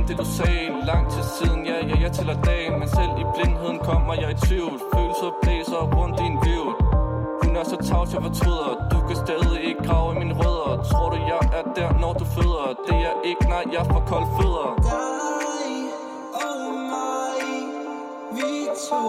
Det 0.09 0.19
du 0.19 0.25
sagde 0.25 0.87
Lang 0.87 1.11
tid 1.13 1.23
siden, 1.39 1.67
ja, 1.67 1.87
ja, 1.87 1.97
jeg 2.05 2.13
tæller 2.13 2.43
dagen. 2.43 2.79
Men 2.81 2.89
selv 2.89 3.13
i 3.23 3.25
blindheden 3.35 3.79
kommer 3.79 4.15
jeg 4.23 4.31
i 4.31 4.39
tvivl. 4.47 4.75
Følelser 4.95 5.31
blæser 5.43 5.83
rundt 5.97 6.21
i 6.21 6.25
en 6.33 6.39
vivl 6.45 6.73
Hun 7.43 7.57
er 7.61 7.65
så 7.73 7.77
tavs, 7.89 8.13
jeg 8.15 8.23
fortryder. 8.23 8.71
Du 8.93 8.99
kan 9.07 9.17
stadig 9.25 9.61
ikke 9.69 9.83
grave 9.89 10.09
i 10.15 10.19
mine 10.19 10.35
rødder. 10.41 10.83
Tror 10.91 11.09
du, 11.11 11.17
jeg 11.33 11.43
er 11.59 11.65
der, 11.79 11.91
når 12.03 12.13
du 12.21 12.25
føder? 12.25 12.67
Det 12.87 12.95
er 12.95 13.01
jeg 13.09 13.17
ikke, 13.31 13.45
nej, 13.55 13.65
jeg 13.77 13.85
får 13.93 14.03
kold 14.13 14.27
fødder. 14.37 14.69
Dig 14.89 15.75
og 16.45 16.61
mig 16.93 17.43
Vi 18.37 18.53
to 18.89 19.03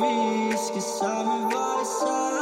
Vi 0.00 0.16
skal 0.66 0.82
samme 0.98 1.36
vej 1.52 1.80
sammen 2.00 2.39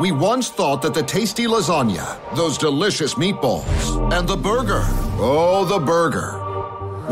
We 0.00 0.12
once 0.12 0.48
thought 0.48 0.80
that 0.82 0.94
the 0.94 1.02
tasty 1.02 1.48
lasagna, 1.48 2.06
those 2.36 2.56
delicious 2.56 3.14
meatballs, 3.14 4.12
and 4.16 4.28
the 4.28 4.36
burger, 4.36 4.82
oh, 5.18 5.64
the 5.64 5.84
burger, 5.84 6.38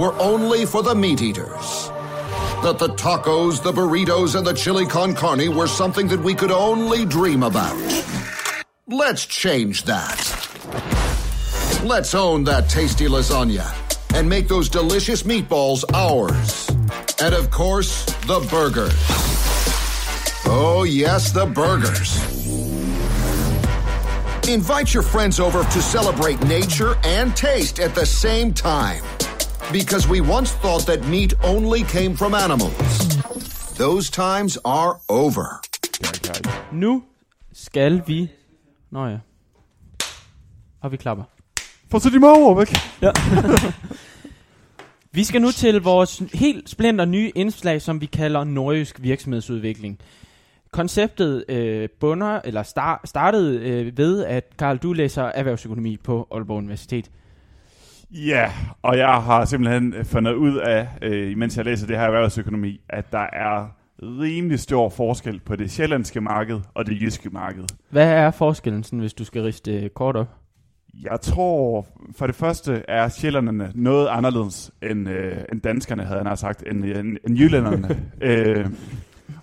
were 0.00 0.16
only 0.20 0.64
for 0.66 0.84
the 0.84 0.94
meat 0.94 1.20
eaters. 1.20 1.88
That 2.62 2.76
the 2.78 2.90
tacos, 2.90 3.60
the 3.60 3.72
burritos, 3.72 4.36
and 4.36 4.46
the 4.46 4.52
chili 4.52 4.86
con 4.86 5.16
carne 5.16 5.52
were 5.52 5.66
something 5.66 6.06
that 6.06 6.20
we 6.20 6.32
could 6.32 6.52
only 6.52 7.04
dream 7.04 7.42
about. 7.42 7.76
Let's 8.86 9.26
change 9.26 9.82
that. 9.86 10.22
Let's 11.82 12.14
own 12.14 12.44
that 12.44 12.68
tasty 12.68 13.06
lasagna 13.08 13.66
and 14.14 14.28
make 14.28 14.46
those 14.46 14.68
delicious 14.68 15.24
meatballs 15.24 15.82
ours. 15.92 16.70
And 17.20 17.34
of 17.34 17.50
course, 17.50 18.04
the 18.28 18.46
burgers. 18.48 18.94
Oh, 20.46 20.84
yes, 20.88 21.32
the 21.32 21.46
burgers. 21.46 22.35
Invite 24.48 24.94
your 24.94 25.02
friends 25.02 25.40
over 25.40 25.64
to 25.64 25.82
celebrate 25.82 26.40
nature 26.46 26.94
and 27.04 27.36
taste 27.36 27.80
at 27.80 27.94
the 27.96 28.06
same 28.06 28.54
time. 28.54 29.02
Because 29.72 30.06
we 30.06 30.20
once 30.20 30.52
thought 30.52 30.86
that 30.86 31.04
meat 31.08 31.34
only 31.42 31.82
came 31.82 32.16
from 32.16 32.32
animals. 32.32 32.98
Those 33.76 34.08
times 34.08 34.56
are 34.64 35.00
over. 35.08 35.60
Nu 36.72 37.02
skal 37.52 38.02
vi... 38.06 38.28
Nå 38.90 39.06
ja. 39.06 39.18
Og 40.80 40.92
vi 40.92 40.96
klapper. 40.96 41.24
Få 41.90 41.98
så 41.98 42.10
de 42.10 42.18
måger 42.18 42.54
væk. 42.54 42.76
Ja. 43.02 43.10
vi 45.16 45.24
skal 45.24 45.40
nu 45.42 45.50
til 45.50 45.80
vores 45.82 46.22
helt 46.34 46.70
splinter 46.70 47.04
nye 47.04 47.32
indslag, 47.34 47.82
som 47.82 48.00
vi 48.00 48.06
kalder 48.06 48.44
Nordjysk 48.44 49.02
virksomhedsudvikling. 49.02 49.98
Konceptet 50.76 51.44
øh, 51.48 51.88
bunder, 52.00 52.40
eller 52.44 52.62
star, 52.62 53.00
startede 53.04 53.70
øh, 53.70 53.98
ved, 53.98 54.24
at 54.24 54.44
Karl, 54.58 54.76
du 54.76 54.92
læser 54.92 55.22
erhvervsøkonomi 55.22 55.96
på 55.96 56.28
Aalborg 56.30 56.56
Universitet. 56.56 57.10
Ja, 58.10 58.52
og 58.82 58.98
jeg 58.98 59.22
har 59.22 59.44
simpelthen 59.44 60.04
fundet 60.04 60.34
ud 60.34 60.56
af, 60.56 60.88
øh, 61.02 61.30
imens 61.30 61.56
jeg 61.56 61.64
læser 61.64 61.86
det 61.86 61.96
her 61.96 62.04
erhvervsøkonomi, 62.04 62.80
at 62.88 63.12
der 63.12 63.26
er 63.32 63.76
rimelig 64.02 64.60
stor 64.60 64.88
forskel 64.88 65.40
på 65.40 65.56
det 65.56 65.70
sjællandske 65.70 66.20
marked 66.20 66.60
og 66.74 66.86
det 66.86 67.00
jyske 67.00 67.30
marked. 67.30 67.64
Hvad 67.90 68.10
er 68.10 68.30
forskellen, 68.30 68.84
sådan, 68.84 68.98
hvis 68.98 69.14
du 69.14 69.24
skal 69.24 69.42
riste 69.42 69.72
øh, 69.72 69.90
kort 69.90 70.16
op? 70.16 70.28
Jeg 71.02 71.20
tror, 71.20 71.86
for 72.16 72.26
det 72.26 72.36
første 72.36 72.82
er 72.88 73.08
sjællanderne 73.08 73.72
noget 73.74 74.08
anderledes 74.08 74.70
end, 74.82 75.08
øh, 75.08 75.36
end 75.52 75.60
danskerne, 75.60 76.02
havde 76.02 76.16
jeg 76.16 76.24
nær 76.24 76.34
sagt, 76.34 76.64
end, 76.66 76.84
end, 76.84 77.16
end 77.28 77.38
jyllænderne. 77.38 78.02
øh, 78.20 78.66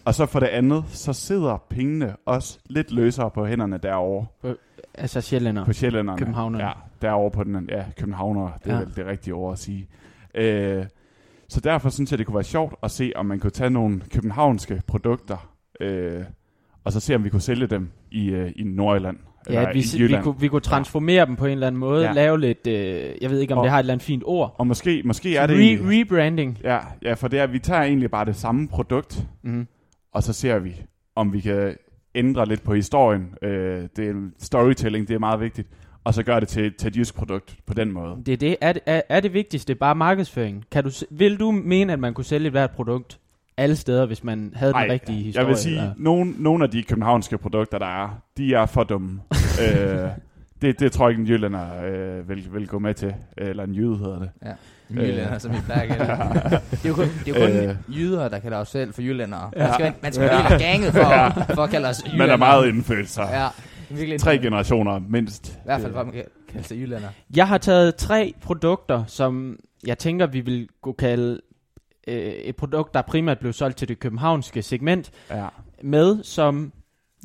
og 0.06 0.16
så 0.16 0.26
for 0.26 0.40
det 0.40 0.48
andet, 0.48 0.84
så 0.88 1.14
sidder 1.14 1.58
pengene 1.70 2.16
også 2.26 2.60
lidt 2.70 2.92
løsere 2.92 3.32
på 3.32 3.46
hænderne 3.46 3.78
derovre. 3.78 4.26
På, 4.42 4.56
altså 4.94 5.22
sjællænder. 5.22 5.66
På 5.66 5.74
sjællænderne. 5.74 6.18
Københavnerne. 6.20 6.64
Ja, 6.66 6.72
derovre 7.02 7.32
på 7.32 7.44
den, 7.44 7.70
ja, 7.72 7.84
københavner, 7.98 8.50
det 8.64 8.72
er 8.72 8.74
Ja. 8.74 8.80
ja. 8.80 8.86
vel 8.86 8.96
det 8.96 9.06
rigtige 9.06 9.34
ord 9.34 9.54
at 9.54 9.60
sige. 9.60 9.88
Øh, 10.36 10.86
så 11.50 11.60
derfor 11.60 11.90
synes 11.90 12.12
jeg, 12.12 12.18
det 12.18 12.26
kunne 12.28 12.36
være 12.36 12.44
sjovt 12.44 12.76
at 12.84 12.92
se, 12.92 13.12
om 13.16 13.26
man 13.26 13.40
kunne 13.40 13.52
tage 13.52 13.70
nogle 13.70 14.02
københavnske 14.14 14.82
produkter, 14.88 15.50
øh, 15.80 16.24
og 16.84 16.92
så 16.92 17.00
se, 17.00 17.16
om 17.16 17.24
vi 17.24 17.30
kunne 17.30 17.42
sælge 17.42 17.68
dem 17.68 17.90
i, 18.12 18.30
øh, 18.30 18.52
i 18.56 18.64
Nordjylland. 18.64 19.18
Ja, 19.50 19.70
at 19.70 19.76
vi, 19.76 20.08
vi, 20.08 20.18
kunne, 20.24 20.40
vi 20.40 20.48
kunne 20.48 20.62
transformere 20.62 21.26
dem 21.26 21.36
på 21.36 21.46
en 21.46 21.52
eller 21.52 21.68
anden 21.68 21.80
måde, 21.80 22.06
Ja. 22.06 22.12
lave 22.12 22.40
lidt, 22.40 22.68
øh, 22.68 22.76
jeg 23.22 23.30
ved 23.30 23.40
ikke 23.40 23.54
om 23.54 23.58
Og- 23.58 23.64
det 23.64 23.72
har 23.72 23.78
et 23.78 23.84
eller 23.84 23.94
andet 23.94 24.06
fint 24.06 24.24
ord. 24.26 24.56
Og 24.58 24.68
måske, 24.68 25.02
måske 25.06 25.36
er 25.38 25.48
det 25.48 25.56
re- 25.56 25.82
rebranding. 25.84 26.60
Ja, 26.64 26.80
ja, 27.02 27.14
for 27.14 27.28
det 27.28 27.40
er, 27.40 27.48
vi 27.48 27.60
tager 27.60 27.82
egentlig 27.82 28.12
bare 28.12 28.26
det 28.26 28.36
samme 28.36 28.68
produkt, 28.68 29.28
Mhm. 29.42 29.68
Og 30.14 30.24
så 30.24 30.34
ser 30.34 30.60
vi, 30.60 30.76
om 31.16 31.34
vi 31.34 31.40
kan 31.40 31.76
ændre 32.16 32.46
lidt 32.46 32.64
på 32.64 32.74
historien. 32.74 33.34
Øh, 33.42 33.88
det 33.96 34.08
er 34.10 34.30
storytelling, 34.40 35.08
det 35.08 35.14
er 35.14 35.20
meget 35.20 35.40
vigtigt. 35.40 35.68
Og 36.04 36.14
så 36.14 36.24
gør 36.24 36.40
det 36.40 36.48
til, 36.50 36.74
til 36.74 36.88
et 36.88 36.96
jysk 36.98 37.16
produkt 37.16 37.56
på 37.66 37.74
den 37.74 37.92
måde. 37.92 38.16
Det 38.26 38.34
er, 38.34 38.38
det. 38.38 38.56
Er, 38.62 38.74
det- 38.74 38.82
er, 38.86 39.02
er 39.10 39.20
det 39.20 39.34
vigtigste 39.34 39.76
bare 39.76 39.96
markedsføring? 39.96 40.64
Kan 40.72 40.84
du, 40.84 40.90
vil 41.12 41.40
du 41.40 41.52
mene, 41.52 41.94
at 41.94 42.00
man 42.00 42.14
kunne 42.14 42.26
sælge 42.26 42.50
hvert 42.50 42.72
produkt 42.72 43.20
alle 43.58 43.76
steder, 43.76 44.06
hvis 44.06 44.24
man 44.24 44.52
havde 44.56 44.74
Ej, 44.74 44.82
den 44.84 44.92
rigtige 44.92 45.24
historie? 45.24 45.42
jeg 45.44 45.48
vil 45.50 45.58
sige, 45.58 45.76
eller? 45.78 45.94
nogle, 45.98 46.34
nogle 46.38 46.64
af 46.64 46.70
de 46.72 46.84
københavnske 46.84 47.38
produkter, 47.38 47.78
der 47.78 47.86
er, 48.04 48.22
de 48.38 48.54
er 48.54 48.66
for 48.66 48.84
dumme. 48.84 49.22
øh, 49.64 50.10
det, 50.64 50.80
det 50.80 50.92
tror 50.92 51.08
jeg 51.08 51.12
ikke, 51.12 51.22
en 51.22 51.28
jyllander 51.28 51.84
øh, 51.84 52.30
vil, 52.30 52.54
vil 52.54 52.68
gå 52.68 52.80
med 52.80 52.94
til. 52.94 53.14
Eller 53.38 53.64
en 53.64 53.74
jyde 53.76 53.98
hedder 53.98 54.20
det. 54.20 54.30
Ja, 54.46 54.52
en 54.90 54.98
jyllander, 54.98 55.38
som 55.38 55.52
vi 55.52 55.58
plejer 55.66 55.94
at 55.94 56.52
det. 56.52 56.62
Det 56.72 56.86
er 56.86 56.90
jo 56.90 56.94
kun, 56.96 57.08
det 57.26 57.36
er 57.38 57.68
jo 57.68 57.74
kun 57.74 57.78
jyder, 57.94 58.30
der 58.30 58.40
kalder 58.40 58.58
os 58.58 58.68
selv 58.70 58.94
for 58.94 59.02
jyllændere. 59.02 59.52
Man 59.58 59.74
skal, 59.74 59.94
man 60.02 60.14
skal 60.14 60.30
være 60.30 60.48
helt 60.50 60.62
ganget 60.62 60.94
for, 60.94 61.54
for 61.56 61.64
at 61.64 61.70
kalde 61.70 61.88
os 61.90 62.04
jyllændere. 62.06 62.28
Man 62.28 62.34
er 62.34 62.38
meget 62.38 62.68
indfødt, 62.68 63.10
så. 63.10 63.22
Ja, 63.22 63.48
virkelig 63.90 64.20
Tre 64.20 64.38
generationer 64.40 65.00
mindst. 65.10 65.48
I 65.50 65.52
hvert 65.66 65.82
fald, 65.82 65.94
for 65.94 66.00
at 66.00 66.06
man 66.06 66.16
kan 66.16 66.24
kalde 66.52 66.68
sig 66.68 66.78
jyllænder. 66.78 67.08
Jeg 67.36 67.48
har 67.48 67.58
taget 67.58 67.96
tre 67.96 68.34
produkter, 68.42 69.04
som 69.08 69.58
jeg 69.88 69.98
tænker, 69.98 70.28
vi 70.28 70.40
vil 70.42 70.68
kunne 70.82 70.94
kalde 70.96 71.40
øh, 72.08 72.16
et 72.18 72.56
produkt, 72.56 72.94
der 72.94 73.02
primært 73.02 73.40
blev 73.40 73.54
solgt 73.54 73.78
til 73.78 73.88
det 73.88 74.00
københavnske 74.00 74.62
segment, 74.62 75.12
Ja. 75.32 75.46
med, 75.84 76.24
som 76.24 76.72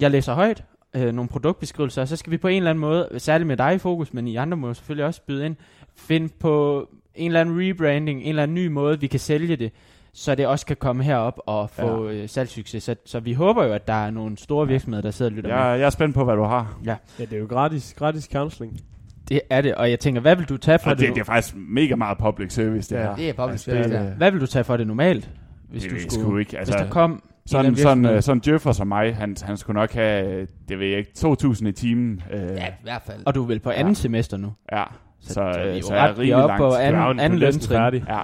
jeg 0.00 0.10
læser 0.10 0.34
højt, 0.34 0.64
øh, 0.96 1.12
nogle 1.12 1.28
produktbeskrivelser, 1.28 2.02
og 2.02 2.08
så 2.08 2.16
skal 2.16 2.30
vi 2.30 2.36
på 2.36 2.48
en 2.48 2.56
eller 2.56 2.70
anden 2.70 2.80
måde, 2.80 3.08
særligt 3.18 3.46
med 3.46 3.56
dig 3.56 3.74
i 3.74 3.78
fokus, 3.78 4.14
men 4.14 4.28
I 4.28 4.36
andre 4.36 4.56
må 4.56 4.74
selvfølgelig 4.74 5.06
også 5.06 5.22
byde 5.26 5.46
ind, 5.46 5.56
finde 5.96 6.28
på 6.40 6.88
en 7.14 7.26
eller 7.26 7.40
anden 7.40 7.60
rebranding, 7.60 8.20
en 8.22 8.28
eller 8.28 8.42
anden 8.42 8.54
ny 8.54 8.66
måde, 8.66 9.00
vi 9.00 9.06
kan 9.06 9.20
sælge 9.20 9.56
det, 9.56 9.72
så 10.12 10.34
det 10.34 10.46
også 10.46 10.66
kan 10.66 10.76
komme 10.76 11.04
herop 11.04 11.38
og 11.46 11.70
få 11.70 12.08
ja. 12.08 12.14
øh, 12.14 12.28
salgssucces. 12.28 12.82
Så, 12.82 12.94
så 13.04 13.20
vi 13.20 13.32
håber 13.32 13.64
jo, 13.64 13.72
at 13.72 13.88
der 13.88 13.94
er 14.06 14.10
nogle 14.10 14.38
store 14.38 14.68
virksomheder, 14.68 15.02
der 15.02 15.10
sidder 15.10 15.30
og 15.30 15.36
lytter 15.36 15.50
med. 15.50 15.56
Jeg, 15.56 15.78
jeg 15.80 15.86
er 15.86 15.90
spændt 15.90 16.14
på, 16.14 16.24
hvad 16.24 16.36
du 16.36 16.42
har. 16.42 16.78
Ja. 16.84 16.96
Ja, 17.18 17.24
det 17.24 17.32
er 17.32 17.38
jo 17.38 17.46
gratis, 17.46 17.94
gratis 17.98 18.28
counseling. 18.32 18.80
Det 19.28 19.40
er 19.50 19.60
det, 19.60 19.74
og 19.74 19.90
jeg 19.90 20.00
tænker, 20.00 20.20
hvad 20.20 20.36
vil 20.36 20.44
du 20.48 20.56
tage 20.56 20.78
for 20.78 20.90
Og 20.90 20.98
det? 20.98 21.06
det, 21.06 21.14
det 21.14 21.20
er 21.20 21.24
faktisk 21.24 21.54
mega 21.56 21.94
meget 21.94 22.18
public 22.18 22.52
service, 22.52 22.94
det 22.94 23.02
her. 23.02 23.16
Det 23.16 23.28
er 23.28 23.32
public 23.32 23.50
Altså, 23.50 23.64
service, 23.64 23.88
det 23.88 23.96
er 23.96 24.02
ja. 24.02 24.08
det. 24.08 24.16
Hvad 24.16 24.30
vil 24.30 24.40
du 24.40 24.46
tage 24.46 24.64
for 24.64 24.76
det 24.76 24.86
normalt? 24.86 25.30
Hvis 25.68 25.82
det 25.82 25.90
du 25.90 25.96
jeg 25.96 26.02
skulle, 26.02 26.24
sgu 26.24 26.36
ikke. 26.36 26.58
Altså, 26.58 26.74
hvis 26.74 26.82
der 26.82 26.90
kom 26.90 27.10
en 27.10 27.16
eller 27.16 27.27
sådan, 27.50 27.76
sådan, 27.76 28.04
øh, 28.06 28.22
sådan 28.22 28.40
djøffer 28.40 28.72
som 28.72 28.86
mig, 28.86 29.16
han, 29.16 29.36
han 29.42 29.56
skulle 29.56 29.80
nok 29.80 29.92
have, 29.92 30.46
det 30.68 30.78
ved 30.78 30.86
jeg 30.86 30.98
ikke, 30.98 31.10
2.000 31.18 31.66
i 31.68 31.72
timen. 31.72 32.22
Øh, 32.32 32.40
Ja, 32.42 32.66
i 32.66 32.70
hvert 32.82 33.02
fald. 33.06 33.22
Og 33.26 33.34
du 33.34 33.42
er 33.42 33.46
vel 33.46 33.60
på 33.60 33.70
anden 33.70 33.94
semester 33.94 34.36
nu? 34.36 34.52
Ja, 34.72 34.84
Så, 35.20 35.28
Så, 35.28 35.34
så, 35.34 35.40
øh, 35.40 35.76
er 35.76 35.80
så 35.82 35.94
jo 35.94 35.98
er 35.98 36.02
jeg 36.04 36.10
rimelig 36.18 36.32
er 36.32 36.46
langt. 36.46 36.58
på 36.60 36.64
Du 36.66 36.70
er 36.70 36.78
anden, 36.78 37.20
anden. 37.20 38.04
Ja. 38.08 38.20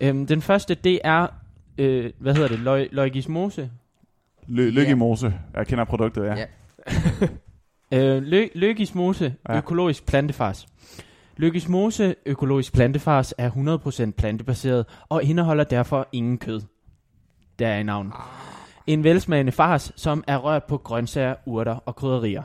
Øhm, 0.00 0.26
den 0.26 0.42
første, 0.42 0.74
det 0.74 1.00
er, 1.04 1.26
øh, 1.78 2.10
hvad 2.18 2.34
hedder 2.34 2.48
det, 2.48 2.58
Løg, 2.58 2.88
Løgismose. 2.92 3.70
Lø- 4.48 4.60
Lykke 4.70 4.90
i 4.90 4.94
Mose. 4.94 5.34
Jeg 5.56 5.66
kender 5.66 5.84
produktet, 5.84 6.24
ja. 6.24 6.34
Ja. 6.34 6.44
Øh, 7.92 8.22
lø, 8.22 8.46
Løgismose, 8.54 9.34
Ja. 9.48 9.52
ja. 9.52 9.58
økologisk 9.58 10.06
plantefars. 10.06 10.66
Løgismose, 11.36 12.14
økologisk 12.26 12.72
plantefars, 12.74 13.34
er 13.38 13.50
100% 13.50 14.10
plantebaseret 14.18 14.86
og 15.08 15.22
indeholder 15.22 15.64
derfor 15.64 16.08
ingen 16.12 16.38
kød. 16.38 16.60
Der 17.58 17.68
er 17.68 17.78
i 17.78 17.82
navnet. 17.82 18.12
En 18.86 19.04
velsmagende 19.04 19.52
fars, 19.52 19.92
som 19.96 20.24
er 20.26 20.36
rørt 20.36 20.64
på 20.64 20.76
grøntsager, 20.76 21.34
urter 21.46 21.74
og 21.86 21.96
krydderier. 21.96 22.42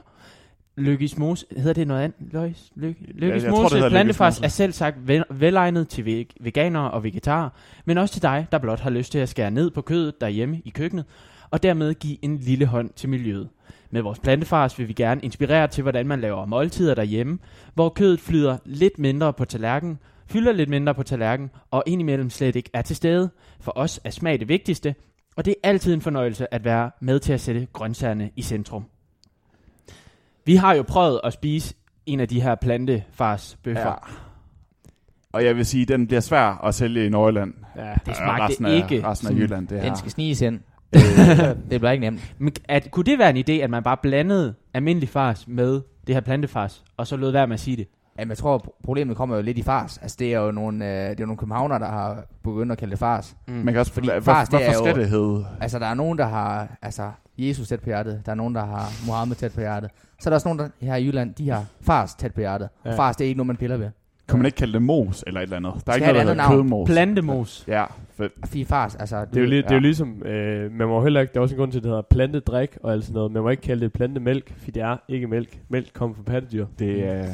Løgismose, 0.75 1.45
hedder 1.57 1.73
det 1.73 1.87
noget 1.87 2.01
andet? 2.01 2.33
Løgis, 2.33 2.71
det 2.75 2.95
Løgismose 3.15 3.75
hedder 3.75 3.89
plantefars 3.89 4.39
er 4.39 4.47
selv 4.47 4.73
sagt 4.73 5.07
vel, 5.07 5.23
velegnet 5.29 5.87
til 5.87 6.03
veg- 6.05 6.35
veganere 6.39 6.91
og 6.91 7.03
vegetarer, 7.03 7.49
men 7.85 7.97
også 7.97 8.13
til 8.13 8.21
dig, 8.21 8.47
der 8.51 8.57
blot 8.57 8.79
har 8.79 8.89
lyst 8.89 9.11
til 9.11 9.19
at 9.19 9.29
skære 9.29 9.51
ned 9.51 9.71
på 9.71 9.81
kødet 9.81 10.21
derhjemme 10.21 10.61
i 10.65 10.69
køkkenet, 10.69 11.05
og 11.49 11.63
dermed 11.63 11.93
give 11.93 12.17
en 12.21 12.37
lille 12.37 12.65
hånd 12.65 12.89
til 12.95 13.09
miljøet. 13.09 13.49
Med 13.91 14.01
vores 14.01 14.19
plantefars 14.19 14.79
vil 14.79 14.87
vi 14.87 14.93
gerne 14.93 15.21
inspirere 15.21 15.67
til, 15.67 15.81
hvordan 15.81 16.07
man 16.07 16.21
laver 16.21 16.45
måltider 16.45 16.95
derhjemme, 16.95 17.39
hvor 17.73 17.89
kødet 17.89 18.19
flyder 18.19 18.57
lidt 18.65 18.99
mindre 18.99 19.33
på 19.33 19.45
tallerkenen, 19.45 19.99
fylder 20.27 20.51
lidt 20.51 20.69
mindre 20.69 20.93
på 20.93 21.03
tallerkenen, 21.03 21.51
og 21.71 21.83
indimellem 21.85 22.29
slet 22.29 22.55
ikke 22.55 22.69
er 22.73 22.81
til 22.81 22.95
stede. 22.95 23.29
For 23.61 23.73
os 23.75 23.99
er 24.03 24.09
smag 24.09 24.39
det 24.39 24.47
vigtigste, 24.47 24.95
og 25.35 25.45
det 25.45 25.51
er 25.63 25.69
altid 25.69 25.93
en 25.93 26.01
fornøjelse 26.01 26.53
at 26.53 26.63
være 26.65 26.91
med 27.01 27.19
til 27.19 27.33
at 27.33 27.41
sætte 27.41 27.67
grøntsagerne 27.73 28.29
i 28.35 28.41
centrum. 28.41 28.85
Vi 30.45 30.55
har 30.55 30.73
jo 30.73 30.83
prøvet 30.83 31.21
at 31.23 31.33
spise 31.33 31.75
en 32.05 32.19
af 32.19 32.27
de 32.27 32.41
her 32.41 32.55
plantefars 32.55 33.57
bøffer. 33.63 33.81
Ja. 33.89 33.93
Og 35.33 35.45
jeg 35.45 35.55
vil 35.55 35.65
sige, 35.65 35.85
den 35.85 36.07
bliver 36.07 36.19
svær 36.21 36.65
at 36.65 36.75
sælge 36.75 37.05
i 37.05 37.09
Nordjylland. 37.09 37.53
Ja, 37.75 37.93
Det 38.05 38.15
smagte 38.15 38.43
resten 38.43 38.65
af, 38.65 38.75
ikke 38.75 39.07
Resten 39.07 39.27
af 39.27 39.31
Jylland, 39.31 39.67
det 39.67 39.77
Den 39.77 39.87
her. 39.89 39.95
skal 39.95 40.11
sniges 40.11 40.41
ind. 40.41 40.59
det 41.69 41.79
bliver 41.79 41.91
ikke 41.91 42.01
nemt. 42.01 42.35
Men 42.37 42.53
at, 42.69 42.91
kunne 42.91 43.05
det 43.05 43.19
være 43.19 43.29
en 43.29 43.37
idé, 43.49 43.51
at 43.63 43.69
man 43.69 43.83
bare 43.83 43.97
blandede 44.01 44.53
almindelig 44.73 45.09
fars 45.09 45.47
med 45.47 45.81
det 46.07 46.15
her 46.15 46.19
plantefars, 46.21 46.83
og 46.97 47.07
så 47.07 47.15
lod 47.17 47.31
være 47.31 47.47
med 47.47 47.53
at 47.53 47.59
sige 47.59 47.77
det? 47.77 47.87
Jamen, 48.19 48.29
jeg 48.29 48.37
tror, 48.37 48.57
pro- 48.57 48.81
problemet 48.83 49.17
kommer 49.17 49.35
jo 49.35 49.41
lidt 49.41 49.57
i 49.57 49.63
fars. 49.63 49.97
Altså, 49.97 50.17
det 50.19 50.33
er 50.33 50.39
jo 50.39 50.51
nogle, 50.51 50.85
øh, 50.85 50.91
det 50.91 51.09
er 51.09 51.15
jo 51.19 51.25
nogle 51.25 51.37
københavner, 51.37 51.77
der 51.77 51.85
har 51.89 52.23
begyndt 52.43 52.71
at 52.71 52.77
kalde 52.77 52.91
det 52.91 52.99
fars. 52.99 53.35
Mm. 53.47 53.53
Man 53.53 53.73
kan 53.73 53.77
også, 53.77 53.93
Fordi 53.93 54.07
fars, 54.21 54.49
det 54.49 54.59
hvorfor 54.59 54.71
er 54.71 54.73
jo- 54.73 54.85
skal 54.85 54.95
det 55.01 55.09
hedde? 55.09 55.45
Altså, 55.61 55.79
der 55.79 55.85
er 55.85 55.93
nogen, 55.93 56.17
der 56.17 56.25
har 56.25 56.67
altså, 56.81 57.11
Jesus 57.37 57.67
tæt 57.67 57.79
på 57.79 57.85
hjertet. 57.85 58.21
Der 58.25 58.31
er 58.31 58.35
nogen, 58.35 58.55
der 58.55 58.65
har 58.65 58.91
Mohammed 59.07 59.35
tæt 59.35 59.51
på 59.53 59.59
hjertet. 59.59 59.89
Så 60.19 60.29
er 60.29 60.31
der 60.31 60.35
også 60.35 60.47
nogen, 60.47 60.59
der 60.59 60.67
her 60.85 60.95
i 60.95 61.05
Jylland, 61.05 61.33
de 61.35 61.49
har 61.49 61.65
fars 61.81 62.15
tæt 62.15 62.33
på 62.33 62.39
hjertet. 62.39 62.69
Ja. 62.85 62.89
Ja. 62.91 62.97
Fars, 62.97 63.15
det 63.15 63.23
er 63.25 63.27
ikke 63.27 63.37
noget, 63.37 63.47
man 63.47 63.57
piller 63.57 63.77
ved. 63.77 63.89
Kan 64.27 64.37
man 64.39 64.45
ikke 64.45 64.55
kalde 64.55 64.73
det 64.73 64.81
mos 64.81 65.23
eller 65.27 65.39
et 65.39 65.43
eller 65.43 65.57
andet? 65.57 65.71
Der 65.73 65.77
er 65.77 65.81
Skal 65.81 65.95
ikke 65.95 66.05
noget, 66.07 66.21
et 66.21 66.25
der 66.25 66.31
andet 66.31 66.45
hedder 66.45 66.63
kødmos. 66.63 66.89
Plantemos. 66.89 67.65
Ja, 67.67 67.83
Fordi 68.45 68.63
fars, 68.65 68.95
altså... 68.95 69.25
Det 69.25 69.37
er 69.37 69.41
jo, 69.41 69.47
lige, 69.47 69.61
det 69.61 69.67
er 69.67 69.75
jo 69.75 69.75
Ja. 69.75 69.81
ligesom, 69.81 70.23
øh, 70.25 70.71
man 70.71 70.87
må 70.87 71.03
heller 71.03 71.21
ikke, 71.21 71.33
der 71.33 71.39
er 71.39 71.41
også 71.41 71.55
en 71.55 71.59
grund 71.59 71.71
til, 71.71 71.79
at 71.79 71.83
det 71.83 71.89
hedder 71.89 72.01
plantet 72.09 72.47
drik 72.47 72.77
og 72.83 72.91
alt 72.93 73.03
sådan 73.03 73.13
noget. 73.13 73.31
Man 73.31 73.41
må 73.43 73.49
ikke 73.49 73.61
kalde 73.63 73.81
det 73.81 73.93
plantemælk, 73.93 74.53
for 74.57 74.71
det 74.71 74.81
er 74.83 74.97
ikke 75.09 75.27
mælk. 75.27 75.59
Mælk 75.69 75.93
kommer 75.93 76.15
fra 76.15 76.23
pattedyr. 76.23 76.65
det 76.79 77.07
er... 77.07 77.25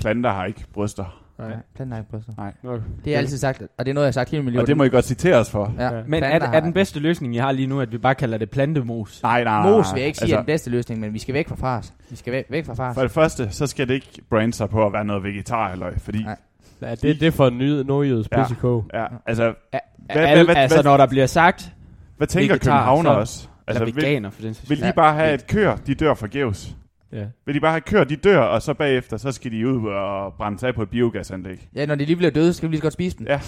planter 0.00 0.30
har 0.32 0.44
ikke 0.44 0.64
bryster. 0.74 1.22
Ja, 1.38 1.44
planter 1.76 1.94
har 1.94 2.00
ikke 2.00 2.10
bryster. 2.10 2.32
Nej. 2.38 2.52
Okay. 2.64 2.82
Det 3.04 3.14
er 3.14 3.18
altid 3.18 3.38
sagt, 3.38 3.62
og 3.78 3.86
det 3.86 3.90
er 3.90 3.94
noget, 3.94 4.04
jeg 4.04 4.08
har 4.08 4.12
sagt 4.12 4.30
hele 4.30 4.42
mit 4.42 4.52
liv. 4.52 4.60
Og 4.60 4.66
det 4.66 4.76
må 4.76 4.84
I 4.84 4.88
godt 4.88 5.04
citere 5.04 5.36
os 5.36 5.50
for. 5.50 5.74
Ja. 5.78 5.94
Ja. 5.96 6.02
Men 6.06 6.22
er, 6.22 6.28
er 6.28 6.60
den 6.60 6.72
bedste 6.72 7.00
løsning, 7.00 7.34
jeg 7.34 7.44
har 7.44 7.52
lige 7.52 7.66
nu, 7.66 7.80
at 7.80 7.92
vi 7.92 7.98
bare 7.98 8.14
kalder 8.14 8.38
det 8.38 8.50
plantemos? 8.50 9.22
Nej, 9.22 9.44
nej, 9.44 9.62
nej. 9.62 9.70
Mos 9.70 9.86
nej. 9.86 9.94
vil 9.94 10.00
jeg 10.00 10.06
ikke 10.06 10.18
sige 10.18 10.24
altså, 10.24 10.36
er 10.36 10.40
den 10.40 10.46
bedste 10.46 10.70
løsning, 10.70 11.00
men 11.00 11.14
vi 11.14 11.18
skal 11.18 11.34
væk 11.34 11.48
fra 11.48 11.56
fars. 11.56 11.94
Vi 12.10 12.16
skal 12.16 12.32
væk, 12.32 12.46
væk 12.50 12.64
fra 12.66 12.74
fars. 12.74 12.94
For 12.94 13.02
det 13.02 13.10
første, 13.10 13.50
så 13.50 13.66
skal 13.66 13.88
det 13.88 13.94
ikke 13.94 14.22
brande 14.30 14.52
sig 14.52 14.70
på 14.70 14.86
at 14.86 14.92
være 14.92 15.04
noget 15.04 15.22
vegetar 15.22 15.72
eller 15.72 15.86
fordi... 15.98 16.22
Nej. 16.22 16.36
Ja, 16.82 16.90
det, 16.90 17.02
det 17.02 17.22
er 17.22 17.30
for 17.30 17.46
en 17.46 17.58
ny 17.58 17.70
nordjydes 17.70 18.28
Ja. 18.32 18.38
ja. 18.40 18.80
Ja, 18.94 19.06
altså, 19.26 19.54
Hvad- 19.70 19.80
Al, 20.16 20.44
hvad- 20.44 20.56
altså, 20.56 20.76
hvad- 20.76 20.84
når 20.84 20.96
der 20.96 21.06
bliver 21.06 21.26
sagt, 21.26 21.72
hvad 22.16 22.26
tænker 22.26 22.48
Vegetar, 22.54 22.72
københavner 22.72 23.10
så- 23.12 23.18
også? 23.18 23.48
altså, 23.66 23.84
veganer 23.84 24.30
for 24.30 24.42
den 24.42 24.54
sags 24.54 24.70
vil 24.70 24.82
de 24.82 24.92
bare 24.96 25.14
have 25.14 25.34
et 25.34 25.46
køer, 25.46 25.76
de 25.76 25.94
dør 25.94 26.14
forgæves? 26.14 26.76
Ja. 27.20 27.26
Vil 27.46 27.54
de 27.54 27.60
bare 27.60 27.70
have 27.70 27.80
køer, 27.80 28.04
de 28.04 28.16
dør, 28.16 28.38
og 28.40 28.62
så 28.62 28.74
bagefter, 28.74 29.16
så 29.16 29.32
skal 29.32 29.52
de 29.52 29.68
ud 29.68 29.88
og 29.88 30.34
brænde 30.34 30.58
sig 30.58 30.68
af 30.68 30.74
på 30.74 30.82
et 30.82 30.90
biogasanlæg? 30.90 31.68
Ja, 31.74 31.86
når 31.86 31.94
de 31.94 32.04
lige 32.04 32.16
bliver 32.16 32.30
døde, 32.30 32.52
så 32.52 32.56
skal 32.56 32.68
vi 32.68 32.72
lige 32.72 32.78
så 32.78 32.82
godt 32.82 32.92
spise 32.92 33.18
dem. 33.18 33.26
Ja. 33.26 33.40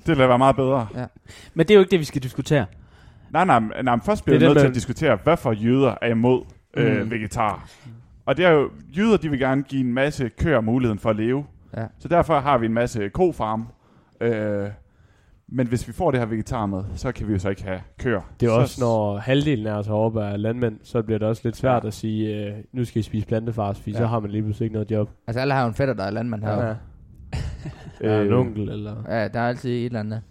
Det 0.00 0.08
ville 0.08 0.28
være 0.28 0.38
meget 0.38 0.56
bedre. 0.56 0.86
Men 1.54 1.66
det 1.66 1.70
er 1.70 1.74
jo 1.74 1.80
ikke 1.80 1.90
det, 1.90 2.00
vi 2.00 2.04
skal 2.04 2.22
diskutere. 2.22 2.66
Nej, 3.30 3.44
nej, 3.44 3.60
nej, 3.60 3.82
nej 3.82 3.98
først 4.04 4.24
bliver 4.24 4.38
vi 4.38 4.44
nødt 4.46 4.58
til 4.58 4.66
at 4.66 4.74
diskutere, 4.74 5.18
hvorfor 5.22 5.52
jøder 5.52 5.94
er 6.02 6.08
imod 6.08 6.42
øh, 6.76 7.02
Mm. 7.02 7.10
vegetar. 7.10 7.68
Og 8.26 8.36
det 8.36 8.44
er 8.44 8.50
jo, 8.50 8.70
jøder 8.98 9.16
de 9.16 9.30
vil 9.30 9.38
gerne 9.38 9.62
give 9.62 9.80
en 9.80 9.92
masse 9.94 10.28
køer 10.38 10.60
muligheden 10.60 10.98
for 10.98 11.10
at 11.10 11.16
leve. 11.16 11.44
Ja. 11.76 11.84
Så 11.98 12.08
derfor 12.08 12.40
har 12.40 12.58
vi 12.58 12.66
en 12.66 12.74
masse 12.74 13.08
kofarm. 13.08 13.66
Øh, 14.20 14.68
men 15.52 15.66
hvis 15.66 15.88
vi 15.88 15.92
får 15.92 16.10
det 16.10 16.20
her 16.20 16.26
vegetar 16.26 16.66
med, 16.66 16.82
så 16.94 17.12
kan 17.12 17.28
vi 17.28 17.32
jo 17.32 17.38
så 17.38 17.48
ikke 17.48 17.62
have 17.62 17.80
køer. 17.98 18.20
Det 18.40 18.46
er 18.46 18.50
så, 18.50 18.60
også, 18.60 18.80
når 18.80 19.18
halvdelen 19.18 19.66
af 19.66 19.72
os 19.72 19.86
heroppe 19.86 20.20
er 20.20 20.36
landmænd, 20.36 20.76
så 20.82 21.02
bliver 21.02 21.18
det 21.18 21.28
også 21.28 21.42
lidt 21.44 21.56
svært 21.56 21.84
at 21.84 21.94
sige, 21.94 22.36
øh, 22.46 22.52
nu 22.72 22.84
skal 22.84 23.00
I 23.00 23.02
spise 23.02 23.26
plantefars, 23.26 23.78
fordi 23.78 23.90
Ja. 23.90 23.98
så 23.98 24.06
har 24.06 24.20
man 24.20 24.30
lige 24.30 24.42
pludselig 24.42 24.66
ikke 24.66 24.74
noget 24.74 24.90
job. 24.90 25.10
Altså, 25.26 25.40
alle 25.40 25.54
har 25.54 25.62
jo 25.62 25.68
en 25.68 25.74
fætter, 25.74 25.94
der 25.94 26.04
er 26.04 26.10
landmand 26.10 26.42
her. 26.44 26.66
Ja. 26.66 26.74
Ja, 28.02 28.20
en 28.22 28.26
Øh, 28.26 28.38
onkel, 28.38 28.68
eller... 28.68 28.96
ja, 29.08 29.28
der 29.28 29.40
er 29.40 29.48
altid 29.48 29.70
et 29.70 29.84
eller 29.84 30.00
andet. 30.00 30.22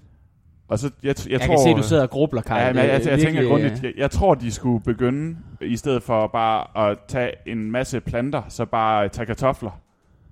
Og 0.68 0.80
så, 0.80 0.92
jeg, 1.04 1.16
jeg, 1.26 1.32
Jeg, 1.32 1.40
tror, 1.42 1.48
kan 1.48 1.60
se, 1.64 1.74
du 1.74 1.84
sidder 1.84 2.04
og 2.04 2.10
grubler, 2.10 2.42
Karl. 2.42 2.60
Ja, 2.62 2.68
men 2.68 2.76
jeg, 2.78 2.86
er 2.88 2.92
jeg, 3.00 3.06
jeg 3.08 3.20
tænker 3.20 3.48
grundigt, 3.48 3.74
øh, 3.78 3.84
jeg, 3.84 3.94
jeg 3.98 4.12
tror, 4.12 4.36
de 4.36 4.52
skulle 4.52 4.84
begynde, 4.84 5.38
i 5.62 5.76
stedet 5.78 6.04
for 6.04 6.28
bare 6.28 6.90
at 6.92 6.98
tage 7.08 7.32
en 7.46 7.72
masse 7.72 8.00
planter, 8.00 8.42
så 8.48 8.66
bare 8.66 9.08
tage 9.10 9.26
kartofler, 9.26 9.80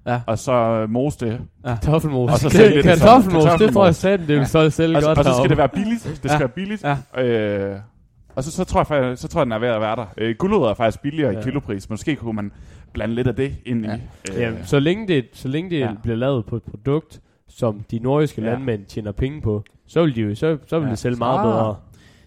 Ja. 0.08 0.22
og 0.28 0.40
så 0.40 0.52
øh, 0.52 0.90
mose 0.90 1.26
det. 1.26 1.40
Kartoffelmos. 1.66 2.32
Og 2.32 2.40
så 2.40 2.50
sælge 2.58 2.76
det 2.78 2.84
Kartoffelmos, 2.84 3.44
det 3.60 3.74
tror 3.74 3.86
jeg 3.86 3.96
sandt, 3.96 4.22
det 4.22 4.28
vil 4.28 4.38
Ja. 4.38 4.46
så 4.46 4.70
sælge 4.70 4.96
Og, 4.98 5.02
så- 5.02 5.08
godt 5.08 5.18
og 5.18 5.26
så 5.26 5.34
skal 5.38 5.50
det 5.50 5.58
være 5.58 5.70
billigt. 5.70 6.04
Det 6.04 6.18
skal 6.18 6.32
Ja. 6.32 6.38
være 6.38 6.48
billigt. 6.50 6.84
Ja. 7.16 7.24
Øh, 7.24 7.80
og 8.36 8.44
så, 8.44 8.52
så, 8.52 8.64
tror 8.64 8.80
jeg, 8.80 8.88
faktisk- 8.88 9.22
så 9.22 9.28
tror 9.28 9.40
jeg, 9.42 9.46
den 9.46 9.52
er 9.52 9.60
ved 9.60 9.68
at 9.68 9.82
være 9.82 9.96
der. 9.96 10.06
Øh, 10.18 10.36
guldrødder 10.40 10.70
er 10.70 10.74
faktisk 10.74 11.02
billigere 11.02 11.34
Ja. 11.34 11.40
i 11.40 11.44
kilopris. 11.44 11.90
Måske 11.90 12.16
kunne 12.16 12.34
man 12.36 12.52
blande 12.94 13.16
lidt 13.16 13.28
af 13.28 13.36
det 13.36 13.56
ind 13.66 13.86
Ja. 13.86 13.96
i. 13.96 14.00
Øh, 14.36 14.42
Jamen, 14.42 14.60
så 14.66 14.80
længe 14.80 15.08
det, 15.08 15.26
så 15.34 15.48
længe 15.48 15.70
det 15.70 15.80
Ja. 15.80 15.86
ja. 15.86 15.92
bliver 16.04 16.16
lavet 16.18 16.46
på 16.46 16.56
et 16.56 16.64
produkt, 16.64 17.20
som 17.50 17.82
de 17.92 18.00
nordiske 18.00 18.42
Ja. 18.42 18.48
ja. 18.48 18.54
landmænd 18.54 18.86
tjener 18.86 19.12
penge 19.12 19.42
på, 19.42 19.64
så 19.88 20.04
vil 20.04 20.16
de 20.16 20.22
jo, 20.22 20.36
så, 20.36 20.58
så 20.68 20.80
vil 20.80 20.86
Ja. 20.86 20.92
det 20.92 21.00
sælge 21.00 21.16
meget 21.18 21.42
bedre. 21.44 21.76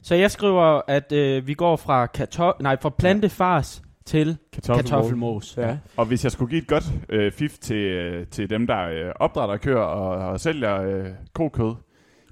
Så 0.03 0.15
jeg 0.15 0.31
skriver, 0.31 0.81
at 0.89 1.13
øh, 1.13 1.47
vi 1.47 1.55
går 1.55 1.77
fra 1.77 2.07
kartof- 2.19 2.57
nej, 2.63 2.77
fra 2.83 2.89
plantefars 2.99 3.83
til 4.07 4.37
kartoffelmos. 4.53 5.57
Ja. 5.57 5.79
Og 5.97 6.07
hvis 6.07 6.25
jeg 6.25 6.33
skulle 6.33 6.51
give 6.51 6.63
et 6.63 6.67
godt 6.69 6.85
øh, 7.09 7.33
fif 7.33 7.59
til, 7.59 7.77
øh, 7.77 8.27
til 8.27 8.51
dem, 8.51 8.67
der 8.67 8.89
øh, 8.89 9.13
opdrætter 9.17 9.57
køer 9.57 9.77
og, 9.79 10.29
og 10.29 10.41
sælger 10.41 10.81
øh, 10.83 11.07
kokød, 11.33 11.75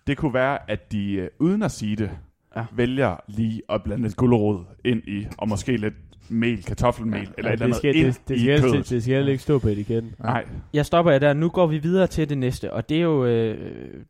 det 0.07 0.17
kunne 0.17 0.35
være, 0.35 0.71
at 0.71 0.93
de 0.93 1.13
øh, 1.13 1.29
uden 1.39 1.63
at 1.63 1.71
sige 1.71 1.97
det, 1.97 2.11
Ja. 2.57 2.61
ja. 2.61 2.67
vælger 2.73 3.17
lige 3.29 3.63
at 3.69 3.83
blande 3.83 4.03
lidt 4.03 4.17
gulerod 4.17 4.65
ind 4.85 5.03
i, 5.09 5.27
og 5.39 5.49
måske 5.49 5.77
lidt 5.77 5.95
mel, 6.29 6.65
kartoffelmel, 6.65 7.21
ja. 7.21 7.27
eller 7.39 7.51
et 7.53 7.63
eller 7.63 7.79
det, 7.79 7.89
andet 7.89 8.19
det, 8.29 8.29
det, 8.29 8.37
i 8.37 8.41
skal, 8.41 8.61
kødet. 8.61 8.91
det 8.91 9.03
skal 9.03 9.15
heller 9.15 9.33
ikke 9.33 9.43
stå 9.43 9.59
på 9.59 9.69
etiketten. 9.69 10.15
Nej, 10.19 10.45
Jeg 10.73 10.87
stopper 10.87 11.13
jer 11.13 11.19
der. 11.19 11.33
Nu 11.33 11.49
går 11.49 11.67
vi 11.67 11.79
videre 11.79 12.07
til 12.07 12.29
det 12.29 12.39
næste, 12.39 12.73
og 12.73 12.89
det 12.89 12.97
er 12.97 13.01
jo 13.03 13.25
øh, 13.27 14.05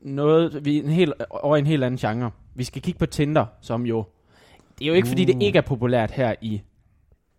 noget, 0.00 0.64
vi 0.64 0.78
en 0.78 0.88
helt, 0.88 1.12
over 1.30 1.56
en 1.56 1.66
helt 1.66 1.84
anden 1.84 1.98
genre. 1.98 2.30
Vi 2.54 2.64
skal 2.64 2.82
kigge 2.82 2.98
på 2.98 3.06
Tinder, 3.06 3.46
som 3.60 3.86
jo... 3.86 4.04
Det 4.78 4.84
er 4.84 4.88
jo 4.88 4.94
ikke, 4.94 5.06
uh. 5.06 5.10
fordi 5.10 5.24
det 5.24 5.34
Uh. 5.34 5.42
ikke 5.42 5.56
er 5.56 5.62
populært 5.62 6.10
her 6.10 6.34
i 6.40 6.62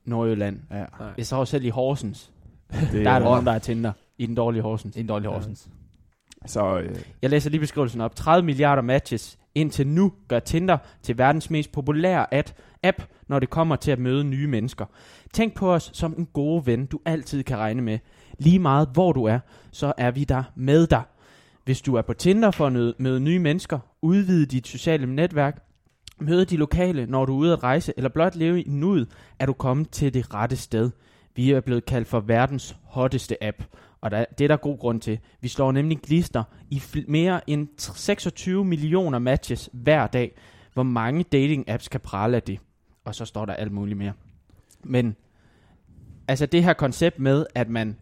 Nordjylland. 0.05 0.59
ja. 0.71 0.85
Jeg 1.17 1.25
så 1.25 1.45
selv 1.45 1.65
i 1.65 1.69
Horsens. 1.69 2.31
Det, 2.71 3.05
Der 3.05 3.11
er 3.11 3.19
der 3.19 3.25
nogen, 3.25 3.45
der 3.45 3.51
er 3.51 3.59
Tinder. 3.59 3.91
I 4.17 4.25
den 4.25 4.35
dårlige 4.35 4.61
Horsens. 4.61 4.95
En 4.97 5.07
dårlig 5.07 5.29
Horsens. 5.29 5.67
Så 6.45 6.79
øh, 6.79 6.95
Jeg 7.21 7.29
læser 7.29 7.49
lige 7.49 7.59
beskrivelsen 7.59 8.01
op. 8.01 8.15
30 8.15 8.45
milliarder 8.45 8.81
matches 8.81 9.37
indtil 9.55 9.87
nu 9.87 10.13
gør 10.27 10.39
Tinder 10.39 10.77
til 11.01 11.17
verdens 11.17 11.49
mest 11.49 11.71
populære 11.71 12.33
at- 12.33 12.55
app, 12.83 13.01
når 13.27 13.39
det 13.39 13.49
kommer 13.49 13.75
til 13.75 13.91
at 13.91 13.99
møde 13.99 14.23
nye 14.23 14.47
mennesker. 14.47 14.85
Tænk 15.33 15.53
på 15.53 15.73
os 15.73 15.89
som 15.93 16.15
en 16.17 16.25
gode 16.33 16.65
ven, 16.65 16.85
du 16.85 16.99
altid 17.05 17.43
kan 17.43 17.57
regne 17.57 17.81
med. 17.81 17.99
Lige 18.39 18.59
meget 18.59 18.89
hvor 18.93 19.11
du 19.11 19.23
er, 19.23 19.39
så 19.71 19.93
er 19.97 20.11
vi 20.11 20.23
der 20.23 20.43
med 20.55 20.87
dig. 20.87 21.03
Hvis 21.63 21.81
du 21.81 21.95
er 21.95 22.01
på 22.01 22.13
Tinder 22.13 22.51
for 22.51 22.67
at 22.67 22.73
møde, 22.73 22.93
møde 22.99 23.19
nye 23.19 23.39
mennesker, 23.39 23.79
udvide 24.01 24.45
dit 24.45 24.67
sociale 24.67 25.15
netværk, 25.15 25.63
møde 26.19 26.45
de 26.45 26.57
lokale, 26.57 27.05
når 27.05 27.25
du 27.25 27.33
er 27.33 27.37
ude 27.37 27.53
at 27.53 27.63
rejse, 27.63 27.93
eller 27.97 28.09
blot 28.09 28.35
leve 28.35 28.63
i 28.63 28.69
nuet, 28.69 29.07
er 29.39 29.45
du 29.45 29.53
kommet 29.53 29.89
til 29.89 30.13
det 30.13 30.33
rette 30.33 30.55
sted. 30.55 30.91
Vi 31.35 31.51
er 31.51 31.61
blevet 31.61 31.85
kaldt 31.85 32.07
for 32.07 32.19
verdens 32.19 32.77
hotteste 32.83 33.43
app, 33.43 33.63
og 34.01 34.11
der, 34.11 34.25
det 34.37 34.43
er 34.43 34.47
der 34.47 34.57
god 34.57 34.77
grund 34.77 35.01
til. 35.01 35.19
Vi 35.41 35.47
slår 35.47 35.71
nemlig 35.71 35.99
glister 35.99 36.43
i 36.69 36.81
mere 37.07 37.49
end 37.49 37.67
26 37.77 38.65
millioner 38.65 39.19
matches 39.19 39.69
hver 39.73 40.07
dag. 40.07 40.35
Hvor 40.73 40.83
mange 40.83 41.25
dating-apps 41.31 41.87
kan 41.87 41.99
prale 41.99 42.35
af 42.35 42.43
det? 42.43 42.59
Og 43.05 43.15
så 43.15 43.25
står 43.25 43.45
der 43.45 43.53
alt 43.53 43.71
muligt 43.71 43.97
mere. 43.97 44.13
Men 44.83 45.15
altså 46.27 46.45
det 46.45 46.63
her 46.63 46.73
koncept 46.73 47.19
med, 47.19 47.45
at 47.55 47.69
man 47.69 47.97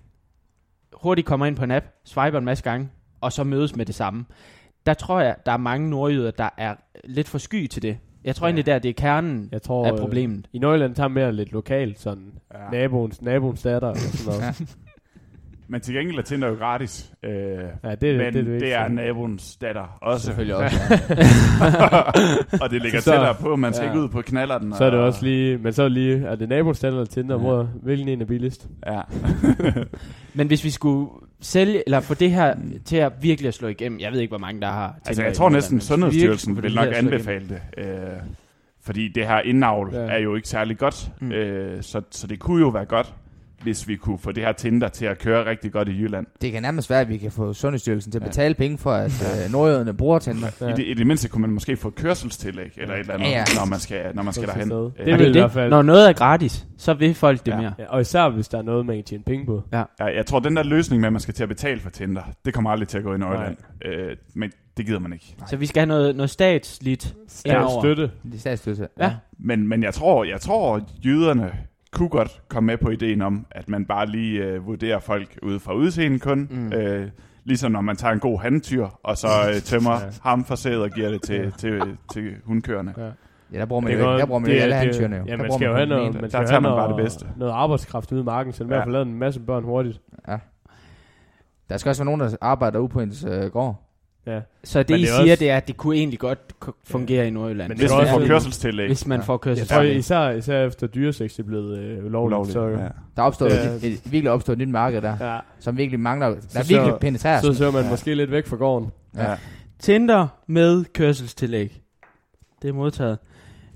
hurtigt 0.93 1.27
kommer 1.27 1.45
ind 1.45 1.55
på 1.55 1.63
en 1.63 1.71
app, 1.71 1.85
swiper 2.03 2.37
en 2.37 2.45
masse 2.45 2.63
gange, 2.63 2.89
og 3.21 3.31
så 3.31 3.43
mødes 3.43 3.75
med 3.75 3.85
det 3.85 3.95
samme. 3.95 4.25
Der 4.85 4.93
tror 4.93 5.19
jeg, 5.21 5.35
der 5.45 5.51
er 5.51 5.57
mange 5.57 5.89
nordjyder, 5.89 6.31
der 6.31 6.49
er 6.57 6.75
lidt 7.03 7.27
for 7.29 7.37
sky 7.37 7.67
til 7.67 7.81
det. 7.81 7.97
Jeg 8.23 8.35
tror 8.35 8.47
Ja. 8.47 8.49
egentlig 8.49 8.65
der, 8.65 8.79
det 8.79 8.89
er 8.89 8.93
kernen 8.93 9.49
Jeg 9.51 9.61
tror, 9.61 9.85
af 9.87 9.97
problemet. 9.99 10.37
Øh, 10.37 10.43
I 10.53 10.59
Nordjylland 10.59 10.95
tager 10.95 11.07
mere 11.07 11.33
lidt 11.33 11.51
lokalt, 11.51 11.99
sådan 11.99 12.33
ja. 12.53 12.57
naboens, 12.71 13.21
naboens 13.21 13.61
datter 13.61 13.87
og 13.87 13.97
sådan 13.97 14.39
noget. 14.39 14.59
Ja. 15.69 15.71
Men 15.71 15.81
til 15.81 15.93
gengæld 15.95 16.17
er 16.17 16.21
Tinder 16.21 16.47
jo 16.47 16.53
gratis. 16.53 17.11
Øh, 17.23 17.31
Ja, 17.83 17.95
det, 17.95 18.17
men 18.17 18.33
det, 18.33 18.45
det, 18.45 18.61
det, 18.61 18.73
er 18.73 18.87
naboens 18.87 19.55
datter 19.55 19.97
også. 20.01 20.25
Selvfølgelig 20.25 20.55
også, 20.63 20.75
og 22.61 22.69
det 22.69 22.81
ligger 22.81 22.99
Så- 22.99 23.11
tættere 23.11 23.35
på, 23.35 23.55
man 23.55 23.73
skal 23.73 23.85
ja. 23.85 23.91
ikke 23.91 24.03
ud 24.03 24.09
på 24.09 24.21
knalleren. 24.21 24.73
Så 24.77 24.83
er 24.85 24.89
det 24.89 24.99
og- 24.99 25.05
også 25.05 25.23
lige, 25.25 25.57
men 25.57 25.73
så 25.73 25.81
er 25.83 25.85
det 25.85 25.91
lige, 25.93 26.25
er 26.27 26.35
det 26.35 26.49
naboens 26.49 26.79
datter 26.79 26.99
eller 26.99 27.11
Tinder, 27.11 27.35
Ja. 27.35 27.41
hvor 27.41 27.63
hvilken 27.83 28.07
en 28.07 28.21
er 28.21 28.25
billigst? 28.25 28.67
Ja. 28.87 29.01
Men 30.33 30.47
hvis 30.47 30.63
vi 30.63 30.69
skulle 30.69 31.09
sælge, 31.41 31.83
eller 31.85 31.99
få 31.99 32.13
det 32.13 32.31
her 32.31 32.55
til 32.85 32.97
at 32.97 33.11
virkelig 33.21 33.47
at 33.47 33.53
slå 33.53 33.67
igennem, 33.67 33.99
jeg 33.99 34.11
ved 34.11 34.19
ikke, 34.19 34.31
hvor 34.31 34.37
mange 34.37 34.61
der 34.61 34.67
har. 34.67 34.95
Altså, 34.95 35.09
Tinder 35.13 35.23
jeg 35.23 35.31
i 35.31 35.35
tror 35.35 35.49
næsten, 35.49 35.81
Sundhedsstyrelsen 35.81 36.63
vil 36.63 36.75
nok 36.75 36.87
anbefale 36.95 37.49
det. 37.49 37.61
Øh, 37.77 37.85
fordi 38.81 39.07
det 39.07 39.27
her 39.27 39.39
indavl 39.39 39.89
Ja. 39.93 40.01
ja. 40.05 40.11
er 40.11 40.17
jo 40.19 40.35
ikke 40.35 40.47
særlig 40.47 40.77
godt. 40.77 41.09
Mm. 41.21 41.31
Øh, 41.31 41.83
så, 41.83 42.01
så 42.11 42.27
det 42.27 42.39
kunne 42.39 42.61
jo 42.61 42.67
være 42.69 42.85
godt, 42.85 43.13
hvis 43.63 43.87
vi 43.87 43.95
kunne 43.95 44.19
få 44.19 44.31
det 44.31 44.43
her 44.43 44.51
Tinder 44.51 44.87
til 44.87 45.05
at 45.05 45.19
køre 45.19 45.45
rigtig 45.45 45.71
godt 45.71 45.87
i 45.87 45.91
Jylland. 46.01 46.25
Det 46.41 46.51
kan 46.51 46.61
nærmest 46.61 46.89
være, 46.89 47.01
at 47.01 47.09
vi 47.09 47.17
kan 47.17 47.31
få 47.31 47.53
Sundhedsstyrelsen 47.53 48.11
til 48.11 48.19
at 48.19 48.25
betale 48.25 48.53
penge 48.55 48.77
for, 48.77 48.91
at 48.93 49.45
øh, 49.45 49.51
nordjyderne 49.51 49.93
bruger 49.93 50.19
Tinder. 50.19 50.47
Ja. 50.61 50.67
I, 50.67 50.71
det, 50.71 50.85
I 50.87 50.93
det 50.93 51.07
mindste 51.07 51.29
kunne 51.29 51.41
man 51.41 51.49
måske 51.49 51.77
få 51.77 51.89
kørselstillæg 51.89 52.71
eller 52.77 52.93
et 52.95 52.99
eller 52.99 53.13
andet, 53.13 53.25
Ja, 53.25 53.31
ja. 53.31 53.43
når 53.59 53.65
man 53.65 53.79
skal, 53.79 54.15
når 54.15 54.23
man 54.23 54.33
skal 54.33 54.47
derhen. 54.47 54.71
Øh, 54.71 54.77
Det 54.77 54.93
Det 54.97 55.05
vil 55.05 55.13
er 55.21 55.27
i 55.27 55.31
hvert 55.31 55.43
det. 55.43 55.51
fald- 55.51 55.69
Når 55.69 55.81
noget 55.81 56.09
er 56.09 56.13
gratis, 56.13 56.67
så 56.77 56.93
vil 56.93 57.13
folk 57.15 57.45
det 57.45 57.51
Ja. 57.51 57.57
mere. 57.61 57.73
Ja, 57.79 57.85
og 57.89 58.01
især 58.01 58.29
hvis 58.29 58.47
der 58.47 58.57
er 58.57 58.61
noget, 58.61 58.85
man 58.85 58.95
kan 58.95 59.03
tjene 59.03 59.23
penge 59.23 59.45
på. 59.45 59.63
Ja, 59.73 59.83
jeg 59.99 60.25
tror, 60.25 60.39
den 60.39 60.55
der 60.55 60.63
løsning 60.63 60.99
med, 61.01 61.07
at 61.07 61.13
man 61.13 61.19
skal 61.19 61.33
til 61.33 61.43
at 61.43 61.49
betale 61.49 61.79
for 61.79 61.89
Tinder, 61.89 62.21
det 62.45 62.53
kommer 62.53 62.69
aldrig 62.69 62.87
til 62.87 62.97
at 62.97 63.03
gå 63.03 63.13
i 63.13 63.17
Nordjylland. 63.17 63.57
Øh, 63.85 64.15
men 64.35 64.51
det 64.77 64.85
gider 64.85 64.99
man 64.99 65.13
ikke. 65.13 65.35
Så 65.49 65.55
vi 65.57 65.65
skal 65.65 65.79
have 65.79 65.87
noget, 65.87 66.15
noget 66.15 66.29
statsligt 66.29 67.15
Ja, 67.45 67.55
indover. 67.55 67.81
støtte. 67.81 68.11
Det 68.23 68.33
er 68.35 68.39
statsstøtte. 68.39 68.87
Ja. 68.99 69.11
Men, 69.39 69.67
men 69.67 69.83
jeg 69.83 69.93
tror, 69.93 70.23
jeg 70.23 70.41
tror, 70.41 70.81
jyderne 71.05 71.51
kunne 71.93 72.09
godt 72.09 72.41
komme 72.47 72.67
med 72.67 72.77
på 72.77 72.89
ideen 72.89 73.21
om, 73.21 73.45
at 73.51 73.69
man 73.69 73.85
bare 73.85 74.05
lige 74.05 74.43
øh, 74.43 74.67
vurderer 74.67 74.99
folk 74.99 75.39
ud 75.41 75.59
fra 75.59 75.73
udseendet 75.73 76.21
kun. 76.21 76.47
Mm. 76.51 76.73
Øh, 76.73 77.07
ligesom 77.45 77.71
når 77.71 77.81
man 77.81 77.95
tager 77.95 78.13
en 78.13 78.19
god 78.19 78.39
handtyr, 78.41 78.87
og 79.03 79.17
så 79.17 79.27
øh, 79.49 79.55
tømmer 79.71 79.91
Ja. 79.91 79.97
ja. 80.05 80.11
ham 80.23 80.45
for 80.45 80.55
sædet 80.55 80.81
og 80.81 80.89
giver 80.89 81.09
det 81.09 81.21
til, 81.23 81.35
Ja. 81.35 81.49
til, 81.49 81.81
til 82.13 82.35
hundkørende. 82.45 82.93
Ja. 82.97 83.09
Ja, 83.53 83.59
der 83.59 83.65
bruger 83.65 83.81
man 83.81 83.91
Det 83.91 83.99
jo 83.99 84.17
der 84.17 84.25
bruger 84.25 84.39
man 84.39 84.47
jo 84.49 84.51
ikke 84.53 84.63
alle 84.63 84.75
det- 84.75 84.79
handtyrene 84.83 85.15
jo. 85.15 85.23
Ja, 85.27 85.31
Der 85.31 85.37
man 85.37 85.51
skal 85.51 85.65
jo 85.67 85.73
have 85.75 85.85
noget, 85.85 86.13
man 86.13 86.23
Der 86.23 86.29
skal 86.29 86.39
jo 86.41 86.47
tager 86.47 86.51
have 86.51 86.61
man 86.61 86.71
bare 86.71 86.87
det 86.87 86.97
bedste. 86.97 87.25
noget 87.37 87.51
arbejdskraft 87.53 88.11
ude 88.11 88.21
i 88.21 88.23
marken, 88.23 88.53
så 88.53 88.63
i 88.63 88.67
hvert 88.67 88.83
fald 88.83 88.91
lavet 88.93 89.07
en 89.07 89.13
masse 89.19 89.39
børn 89.39 89.63
hurtigt. 89.63 90.01
Der 91.69 91.77
skal 91.77 91.89
også 91.89 92.03
være 92.03 92.17
nogen, 92.17 92.21
der 92.31 92.37
arbejder 92.41 92.79
ude 92.79 92.89
på 92.89 92.99
ens 93.01 93.25
øh, 93.29 93.51
gård. 93.51 93.82
Ja. 94.27 94.39
Så 94.63 94.79
det, 94.79 94.89
Men 94.89 94.99
I 94.99 95.01
det 95.03 95.09
er 95.09 95.13
siger, 95.13 95.31
også- 95.31 95.39
det 95.39 95.49
er, 95.49 95.57
at 95.57 95.67
det 95.67 95.77
kunne 95.77 95.95
egentlig 95.97 96.19
godt 96.19 96.39
fungere 96.83 97.27
i 97.27 97.29
Nordjylland. 97.29 97.69
Men 97.69 97.77
Hvis 97.77 97.89
det 97.91 97.97
man 97.99 98.07
er 98.07 98.11
får 98.11 98.27
kørselstillæg. 98.27 98.87
Hvis 98.87 99.07
man 99.07 99.19
Ja. 99.19 99.25
får 99.25 99.33
Jeg 99.33 99.37
tror 99.37 99.37
kørselstillæg. 99.37 99.95
især, 99.97 100.29
især 100.29 100.65
efter 100.67 100.87
dyresex 100.87 101.39
er 101.39 101.43
blevet 101.43 101.77
øh, 101.79 102.05
ulovligt, 102.05 102.13
Ulovligt, 102.13 102.53
så, 102.53 102.67
ja. 102.67 102.75
Der 102.77 102.87
er 103.15 103.21
opstået 103.21 103.49
Ja. 103.51 103.69
et, 103.69 103.83
et, 103.83 104.01
virkelig 104.11 104.31
opstået 104.31 104.55
et 104.61 104.67
nyt 104.67 104.71
marked 104.71 105.01
der, 105.01 105.33
ja, 105.33 105.39
som 105.59 105.77
virkelig 105.77 105.99
mangler, 105.99 106.27
der 106.29 106.35
Så- 106.49 106.59
er 106.59 106.63
virkelig 106.63 106.91
så- 106.93 106.97
penetrerer. 106.97 107.41
så 107.41 107.53
ser 107.53 107.71
man 107.71 107.83
Ja. 107.83 107.89
måske 107.89 108.15
lidt 108.15 108.31
væk 108.31 108.47
fra 108.47 108.55
gården. 108.55 108.91
Ja. 109.15 109.29
Ja. 109.29 109.35
Tinder 109.79 110.27
med 110.47 110.85
kørselstillæg. 110.93 111.81
Det 112.61 112.69
er 112.69 112.73
modtaget. 112.73 113.17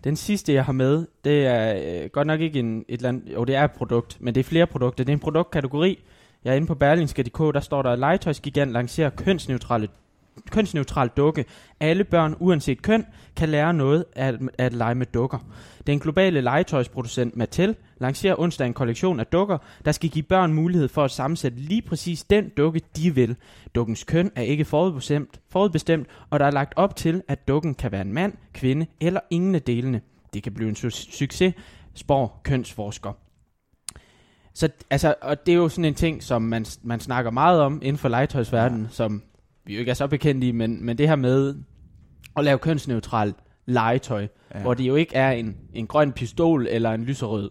Den 0.04 0.16
sidste, 0.16 0.54
jeg 0.54 0.66
har 0.66 0.74
med, 0.74 1.06
det 1.24 1.46
er 1.46 1.74
øh, 2.04 2.10
godt 2.10 2.28
nok 2.28 2.40
ikke 2.42 2.60
en, 2.60 2.78
et 2.90 2.98
eller 2.98 3.10
andet, 3.10 3.34
jo 3.34 3.44
det 3.44 3.56
er 3.56 3.64
et 3.64 3.72
produkt, 3.72 4.18
men 4.20 4.36
det 4.36 4.40
er 4.40 4.44
flere 4.44 4.68
produkter. 4.68 5.04
Det 5.04 5.12
er 5.12 5.16
en 5.16 5.20
produktkategori. 5.20 6.04
Jeg 6.46 6.52
er 6.52 6.56
inde 6.56 6.68
på 6.68 6.76
berlingske.dk, 6.76 7.38
der 7.54 7.60
står 7.60 7.82
der, 7.82 7.96
legetøjsgigant 7.96 8.72
lancerer 8.72 9.10
kønsneutrale 9.10 9.88
kønsneutral 10.52 11.10
dukke. 11.18 11.46
Alle 11.80 12.04
børn, 12.04 12.36
uanset 12.40 12.82
køn, 12.82 13.06
kan 13.36 13.50
lære 13.50 13.74
noget 13.74 14.06
af 14.16 14.28
at, 14.28 14.40
at 14.58 14.74
lege 14.74 14.96
med 14.96 15.06
dukker. 15.06 15.38
Den 15.88 16.00
globale 16.00 16.42
legetøjsproducent 16.42 17.38
Mattel 17.38 17.76
lancerer 17.98 18.40
onsdag 18.40 18.68
en 18.68 18.74
kollektion 18.74 19.20
af 19.20 19.28
dukker, 19.28 19.58
der 19.86 19.92
skal 19.92 20.10
give 20.10 20.24
børn 20.24 20.54
mulighed 20.54 20.88
for 20.88 21.04
at 21.04 21.12
sammensætte 21.12 21.58
lige 21.58 21.82
præcis 21.82 22.24
den 22.24 22.50
dukke, 22.58 22.82
de 22.98 23.16
vil. 23.16 23.36
Dukkens 23.76 24.04
køn 24.04 24.32
er 24.36 24.42
ikke 24.42 24.66
forudbestemt, 24.66 25.40
forudbestemt, 25.50 26.08
og 26.30 26.40
der 26.40 26.46
er 26.46 26.52
lagt 26.52 26.74
op 26.76 26.96
til, 26.96 27.22
at 27.28 27.48
dukken 27.48 27.76
kan 27.76 27.92
være 27.92 28.02
en 28.02 28.14
mand, 28.14 28.34
kvinde 28.54 28.86
eller 29.02 29.20
ingen 29.30 29.56
af 29.56 29.62
delene. 29.62 30.02
Det 30.34 30.44
kan 30.44 30.54
blive 30.54 30.70
en 30.70 30.76
su- 30.76 30.90
succes, 30.90 31.54
spår 31.94 32.42
kønsforsker. 32.44 33.14
Så 34.54 34.70
altså, 34.90 35.16
og 35.22 35.46
det 35.46 35.52
er 35.52 35.56
jo 35.56 35.70
sådan 35.70 35.86
en 35.86 35.96
ting, 35.96 36.24
som 36.24 36.42
man, 36.42 36.66
man 36.84 37.00
snakker 37.00 37.32
meget 37.32 37.62
om 37.62 37.80
inden 37.84 37.98
for 37.98 38.10
legetøjsverdenen, 38.10 38.84
ja. 38.84 38.90
som 38.92 39.24
vi 39.68 39.74
jo 39.74 39.80
ikke 39.80 39.90
er 39.90 39.94
så 39.94 40.08
bekendt 40.08 40.44
i, 40.44 40.52
men, 40.52 40.86
men 40.86 40.98
det 40.98 41.08
her 41.08 41.16
med 41.16 41.56
at 42.38 42.44
lave 42.44 42.58
kønsneutral 42.58 43.34
legetøj, 43.66 44.28
ja. 44.56 44.62
Hvor 44.62 44.74
det 44.74 44.88
jo 44.88 44.96
ikke 44.96 45.16
er 45.16 45.32
en, 45.32 45.58
en 45.74 45.88
grøn 45.88 46.12
pistol 46.12 46.68
eller 46.70 46.92
en 46.92 47.04
lyserød 47.04 47.50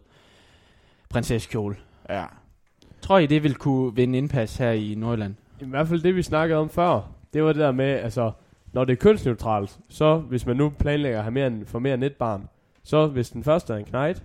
prinsessekjole. 1.08 1.76
ja. 2.10 2.24
Tror 3.00 3.18
I, 3.18 3.26
det 3.26 3.42
vil 3.42 3.54
kunne 3.54 3.94
vinde 3.96 4.18
indpas 4.18 4.56
her 4.56 4.70
i 4.70 4.94
Nordjylland? 4.94 5.34
I 5.60 5.64
hvert 5.64 5.88
fald 5.88 6.00
det, 6.00 6.16
vi 6.16 6.22
snakkede 6.22 6.58
om 6.58 6.68
før, 6.70 7.10
det 7.32 7.42
var 7.42 7.52
det 7.52 7.60
der 7.60 7.72
med, 7.72 7.84
altså, 7.86 8.32
når 8.72 8.84
det 8.84 8.92
er 8.92 8.96
kønsneutralt, 8.96 9.78
så 9.88 10.18
hvis 10.18 10.46
man 10.46 10.56
nu 10.56 10.68
planlægger 10.68 11.18
at 11.18 11.24
have 11.24 11.32
mere 11.32 11.46
end, 11.46 11.66
for 11.66 11.78
mere 11.78 11.94
end 11.94 12.04
et 12.04 12.14
barn, 12.16 12.48
så 12.82 13.06
hvis 13.06 13.30
den 13.30 13.44
første 13.44 13.72
er 13.72 13.76
en 13.76 13.84
knejt, 13.84 14.22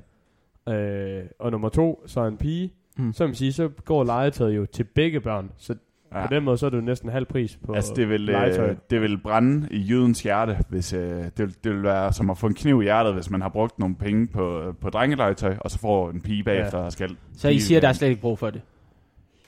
øh, 0.69 1.23
og 1.39 1.51
nummer 1.51 1.69
to 1.69 2.03
så 2.05 2.21
er 2.21 2.27
en 2.27 2.37
pige, 2.37 2.73
Mm. 2.97 3.13
så 3.13 3.25
man 3.25 3.35
sige, 3.35 3.53
så 3.53 3.67
går 3.85 4.03
legetøjet 4.03 4.55
jo 4.55 4.65
til 4.65 4.83
begge 4.83 5.21
børn. 5.21 5.51
Så 5.57 5.75
ja. 6.13 6.19
ja. 6.19 6.27
på 6.27 6.33
den 6.33 6.43
måde, 6.43 6.57
så 6.57 6.65
er 6.65 6.69
det 6.69 6.77
jo 6.77 6.81
næsten 6.81 7.09
halv 7.09 7.25
pris 7.25 7.59
på 7.65 7.73
Altså, 7.73 7.93
det 7.95 8.09
vil, 8.09 8.21
legetøj. 8.21 8.69
øh, 8.69 8.75
det 8.89 9.01
vil 9.01 9.17
brænde 9.17 9.67
i 9.71 9.85
jydens 9.89 10.23
hjerte, 10.23 10.57
hvis 10.69 10.93
øh, 10.93 10.99
det, 11.23 11.31
vil, 11.37 11.55
det 11.63 11.71
vil 11.71 11.83
være 11.83 12.13
som 12.13 12.29
at 12.29 12.37
få 12.37 12.47
en 12.47 12.53
kniv 12.53 12.81
i 12.81 12.83
hjertet, 12.83 13.13
hvis 13.13 13.29
man 13.29 13.41
har 13.41 13.49
brugt 13.49 13.79
nogle 13.79 13.95
penge 13.95 14.27
på, 14.27 14.75
på 14.81 14.89
drengelegetøj, 14.89 15.55
og 15.59 15.71
så 15.71 15.79
får 15.79 16.09
en 16.09 16.21
pige 16.21 16.43
bagefter 16.43 16.77
og 16.77 16.91
skal... 16.91 17.15
Så 17.37 17.49
I 17.49 17.59
siger, 17.59 17.81
der 17.81 17.87
er 17.87 17.93
slet 17.93 18.09
ikke 18.09 18.21
brug 18.21 18.39
for 18.39 18.49
det? 18.49 18.61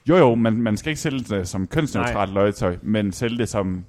Jo 0.10 0.18
jo, 0.18 0.36
man, 0.36 0.54
man 0.54 0.78
skal 0.78 0.90
ikke 0.90 1.02
sælge 1.02 1.20
det 1.20 1.48
som 1.48 1.68
kønsneutralt 1.68 2.34
legetøj, 2.34 2.78
men 2.82 3.12
sælge 3.12 3.38
det 3.38 3.50
som 3.50 3.86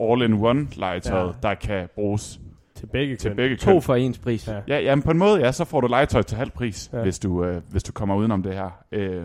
all-in-one 0.00 0.66
legetøj, 0.76 1.18
Ja. 1.20 1.26
ja. 1.26 1.32
der 1.42 1.54
kan 1.54 1.88
bruges 1.94 2.40
til 2.74 2.86
begge 2.86 3.16
til 3.16 3.30
køn. 3.30 3.36
begge 3.36 3.56
To 3.56 3.72
køn. 3.72 3.82
for 3.82 3.94
ens 3.94 4.18
pris. 4.18 4.48
Ja. 4.48 4.60
Ja, 4.68 4.78
jamen 4.80 5.02
på 5.02 5.10
en 5.10 5.18
måde, 5.18 5.40
ja, 5.40 5.52
så 5.52 5.64
får 5.64 5.80
du 5.80 5.86
legetøj 5.86 6.22
til 6.22 6.36
halv 6.38 6.50
pris, 6.50 6.90
Ja. 6.92 6.96
ja. 6.98 7.02
hvis, 7.04 7.18
du, 7.18 7.44
øh, 7.44 7.60
hvis 7.70 7.82
du 7.82 7.92
kommer 7.92 8.14
udenom 8.16 8.42
det 8.42 8.54
her. 8.54 8.70
Øh, 8.92 9.22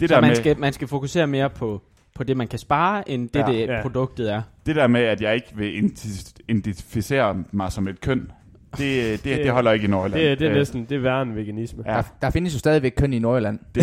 det, 0.00 0.08
Så 0.08 0.14
der 0.14 0.20
man, 0.20 0.30
med, 0.30 0.36
skal, 0.36 0.58
man 0.58 0.72
skal 0.72 0.88
fokusere 0.88 1.26
mere 1.26 1.50
på, 1.50 1.82
på 2.14 2.24
det, 2.24 2.36
man 2.36 2.48
kan 2.48 2.58
spare, 2.58 3.08
end 3.10 3.28
det, 3.28 3.40
Ja. 3.40 3.46
det 3.52 3.66
Ja. 3.66 3.82
produktet 3.82 4.32
er. 4.32 4.42
det 4.66 4.76
der 4.76 4.86
med, 4.86 5.00
at 5.00 5.20
jeg 5.22 5.34
ikke 5.34 5.48
vil 5.54 5.78
identi- 5.84 6.34
identificere 6.48 7.44
mig 7.52 7.72
som 7.72 7.88
et 7.88 8.00
køn, 8.00 8.18
det, 8.18 8.78
det, 8.78 9.24
det, 9.24 9.38
det 9.44 9.50
holder 9.50 9.72
ikke 9.72 9.84
i 9.84 9.90
Nordjylland. 9.90 10.22
Det, 10.22 10.30
er- 10.32 10.34
det 10.36 10.44
er 10.46 10.50
Øh, 10.50 10.56
næsten 10.56 10.84
det 10.84 10.94
er 10.96 10.98
værre 11.00 11.22
end 11.22 11.32
veganisme. 11.34 11.82
Ja. 11.86 11.92
Der, 11.96 12.02
der 12.22 12.30
findes 12.30 12.54
jo 12.54 12.58
stadigvæk 12.58 12.92
køn 12.96 13.12
i 13.12 13.18
Nordjylland. 13.18 13.58
Det, 13.74 13.82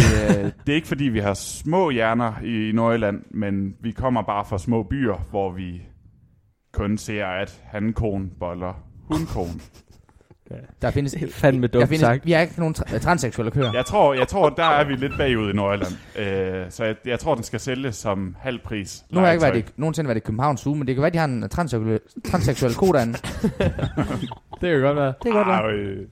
det 0.66 0.72
er 0.72 0.76
ikke 0.76 0.88
fordi, 0.88 1.04
vi 1.04 1.20
har 1.20 1.34
små 1.34 1.90
hjerner 1.90 2.34
i, 2.44 2.72
Nordjylland, 2.74 3.22
men 3.32 3.74
vi 3.82 3.92
kommer 3.92 4.22
bare 4.22 4.46
fra 4.46 4.58
små 4.58 4.84
byer, 4.84 5.26
hvor 5.30 5.52
vi 5.52 5.82
kun 6.74 6.98
ser, 6.98 7.26
at 7.26 7.62
hankon 7.66 8.32
boller 8.40 8.74
hunkon. 9.12 9.62
Der 10.82 10.92
findes, 10.92 11.14
er 11.14 11.20
fandme 11.32 11.68
der 11.68 11.80
dumt 11.80 11.84
findes, 11.90 12.00
sagt. 12.00 12.26
Vi 12.26 12.32
har 12.32 12.42
ikke 12.42 12.54
nogen 12.58 12.76
tra- 12.80 12.98
transseksuelle 12.98 13.52
køer. 13.52 13.72
Jeg 13.74 13.86
tror, 13.86 14.14
jeg 14.14 14.28
tror, 14.28 14.50
der 14.50 14.64
er 14.66 14.84
vi 14.84 14.94
lidt 14.96 15.14
bagud 15.18 15.50
i 15.50 15.54
Nordjylland. 15.56 15.94
Øh, 16.20 16.66
så 16.70 16.84
jeg, 16.84 16.96
jeg 17.06 17.20
tror, 17.20 17.36
den 17.36 17.44
skal 17.44 17.60
sælges 17.60 17.96
som 17.96 18.36
halv 18.40 18.60
pris. 18.60 19.04
Nu 19.10 19.20
har 19.20 19.28
jeg 19.28 19.34
ikke 19.34 19.44
været 19.46 19.58
i, 19.58 19.64
nogensinde 19.78 20.08
været 20.08 20.18
i 20.18 20.20
København 20.20 20.58
Zoo, 20.58 20.74
men 20.74 20.88
det 20.88 20.96
kan 20.96 21.02
være, 21.02 21.12
de 21.12 21.18
har 21.18 21.26
en 21.26 21.50
transseksuel, 21.50 22.00
transseksuel 22.32 22.76
ko 22.76 22.92
derinde. 22.92 23.14
Det 24.62 24.72
kan 24.72 24.82
godt 24.82 24.96
være. 24.98 25.08
Det 25.08 25.16
kan 25.24 25.32
godt 25.34 25.48
være. 25.48 25.62
Ej, 25.64 25.72
øh, 25.72 26.06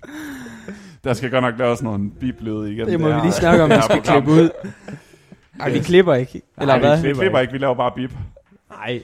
der 1.04 1.14
skal 1.14 1.32
godt 1.32 1.44
nok 1.44 1.54
laves 1.60 1.84
nogle 1.84 2.12
bibløde 2.20 2.74
igen. 2.74 2.88
Det 2.88 3.00
må 3.00 3.08
vi 3.08 3.14
her- 3.14 3.22
lige 3.24 3.32
snakke 3.32 3.64
om, 3.64 3.70
det 3.70 3.76
vi 3.78 3.82
her 3.82 3.90
skal 3.90 4.02
klippe 4.02 4.32
ud. 4.32 4.50
Ej, 5.60 5.70
vi 5.70 5.80
klipper 5.80 6.14
ikke. 6.14 6.42
Eller 6.62 6.74
Nej, 6.78 6.80
hvad? 6.80 7.02
vi 7.02 7.14
klipper 7.14 7.40
ikke, 7.40 7.54
vi 7.54 7.58
laver 7.60 7.76
bare 7.76 7.92
bip. 7.96 8.12
Nej. 8.72 9.02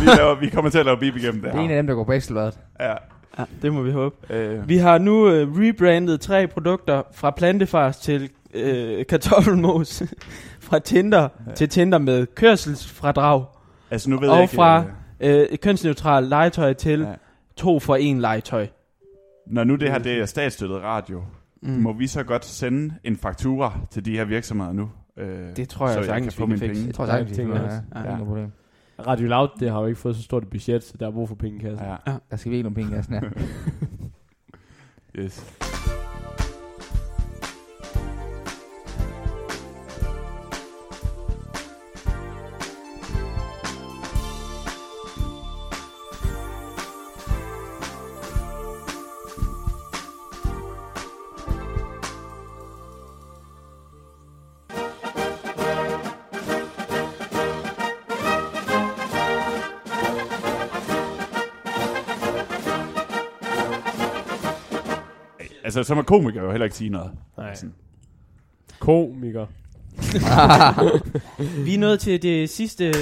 Vi, 0.00 0.06
laver, 0.16 0.34
vi 0.40 0.48
kommer 0.48 0.70
til 0.70 0.78
at 0.78 0.84
lave 0.84 0.96
bip 0.98 1.16
igennem 1.16 1.42
det 1.42 1.52
Det 1.52 1.58
er 1.58 1.62
en 1.64 1.70
af 1.70 1.76
dem, 1.76 1.86
der 1.86 1.94
går 1.94 2.04
på 2.04 2.12
ekstrabladet. 2.12 2.58
Ja. 2.80 2.94
Ja, 3.40 3.44
det 3.62 3.72
må 3.72 3.82
vi 3.82 3.90
håbe. 3.90 4.16
Øh, 4.34 4.68
Vi 4.68 4.76
har 4.76 4.98
nu 4.98 5.28
øh, 5.28 5.48
rebrandet 5.58 6.20
tre 6.20 6.46
produkter 6.46 7.02
fra 7.12 7.30
plantefars 7.30 7.98
til 7.98 8.30
øh, 8.54 9.06
kartoffelmos. 9.06 10.02
fra 10.60 10.78
Tinder 10.78 11.28
ja. 11.46 11.52
til 11.54 11.68
Tinder 11.68 11.98
med 11.98 12.26
kørselsfradrag. 12.34 13.44
altså 13.90 14.10
nu 14.10 14.18
ved 14.20 14.28
Og 14.28 14.34
jeg 14.34 14.42
ikke... 14.42 14.54
fra- 14.54 14.78
øh, 15.20 15.46
Øh, 15.50 15.58
kønsneutral 15.58 16.24
legetøj 16.24 16.72
til 16.72 17.00
Ja. 17.00 17.06
to 17.56 17.78
for 17.80 17.96
en 17.96 18.20
legetøj. 18.20 18.66
Når 19.46 19.64
nu 19.64 19.74
det 19.76 19.90
her 19.90 19.98
det 19.98 20.12
er 20.20 20.26
statsstøttet 20.26 20.82
radio, 20.82 21.22
Mm. 21.62 21.70
må 21.70 21.92
vi 21.92 22.06
så 22.06 22.22
godt 22.22 22.44
sende 22.44 22.94
en 23.04 23.16
faktura 23.16 23.78
til 23.90 24.04
de 24.04 24.16
her 24.16 24.24
virksomheder 24.24 24.72
nu? 24.72 24.90
Øh, 25.16 25.56
Det 25.56 25.68
tror 25.68 25.86
jeg 25.86 25.92
så 25.94 25.98
jeg 26.00 26.06
sagtens, 26.06 26.34
kan 26.34 26.40
få 26.40 26.46
mine 26.46 26.58
penge. 26.60 26.86
Jeg 26.86 26.94
tror 26.94 27.04
Ja, 27.04 27.10
sagtens, 27.10 27.36
det 27.36 27.38
vi 27.38 27.42
tænker 27.42 27.56
kan 27.60 27.64
jeg 27.70 27.82
ja, 27.94 28.00
også. 28.18 28.34
ja. 28.34 28.40
Ja. 28.40 28.46
Radio 29.06 29.28
Loud, 29.28 29.48
det 29.60 29.70
har 29.70 29.80
jo 29.80 29.86
ikke 29.86 30.00
fået 30.00 30.16
så 30.16 30.22
stort 30.22 30.42
et 30.42 30.50
budget, 30.50 30.84
så 30.84 30.94
der 31.00 31.06
er 31.06 31.10
brug 31.10 31.28
for 31.28 31.34
penge 31.34 31.58
i 31.58 31.60
kassen. 31.60 31.86
Ja. 31.86 31.96
Der 32.30 32.36
skal 32.36 32.52
virkelig 32.52 32.62
nogle 32.62 32.74
penge 32.74 32.90
i 32.90 32.94
kassen 32.94 33.14
her. 33.14 33.30
Yes. 35.18 35.69
Altså, 65.78 65.88
så 65.88 65.94
må 65.94 66.02
komikere 66.02 66.44
jo 66.44 66.50
heller 66.50 66.64
ikke 66.64 66.76
sige 66.76 66.90
noget. 66.90 67.12
Nej. 67.36 67.54
Sådan. 67.54 67.74
Komiker. 68.78 69.46
Vi 71.64 71.74
er 71.74 71.78
nået 71.78 72.00
til 72.00 72.22
det 72.22 72.50
sidste... 72.50 72.92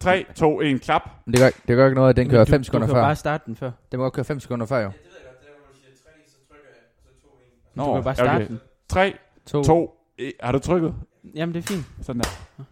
3, 0.00 0.24
2, 0.34 0.60
1, 0.60 0.80
klap. 0.80 1.02
Men 1.26 1.32
det 1.32 1.40
gør, 1.40 1.50
det 1.68 1.76
gør 1.76 1.86
ikke 1.86 1.94
noget, 1.94 2.10
at 2.10 2.16
den 2.16 2.28
kører 2.28 2.44
du, 2.44 2.50
5 2.50 2.64
sekunder 2.64 2.86
du 2.86 2.92
kan 2.92 2.96
før. 2.96 3.02
bare 3.02 3.16
starte 3.16 3.44
den 3.46 3.56
før. 3.56 3.70
Den 3.92 3.98
må 3.98 4.04
godt 4.04 4.12
køre 4.12 4.24
5 4.24 4.40
sekunder 4.40 4.66
før, 4.66 4.78
jo. 4.78 4.90
Du 7.76 7.94
kan 7.94 8.04
bare 8.04 8.14
starte 8.14 8.30
okay. 8.30 8.46
den. 8.48 8.60
3, 8.88 9.14
To. 9.46 9.62
2, 9.62 10.00
1. 10.18 10.32
Har 10.40 10.52
du 10.52 10.58
trykket? 10.58 10.94
Jamen, 11.34 11.54
det 11.54 11.64
er 11.64 11.66
fint. 11.74 11.86
Sådan 12.02 12.22
der. 12.22 12.64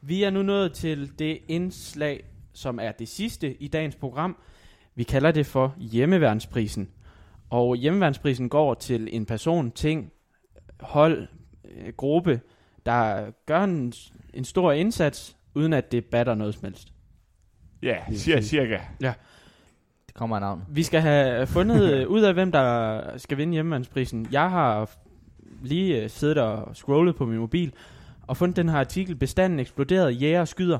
Vi 0.00 0.22
er 0.22 0.30
nu 0.30 0.42
nået 0.42 0.72
til 0.72 1.18
det 1.18 1.38
indslag, 1.48 2.24
som 2.52 2.78
er 2.78 2.92
det 2.92 3.08
sidste 3.08 3.62
i 3.62 3.68
dagens 3.68 3.96
program. 3.96 4.36
Vi 4.96 5.02
kalder 5.02 5.30
det 5.30 5.46
for 5.46 5.74
hjemmeværnsprisen. 5.78 6.88
Og 7.50 7.76
hjemmeværnsprisen 7.76 8.48
går 8.48 8.74
til 8.74 9.08
en 9.12 9.26
person, 9.26 9.70
ting, 9.70 10.12
hold, 10.80 11.28
øh, 11.64 11.92
gruppe, 11.96 12.40
der 12.86 13.30
gør 13.46 13.64
en, 13.64 13.92
en 14.34 14.44
stor 14.44 14.72
indsats, 14.72 15.36
uden 15.54 15.72
at 15.72 15.92
det 15.92 16.04
batter 16.04 16.34
noget 16.34 16.54
som 16.54 16.64
helst. 16.64 16.92
Ja, 17.82 17.96
cirka. 18.12 18.40
cirka. 18.40 18.78
Ja. 19.00 19.12
Det 20.06 20.14
kommer 20.14 20.36
af 20.36 20.42
navn. 20.42 20.62
Vi 20.68 20.82
skal 20.82 21.00
have 21.00 21.46
fundet 21.46 21.92
øh, 21.92 22.08
ud 22.08 22.22
af, 22.22 22.34
hvem 22.34 22.52
der 22.52 23.00
skal 23.18 23.38
vinde 23.38 23.52
hjemmevandsprisen. 23.52 24.26
Jeg 24.32 24.50
har 24.50 24.90
lige 25.62 26.02
øh, 26.02 26.10
siddet 26.10 26.38
og 26.38 26.76
scrollet 26.76 27.16
på 27.16 27.26
min 27.26 27.38
mobil 27.38 27.72
og 28.26 28.36
fundet 28.36 28.56
den 28.56 28.68
her 28.68 28.78
artikel. 28.78 29.16
Bestanden 29.16 29.60
eksploderede, 29.60 30.10
jæger 30.10 30.44
skyder 30.44 30.78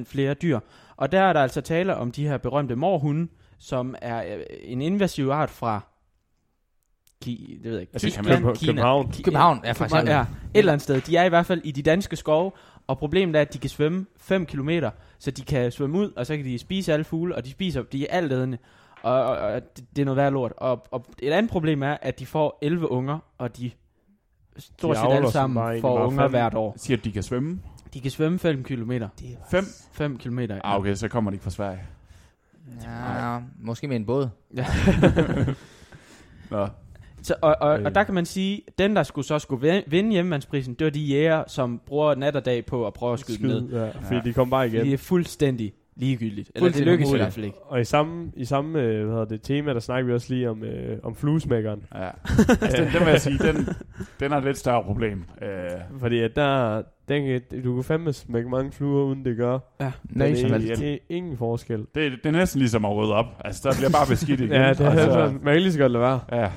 140% 0.00 0.04
flere 0.04 0.34
dyr. 0.34 0.60
Og 1.00 1.12
der 1.12 1.20
er 1.20 1.32
der 1.32 1.40
altså 1.40 1.60
tale 1.60 1.96
om 1.96 2.12
de 2.12 2.28
her 2.28 2.38
berømte 2.38 2.76
morhunde, 2.76 3.28
som 3.58 3.94
er 4.02 4.36
øh, 4.36 4.42
en 4.62 4.82
invasiv 4.82 5.28
art 5.28 5.50
fra 5.50 5.80
Ki, 7.22 7.54
det 7.56 7.64
ved 7.64 7.72
jeg 7.72 7.80
ikke, 7.80 7.90
Altså, 7.92 8.08
Tyskland, 8.08 8.44
man- 8.44 8.54
Kina. 8.56 8.72
København. 8.72 9.12
København, 9.24 9.60
ja, 9.64 9.72
for 9.72 9.84
København, 9.84 10.06
eksempel. 10.06 10.12
ja, 10.12 10.20
et 10.54 10.58
eller 10.58 10.72
andet 10.72 10.82
sted. 10.82 11.00
De 11.00 11.16
er 11.16 11.24
i 11.24 11.28
hvert 11.28 11.46
fald 11.46 11.60
i 11.64 11.70
de 11.70 11.82
danske 11.82 12.16
skove, 12.16 12.52
og 12.86 12.98
problemet 12.98 13.36
er, 13.36 13.40
at 13.40 13.52
de 13.52 13.58
kan 13.58 13.70
svømme 13.70 14.06
5 14.16 14.46
km, 14.46 14.70
så 15.18 15.30
de 15.30 15.42
kan 15.42 15.72
svømme 15.72 15.98
ud, 15.98 16.12
og 16.16 16.26
så 16.26 16.36
kan 16.36 16.44
de 16.44 16.58
spise 16.58 16.92
alle 16.92 17.04
fugle, 17.04 17.34
og 17.34 17.44
de 17.44 17.50
spiser, 17.50 17.82
de 17.82 18.08
er 18.08 18.16
altædende, 18.16 18.58
og, 19.02 19.12
og, 19.24 19.36
og 19.36 19.62
det, 19.96 20.02
er 20.02 20.04
noget 20.04 20.16
værd 20.16 20.32
lort. 20.32 20.52
Og, 20.56 20.86
og 20.90 21.04
et 21.18 21.32
andet 21.32 21.50
problem 21.52 21.82
er, 21.82 21.96
at 22.02 22.18
de 22.18 22.26
får 22.26 22.58
11 22.62 22.90
unger, 22.90 23.18
og 23.38 23.56
de 23.56 23.70
stort 24.58 24.96
set 24.96 25.06
alle 25.10 25.30
sammen 25.30 25.80
får 25.80 26.06
unger 26.06 26.28
hvert 26.28 26.54
år. 26.54 26.74
Siger, 26.76 26.96
at 26.96 27.04
de 27.04 27.12
kan 27.12 27.22
svømme. 27.22 27.60
De 27.94 28.00
kan 28.00 28.10
svømme 28.10 28.38
5 28.38 28.64
km. 28.64 28.92
5. 29.50 29.64
5 29.92 30.18
km. 30.18 30.38
Ah, 30.64 30.78
okay, 30.80 30.94
så 30.94 31.08
kommer 31.08 31.30
de 31.30 31.34
ikke 31.34 31.42
fra 31.44 31.50
Sverige. 31.50 31.80
Ja, 32.82 33.38
måske 33.60 33.88
med 33.88 33.96
en 33.96 34.06
båd. 34.06 34.28
Ja. 34.56 34.66
Nå. 36.50 36.68
Så, 37.22 37.34
og, 37.42 37.56
og, 37.60 37.78
Øh. 37.78 37.84
og 37.84 37.94
der 37.94 38.04
kan 38.04 38.14
man 38.14 38.26
sige, 38.26 38.62
den 38.78 38.96
der 38.96 39.02
skulle 39.02 39.26
så 39.26 39.38
skulle 39.38 39.82
vinde- 39.86 40.12
hjemmevandsprisen, 40.12 40.74
det 40.74 40.84
var 40.84 40.90
de 40.90 41.00
jæger, 41.00 41.44
som 41.46 41.80
bruger 41.86 42.14
nat 42.14 42.36
og 42.36 42.44
dag 42.44 42.66
på 42.66 42.86
at 42.86 42.92
prøve 42.94 43.12
at 43.12 43.18
skyde, 43.20 43.36
skyde. 43.38 43.48
ned. 43.66 43.70
Ja, 43.84 43.88
fordi 43.90 44.14
Ja. 44.14 44.20
de 44.20 44.32
kom 44.32 44.50
bare 44.50 44.66
igen. 44.68 44.84
Det 44.84 44.92
er 44.92 44.98
fuldstændig 44.98 45.72
ligegyldigt. 46.00 46.50
Eller 46.54 46.70
det 46.70 46.86
lykkes 46.86 47.12
i 47.12 47.16
hvert 47.16 47.32
fald 47.32 47.44
ikke. 47.46 47.58
Og 47.62 47.80
i 47.80 47.84
samme, 47.84 48.32
i 48.36 48.44
samme 48.44 48.80
øh, 48.80 49.04
hvad 49.04 49.12
hedder 49.12 49.24
det, 49.24 49.42
tema, 49.42 49.72
der 49.74 49.80
snakker 49.80 50.06
vi 50.06 50.12
også 50.12 50.34
lige 50.34 50.50
om, 50.50 50.64
øh, 50.64 50.98
om 51.02 51.14
fluesmækkeren. 51.14 51.82
Ja. 51.94 52.00
altså, 52.62 52.76
den, 52.76 52.92
den 52.92 53.00
vil 53.00 53.10
jeg 53.10 53.20
sige, 53.20 53.38
den, 53.38 53.68
den 54.20 54.32
er 54.32 54.36
et 54.36 54.44
lidt 54.44 54.58
større 54.58 54.82
problem. 54.84 55.24
Øh, 55.42 55.48
Fordi 55.98 56.20
at 56.20 56.36
der, 56.36 56.82
den, 57.08 57.26
kan- 57.26 57.62
du 57.64 57.74
kan 57.74 57.84
fandme 57.84 58.12
smække 58.12 58.48
mange 58.48 58.72
fluer, 58.72 59.04
uden 59.04 59.24
det 59.24 59.36
gør. 59.36 59.58
Ja. 59.80 59.92
Som 60.10 60.18
det, 60.50 60.62
helst. 60.62 60.80
det 60.82 60.92
er 60.94 60.98
ingen 61.08 61.36
forskel. 61.36 61.78
det, 61.78 62.12
det 62.12 62.26
er 62.26 62.30
næsten 62.30 62.58
ligesom 62.58 62.84
at 62.84 62.96
rydde 62.96 63.14
op. 63.14 63.26
Altså, 63.44 63.68
der 63.68 63.76
bliver 63.76 63.90
bare 63.90 64.06
beskidt 64.08 64.40
igen. 64.44 64.52
Ja, 64.52 64.68
det 64.68 64.80
er 64.80 64.90
altså, 64.90 65.06
sådan, 65.12 65.38
man 65.42 65.54
kan 65.54 65.62
lige 65.62 65.72
så 65.72 65.78
godt 65.78 65.92
lade 65.92 66.02
være. 66.02 66.20
Ja, 66.32 66.50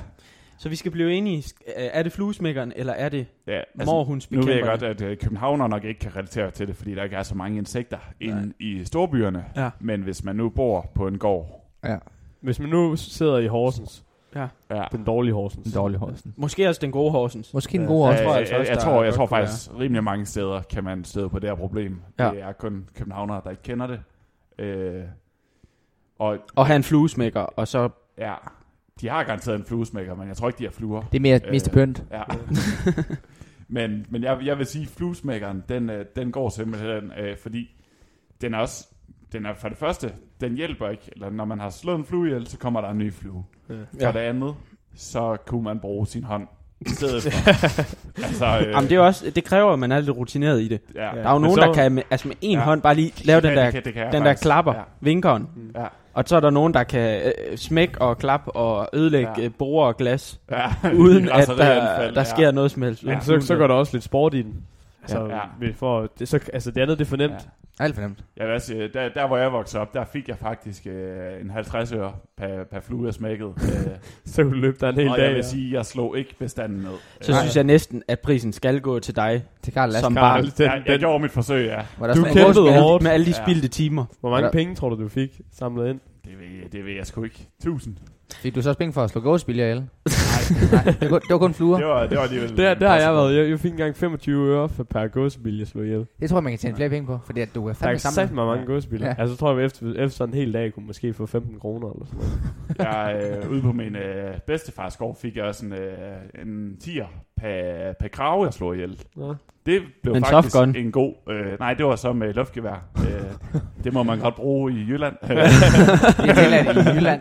Så 0.58 0.68
vi 0.68 0.76
skal 0.76 0.90
blive 0.92 1.12
enige. 1.14 1.38
Sk- 1.40 1.62
Er 1.76 2.02
det 2.02 2.12
fluesmækkeren, 2.12 2.72
eller 2.76 2.92
er 2.92 3.08
det 3.08 3.26
ja 3.46 3.56
altså, 3.58 3.84
morhunds 3.84 4.30
nu 4.30 4.42
ved 4.42 4.54
jeg 4.54 4.62
godt, 4.64 4.82
at 4.82 5.00
øh, 5.02 5.16
københavner 5.16 5.66
nok 5.66 5.84
ikke 5.84 6.00
kan 6.00 6.16
relatere 6.16 6.50
til 6.50 6.68
det, 6.68 6.76
fordi 6.76 6.94
der 6.94 7.02
ikke 7.04 7.16
er 7.16 7.22
så 7.22 7.34
mange 7.34 7.58
insekter 7.58 7.98
inde 8.20 8.52
i 8.60 8.84
storbyerne. 8.84 9.44
Ja. 9.56 9.70
Men 9.80 10.02
hvis 10.02 10.24
man 10.24 10.36
nu 10.36 10.48
bor 10.48 10.90
på 10.94 11.06
en 11.06 11.18
gård, 11.18 11.60
Ja, 11.84 11.96
Hvis 12.40 12.60
man 12.60 12.68
nu 12.68 12.96
sidder 12.96 13.38
i 13.38 13.46
Horsens, 13.46 14.04
Ja. 14.34 14.46
ja, 14.70 14.84
den 14.92 15.04
dårlige 15.04 15.34
Horsens. 15.34 15.66
en 15.66 15.72
dårlig 15.72 15.98
Horsen. 15.98 16.34
Måske 16.36 16.68
også 16.68 16.80
den 16.80 16.92
gode 16.92 17.10
Horsens. 17.10 17.54
Måske 17.54 17.74
en 17.76 17.82
Ja. 17.82 17.86
god 17.88 18.08
jeg, 18.12 18.26
også. 18.26 18.40
jeg, 18.40 18.58
jeg, 18.60 18.66
jeg, 18.68 18.78
tror, 18.78 19.04
jeg 19.04 19.14
tror 19.14 19.26
faktisk, 19.26 19.70
rimelig 19.78 20.04
mange 20.04 20.26
steder 20.26 20.62
kan 20.62 20.84
man 20.84 21.04
støde 21.04 21.28
på 21.28 21.38
det 21.38 21.48
her 21.50 21.56
problem. 21.56 22.00
Ja. 22.18 22.30
Det 22.30 22.42
er 22.42 22.52
kun 22.52 22.88
københavnere, 22.94 23.40
der 23.44 23.50
ikke 23.50 23.62
kender 23.62 23.86
det. 23.86 24.00
Øh, 24.58 25.02
og 26.18 26.38
Og 26.56 26.66
have 26.66 26.76
en 26.76 26.82
fluesmækker, 26.82 27.40
og 27.40 27.68
så... 27.68 27.88
ja, 28.18 28.34
de 29.00 29.08
har 29.08 29.24
garanteret 29.24 29.56
en 29.58 29.64
fluesmækker, 29.64 30.14
men 30.14 30.28
jeg 30.28 30.36
tror 30.36 30.48
ikke, 30.48 30.58
de 30.58 30.64
har 30.64 30.70
fluer. 30.70 31.00
Det 31.12 31.16
er 31.18 31.20
mere, 31.22 31.40
Øh, 31.44 31.50
mest 31.50 31.70
pynt. 31.72 32.04
Ja. 32.12 32.22
men 33.68 34.06
men 34.10 34.22
jeg, 34.22 34.38
jeg 34.44 34.58
vil 34.58 34.66
sige, 34.66 34.86
fluesmækkeren, 34.86 35.62
den, 35.68 35.90
øh, 35.90 36.04
den 36.16 36.32
går 36.32 36.48
simpelthen, 36.48 37.12
øh, 37.18 37.36
fordi 37.42 37.76
den 38.40 38.54
er 38.54 38.58
også, 38.58 38.86
den 39.32 39.46
er 39.46 39.54
for 39.54 39.68
det 39.68 39.78
første, 39.78 40.12
den 40.40 40.54
hjælper 40.56 40.88
ikke, 40.88 41.10
eller 41.12 41.30
når 41.30 41.44
man 41.44 41.60
har 41.60 41.70
slået 41.70 41.98
en 41.98 42.04
flue 42.04 42.26
ihjel, 42.26 42.46
så 42.46 42.58
kommer 42.58 42.80
der 42.80 42.88
en 42.90 42.98
ny 42.98 43.12
flue. 43.12 43.44
Ja. 44.00 44.06
For 44.08 44.12
det 44.12 44.20
andet, 44.20 44.54
så 44.94 45.36
kunne 45.46 45.62
man 45.64 45.78
bruge 45.80 46.06
sin 46.06 46.24
hånd 46.24 46.46
i 46.80 46.88
stedet 46.88 47.22
for. 47.22 47.48
altså, 48.26 48.46
øh, 48.66 48.72
Jamen, 48.72 48.90
det, 48.90 48.96
er 48.96 49.00
også, 49.00 49.30
det 49.30 49.44
kræver, 49.44 49.72
at 49.72 49.78
man 49.78 49.92
er 49.92 50.00
lidt 50.00 50.16
rutineret 50.16 50.60
i 50.62 50.68
det. 50.68 50.80
ja, 50.94 51.00
Der 51.00 51.06
er 51.06 51.30
jo 51.32 51.38
Men 51.38 51.42
nogen, 51.42 51.56
så- 51.60 51.66
der 51.66 51.74
kan 51.74 51.92
med, 51.92 52.02
altså 52.10 52.28
med 52.28 52.36
en 52.40 52.58
Ja. 52.58 52.64
hånd 52.64 52.82
bare 52.82 52.94
lige 52.94 53.12
lave 53.26 53.40
den 53.40 53.56
der, 53.56 53.64
det 53.64 53.72
kan- 53.72 53.84
det 53.84 53.94
kan 53.94 54.12
den 54.12 54.22
der 54.24 54.34
klapper, 54.34 54.74
Ja. 54.74 54.82
vinkeren. 55.00 55.48
ja, 55.74 55.86
Og 56.14 56.24
så 56.26 56.36
er 56.36 56.40
der 56.40 56.50
nogen, 56.50 56.74
der 56.74 56.82
kan 56.84 57.20
øh, 57.24 57.56
smække 57.56 58.00
og 58.02 58.18
klappe 58.18 58.50
og 58.56 58.88
ødelægge 58.92 59.30
Ja. 59.36 59.42
ja. 59.42 59.48
borer 59.58 59.86
og 59.86 59.96
glas, 59.96 60.40
ja, 60.50 60.66
uden 60.94 61.24
I 61.24 61.28
at 61.32 61.48
der, 61.48 61.54
der 61.96 62.12
ja. 62.16 62.24
sker 62.24 62.50
noget 62.50 62.70
som 62.70 62.82
helst. 62.82 63.04
Men 63.04 63.20
så, 63.20 63.40
så 63.40 63.56
går 63.56 63.66
der 63.66 63.74
også 63.74 63.92
lidt 63.96 64.04
sport 64.04 64.34
i 64.34 64.42
den. 64.42 64.54
Altså, 65.04 65.26
Ja. 65.26 65.34
ja. 65.36 65.40
vi 65.60 65.72
får, 65.72 66.08
det, 66.18 66.28
så, 66.28 66.40
altså 66.52 66.70
det 66.70 66.80
andet, 66.80 66.98
det 66.98 67.04
er 67.04 67.08
for 67.08 67.16
nemt. 67.16 67.32
Ja. 67.32 67.84
Alt 67.84 67.94
for 67.94 68.02
nemt. 68.02 68.24
Jeg 68.36 68.48
vil 68.48 68.60
sige, 68.60 68.88
der, 68.88 69.08
der 69.08 69.26
hvor 69.26 69.36
jeg 69.36 69.52
voksede 69.52 69.80
op, 69.80 69.94
der 69.94 70.04
fik 70.04 70.28
jeg 70.28 70.38
faktisk 70.38 70.86
øh, 70.86 71.40
en 71.40 71.50
50 71.50 71.92
øre 71.92 72.12
per, 72.38 72.64
per 72.70 72.80
flue, 72.80 73.06
jeg 73.06 73.14
smækkede. 73.14 73.48
Øh, 73.62 73.94
Så 74.24 74.42
du 74.42 74.50
løbe 74.50 74.76
der 74.80 74.88
en 74.88 74.94
hel 74.94 75.08
og 75.08 75.16
dag. 75.16 75.22
jeg 75.24 75.30
vil 75.30 75.36
ja. 75.36 75.42
sige, 75.42 75.74
jeg 75.74 75.86
slog 75.86 76.18
ikke 76.18 76.34
bestanden 76.38 76.78
ned. 76.78 76.94
Så 77.20 77.32
Øh, 77.32 77.38
synes 77.38 77.56
jeg 77.56 77.64
næsten, 77.64 78.02
at 78.08 78.20
prisen 78.20 78.52
skal 78.52 78.80
gå 78.80 78.98
til 78.98 79.16
dig 79.16 79.44
Til 79.62 79.72
Karl 79.72 79.88
Lassen. 79.88 80.02
som 80.04 80.14
Karl, 80.14 80.42
barn. 80.42 80.52
den, 80.58 80.64
jeg, 80.66 80.82
jeg 80.86 80.98
gjorde 80.98 81.22
mit 81.22 81.30
forsøg, 81.30 81.66
ja. 81.66 81.80
Du 82.14 82.24
kæmpede 82.24 82.80
hårdt. 82.80 83.02
med 83.02 83.10
alle 83.10 83.26
de 83.26 83.30
Ja. 83.38 83.44
spildte 83.44 83.68
timer. 83.68 84.04
hvor 84.20 84.30
mange 84.30 84.50
penge 84.50 84.74
tror 84.74 84.88
du, 84.88 85.02
du 85.02 85.08
fik 85.08 85.40
samlet 85.52 85.90
ind? 85.90 86.00
Det 86.24 86.32
ved, 86.38 86.70
det 86.72 86.84
ved 86.84 86.92
jeg 86.92 87.06
sgu 87.06 87.24
ikke. 87.24 87.48
1000. 87.58 87.96
Fik 88.42 88.54
du 88.54 88.62
så 88.62 88.68
også 88.68 88.78
penge 88.78 88.92
for 88.92 89.02
at 89.02 89.10
slå 89.10 89.20
gåsbiljer 89.20 89.64
ihjel? 89.64 89.76
Nej, 90.72 90.84
det 90.84 91.00
var, 91.00 91.08
kun- 91.08 91.20
det 91.20 91.30
var 91.30 91.38
kun 91.38 91.54
fluer. 91.54 91.76
Det 91.78 91.86
var, 91.86 92.06
det 92.06 92.16
var 92.18 92.22
alligevel... 92.24 92.56
Der, 92.56 92.74
der 92.74 92.88
har 92.88 92.96
jeg 92.96 93.14
været. 93.14 93.36
Jeg, 93.36 93.50
jeg 93.50 93.60
fik 93.60 93.70
engang 93.70 93.96
25 93.96 94.48
øre 94.48 94.68
for 94.68 94.84
per 94.84 95.06
gåsebil, 95.06 95.58
jeg 95.58 95.66
slog 95.66 95.84
ihjel. 95.84 96.06
Det 96.20 96.30
tror 96.30 96.36
jeg, 96.38 96.42
man 96.44 96.52
kan 96.52 96.58
tjene 96.58 96.76
flere 96.76 96.88
penge 96.88 97.06
på, 97.06 97.18
fordi 97.26 97.40
at 97.40 97.48
du 97.54 97.60
kan 97.60 97.68
Der 97.68 97.74
fandme 97.74 97.94
er 97.94 97.98
sammen. 97.98 98.14
sagt 98.14 98.32
mig 98.34 98.46
mange 98.46 98.60
Ja. 98.60 98.66
gåsebiler. 98.66 99.06
Ja. 99.06 99.12
Ja. 99.16 99.20
Altså, 99.20 99.34
så 99.34 99.40
tror 99.40 99.56
jeg, 99.56 99.64
efter, 99.64 99.86
efter 99.88 100.08
sådan 100.16 100.34
en 100.34 100.38
hel 100.40 100.52
dag, 100.52 100.72
kunne 100.74 100.86
måske 100.86 101.14
få 101.14 101.26
15 101.26 101.58
kroner 101.60 101.90
eller 101.92 102.06
sådan 102.06 102.18
noget. 102.78 103.14
Jeg, 103.34 103.38
øh, 103.44 103.50
ude 103.50 103.62
på 103.62 103.72
min 103.72 103.96
øh, 103.96 104.34
bedstefars 104.46 104.96
gård 104.96 105.18
fik 105.22 105.36
jeg 105.36 105.44
også 105.44 105.66
en, 105.66 105.72
øh, 105.72 106.42
en 106.42 106.76
tier 106.80 107.06
per, 107.40 107.52
per 108.00 108.08
krave, 108.08 108.44
jeg 108.44 108.52
slog 108.52 108.74
ihjel. 108.74 108.98
Nå. 109.16 109.34
Det 109.66 109.82
blev 110.02 110.14
En 110.14 110.24
faktisk 110.24 110.52
softgun? 110.52 110.76
en 110.76 110.92
god... 110.92 111.12
Øh, 111.30 111.58
nej, 111.60 111.74
det 111.74 111.86
var 111.86 111.96
så 111.96 112.12
med 112.12 112.34
luftgevær. 112.34 112.84
øh, 112.96 113.54
det 113.84 113.92
må 113.92 114.02
man 114.02 114.18
godt 114.18 114.34
bruge 114.34 114.72
i 114.72 114.76
Jylland. 114.88 115.14
Det 115.22 115.38
er 115.38 116.34
tilladt 116.34 116.76
i 116.88 116.90
Jylland. 116.96 117.20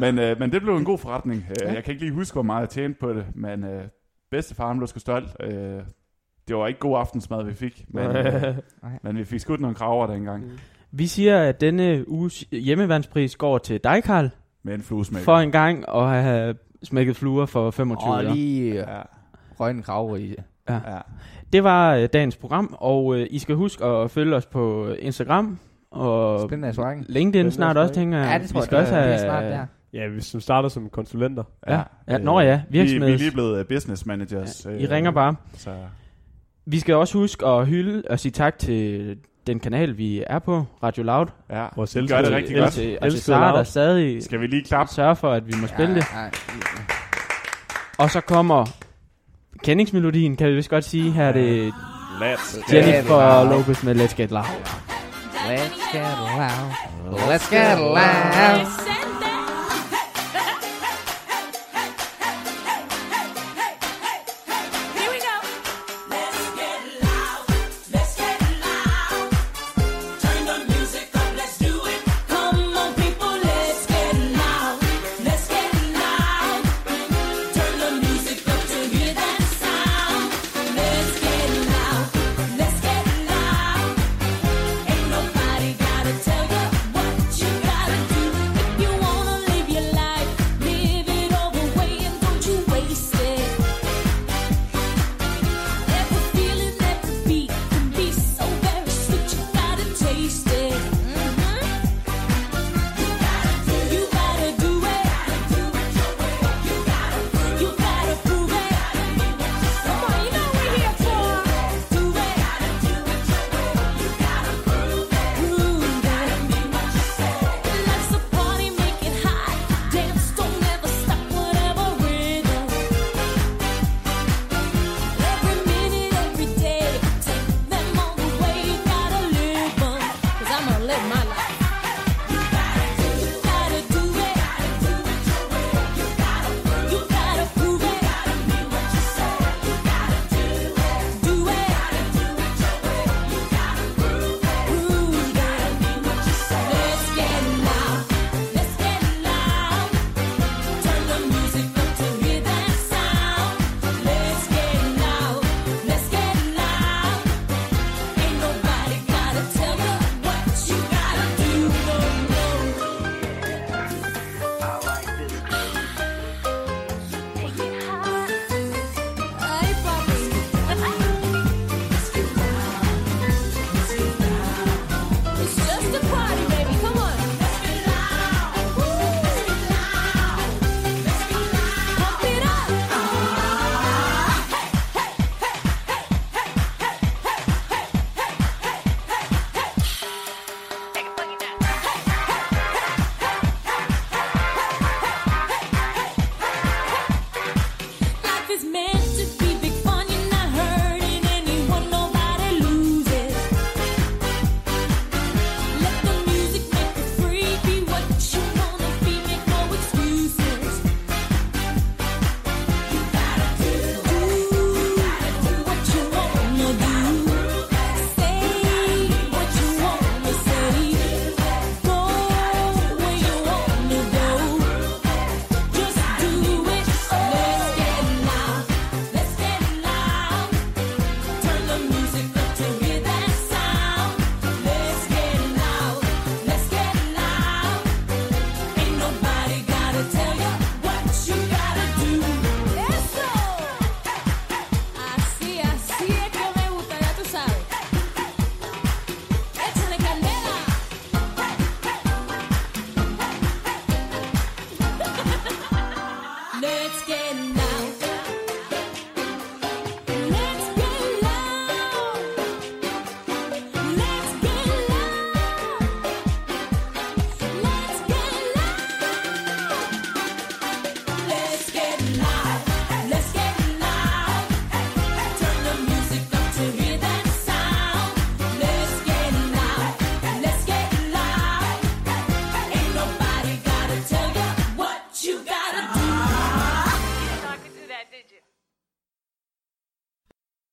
Men, 0.00 0.18
øh, 0.18 0.38
men 0.38 0.52
det 0.52 0.62
blev 0.62 0.76
en 0.76 0.84
god 0.84 0.98
forretning. 0.98 1.46
Øh, 1.50 1.74
Jeg 1.74 1.84
kan 1.84 1.92
ikke 1.92 2.04
lige 2.04 2.14
huske, 2.14 2.32
hvor 2.34 2.42
meget 2.42 2.60
jeg 2.60 2.68
tjente 2.68 2.98
på 3.00 3.12
det, 3.12 3.24
men 3.34 3.64
øh, 3.64 3.82
bedstefaren 4.30 4.78
blev 4.78 4.86
sgu 4.88 4.98
stolt. 4.98 5.28
Øh, 5.40 5.80
det 6.48 6.56
var 6.56 6.66
ikke 6.66 6.80
god 6.80 6.98
aftensmad, 6.98 7.44
vi 7.44 7.54
fik, 7.54 7.84
men, 7.88 8.04
øh, 8.16 8.56
men 9.04 9.16
vi 9.16 9.24
fik 9.24 9.40
skudt 9.40 9.60
nogle 9.60 9.74
kraver 9.76 10.06
dengang 10.06 10.44
Vi 10.92 11.06
siger, 11.06 11.38
at 11.42 11.60
denne 11.60 12.08
uges 12.08 12.40
hjemmevandspris 12.52 13.36
går 13.36 13.58
til 13.58 13.80
dig, 13.84 14.02
Karl, 14.04 14.30
med 14.62 14.74
en 14.74 14.82
fluesmækker. 14.82 15.24
for 15.24 15.36
en 15.36 15.52
gang 15.52 15.84
at 15.94 16.08
have 16.08 16.54
smækket 16.82 17.16
fluer 17.16 17.46
for 17.46 17.70
25 17.70 18.12
Og 18.12 18.24
øre. 18.24 18.34
lige 18.34 18.74
Ja, 18.74 19.02
røgne 19.60 19.82
krav 19.82 20.18
i. 20.18 20.34
ja. 20.68 20.78
Det 21.52 21.64
var 21.64 21.94
øh, 21.94 22.08
dagens 22.12 22.36
program, 22.36 22.74
og 22.78 23.20
øh, 23.20 23.26
I 23.30 23.38
skal 23.38 23.54
huske 23.54 23.84
at 23.84 24.10
følge 24.10 24.36
os 24.36 24.46
på 24.46 24.88
Instagram 24.98 25.58
og 25.90 26.40
Spændende. 26.40 26.74
LinkedIn 26.76 27.04
Spændende 27.32 27.50
snart 27.52 27.76
også, 27.76 27.94
tænker 27.94 28.18
jeg. 28.18 28.26
Ja, 28.32 28.38
det 28.38 28.48
tror 28.48 28.54
vi 28.54 28.58
jeg, 28.58 28.64
skal 28.64 28.78
også 28.78 28.94
det 28.94 29.00
er 29.02 29.06
have, 29.06 29.18
snart 29.18 29.42
der. 29.44 29.66
Ja, 29.94 30.08
hvis 30.08 30.30
du 30.30 30.40
starter 30.40 30.68
som 30.68 30.88
konsulenter. 30.90 31.42
Ja, 31.68 31.80
ja, 32.08 32.18
nå 32.18 32.40
ja, 32.40 32.56
Vi, 32.56 32.62
vi 32.70 32.78
er 32.78 32.82
virksomheds. 32.84 33.20
lige 33.20 33.30
blevet 33.32 33.58
øh, 33.58 33.66
business 33.66 34.06
managers. 34.06 34.64
I 34.80 34.86
ringer 34.86 35.10
bare. 35.10 35.34
Så, 35.58 35.70
Vi 36.66 36.78
skal 36.80 36.94
også 36.94 37.18
huske 37.18 37.46
at 37.46 37.66
hylde 37.66 38.02
og 38.10 38.20
sige 38.20 38.32
tak 38.32 38.58
til 38.58 39.16
den 39.46 39.60
kanal, 39.60 39.98
vi 39.98 40.24
er 40.26 40.38
på, 40.38 40.64
Radio 40.82 41.02
Loud. 41.02 41.26
ja, 41.50 41.66
Vores 41.76 41.94
vi 41.94 42.00
elskede- 42.00 42.18
gør 42.18 42.24
det 42.28 42.36
rigtig 42.36 42.56
godt. 42.56 42.72
til, 42.72 42.98
og 43.02 43.10
til 43.10 43.22
Sara, 43.22 43.56
der 43.56 43.64
stadig 43.64 44.22
Skal 44.22 44.40
vi 44.40 44.46
lige 44.46 44.64
klappe? 44.64 44.92
sørger 44.92 45.14
for, 45.14 45.32
at 45.32 45.46
vi 45.46 45.52
må 45.60 45.66
spille 45.66 45.94
det. 45.94 46.04
Ja, 46.14 46.20
ja. 46.22 46.30
Og 47.98 48.10
så 48.10 48.20
kommer 48.20 48.64
kendingsmelodien, 49.64 50.36
kan 50.36 50.48
vi 50.48 50.54
vist 50.54 50.70
godt 50.70 50.84
sige. 50.84 51.10
Her 51.12 51.24
er 51.24 51.32
det 51.32 51.72
Let's 52.20 52.74
Jennifer. 52.74 53.50
Lopez 53.50 53.82
med 53.84 53.94
Let's 54.04 54.16
Get 54.16 54.30
Loud. 54.30 54.44
Let's 54.44 55.96
get 55.96 56.18
loud. 56.38 56.70
Let's 57.18 57.54
get 57.56 57.78
loud. 57.78 59.03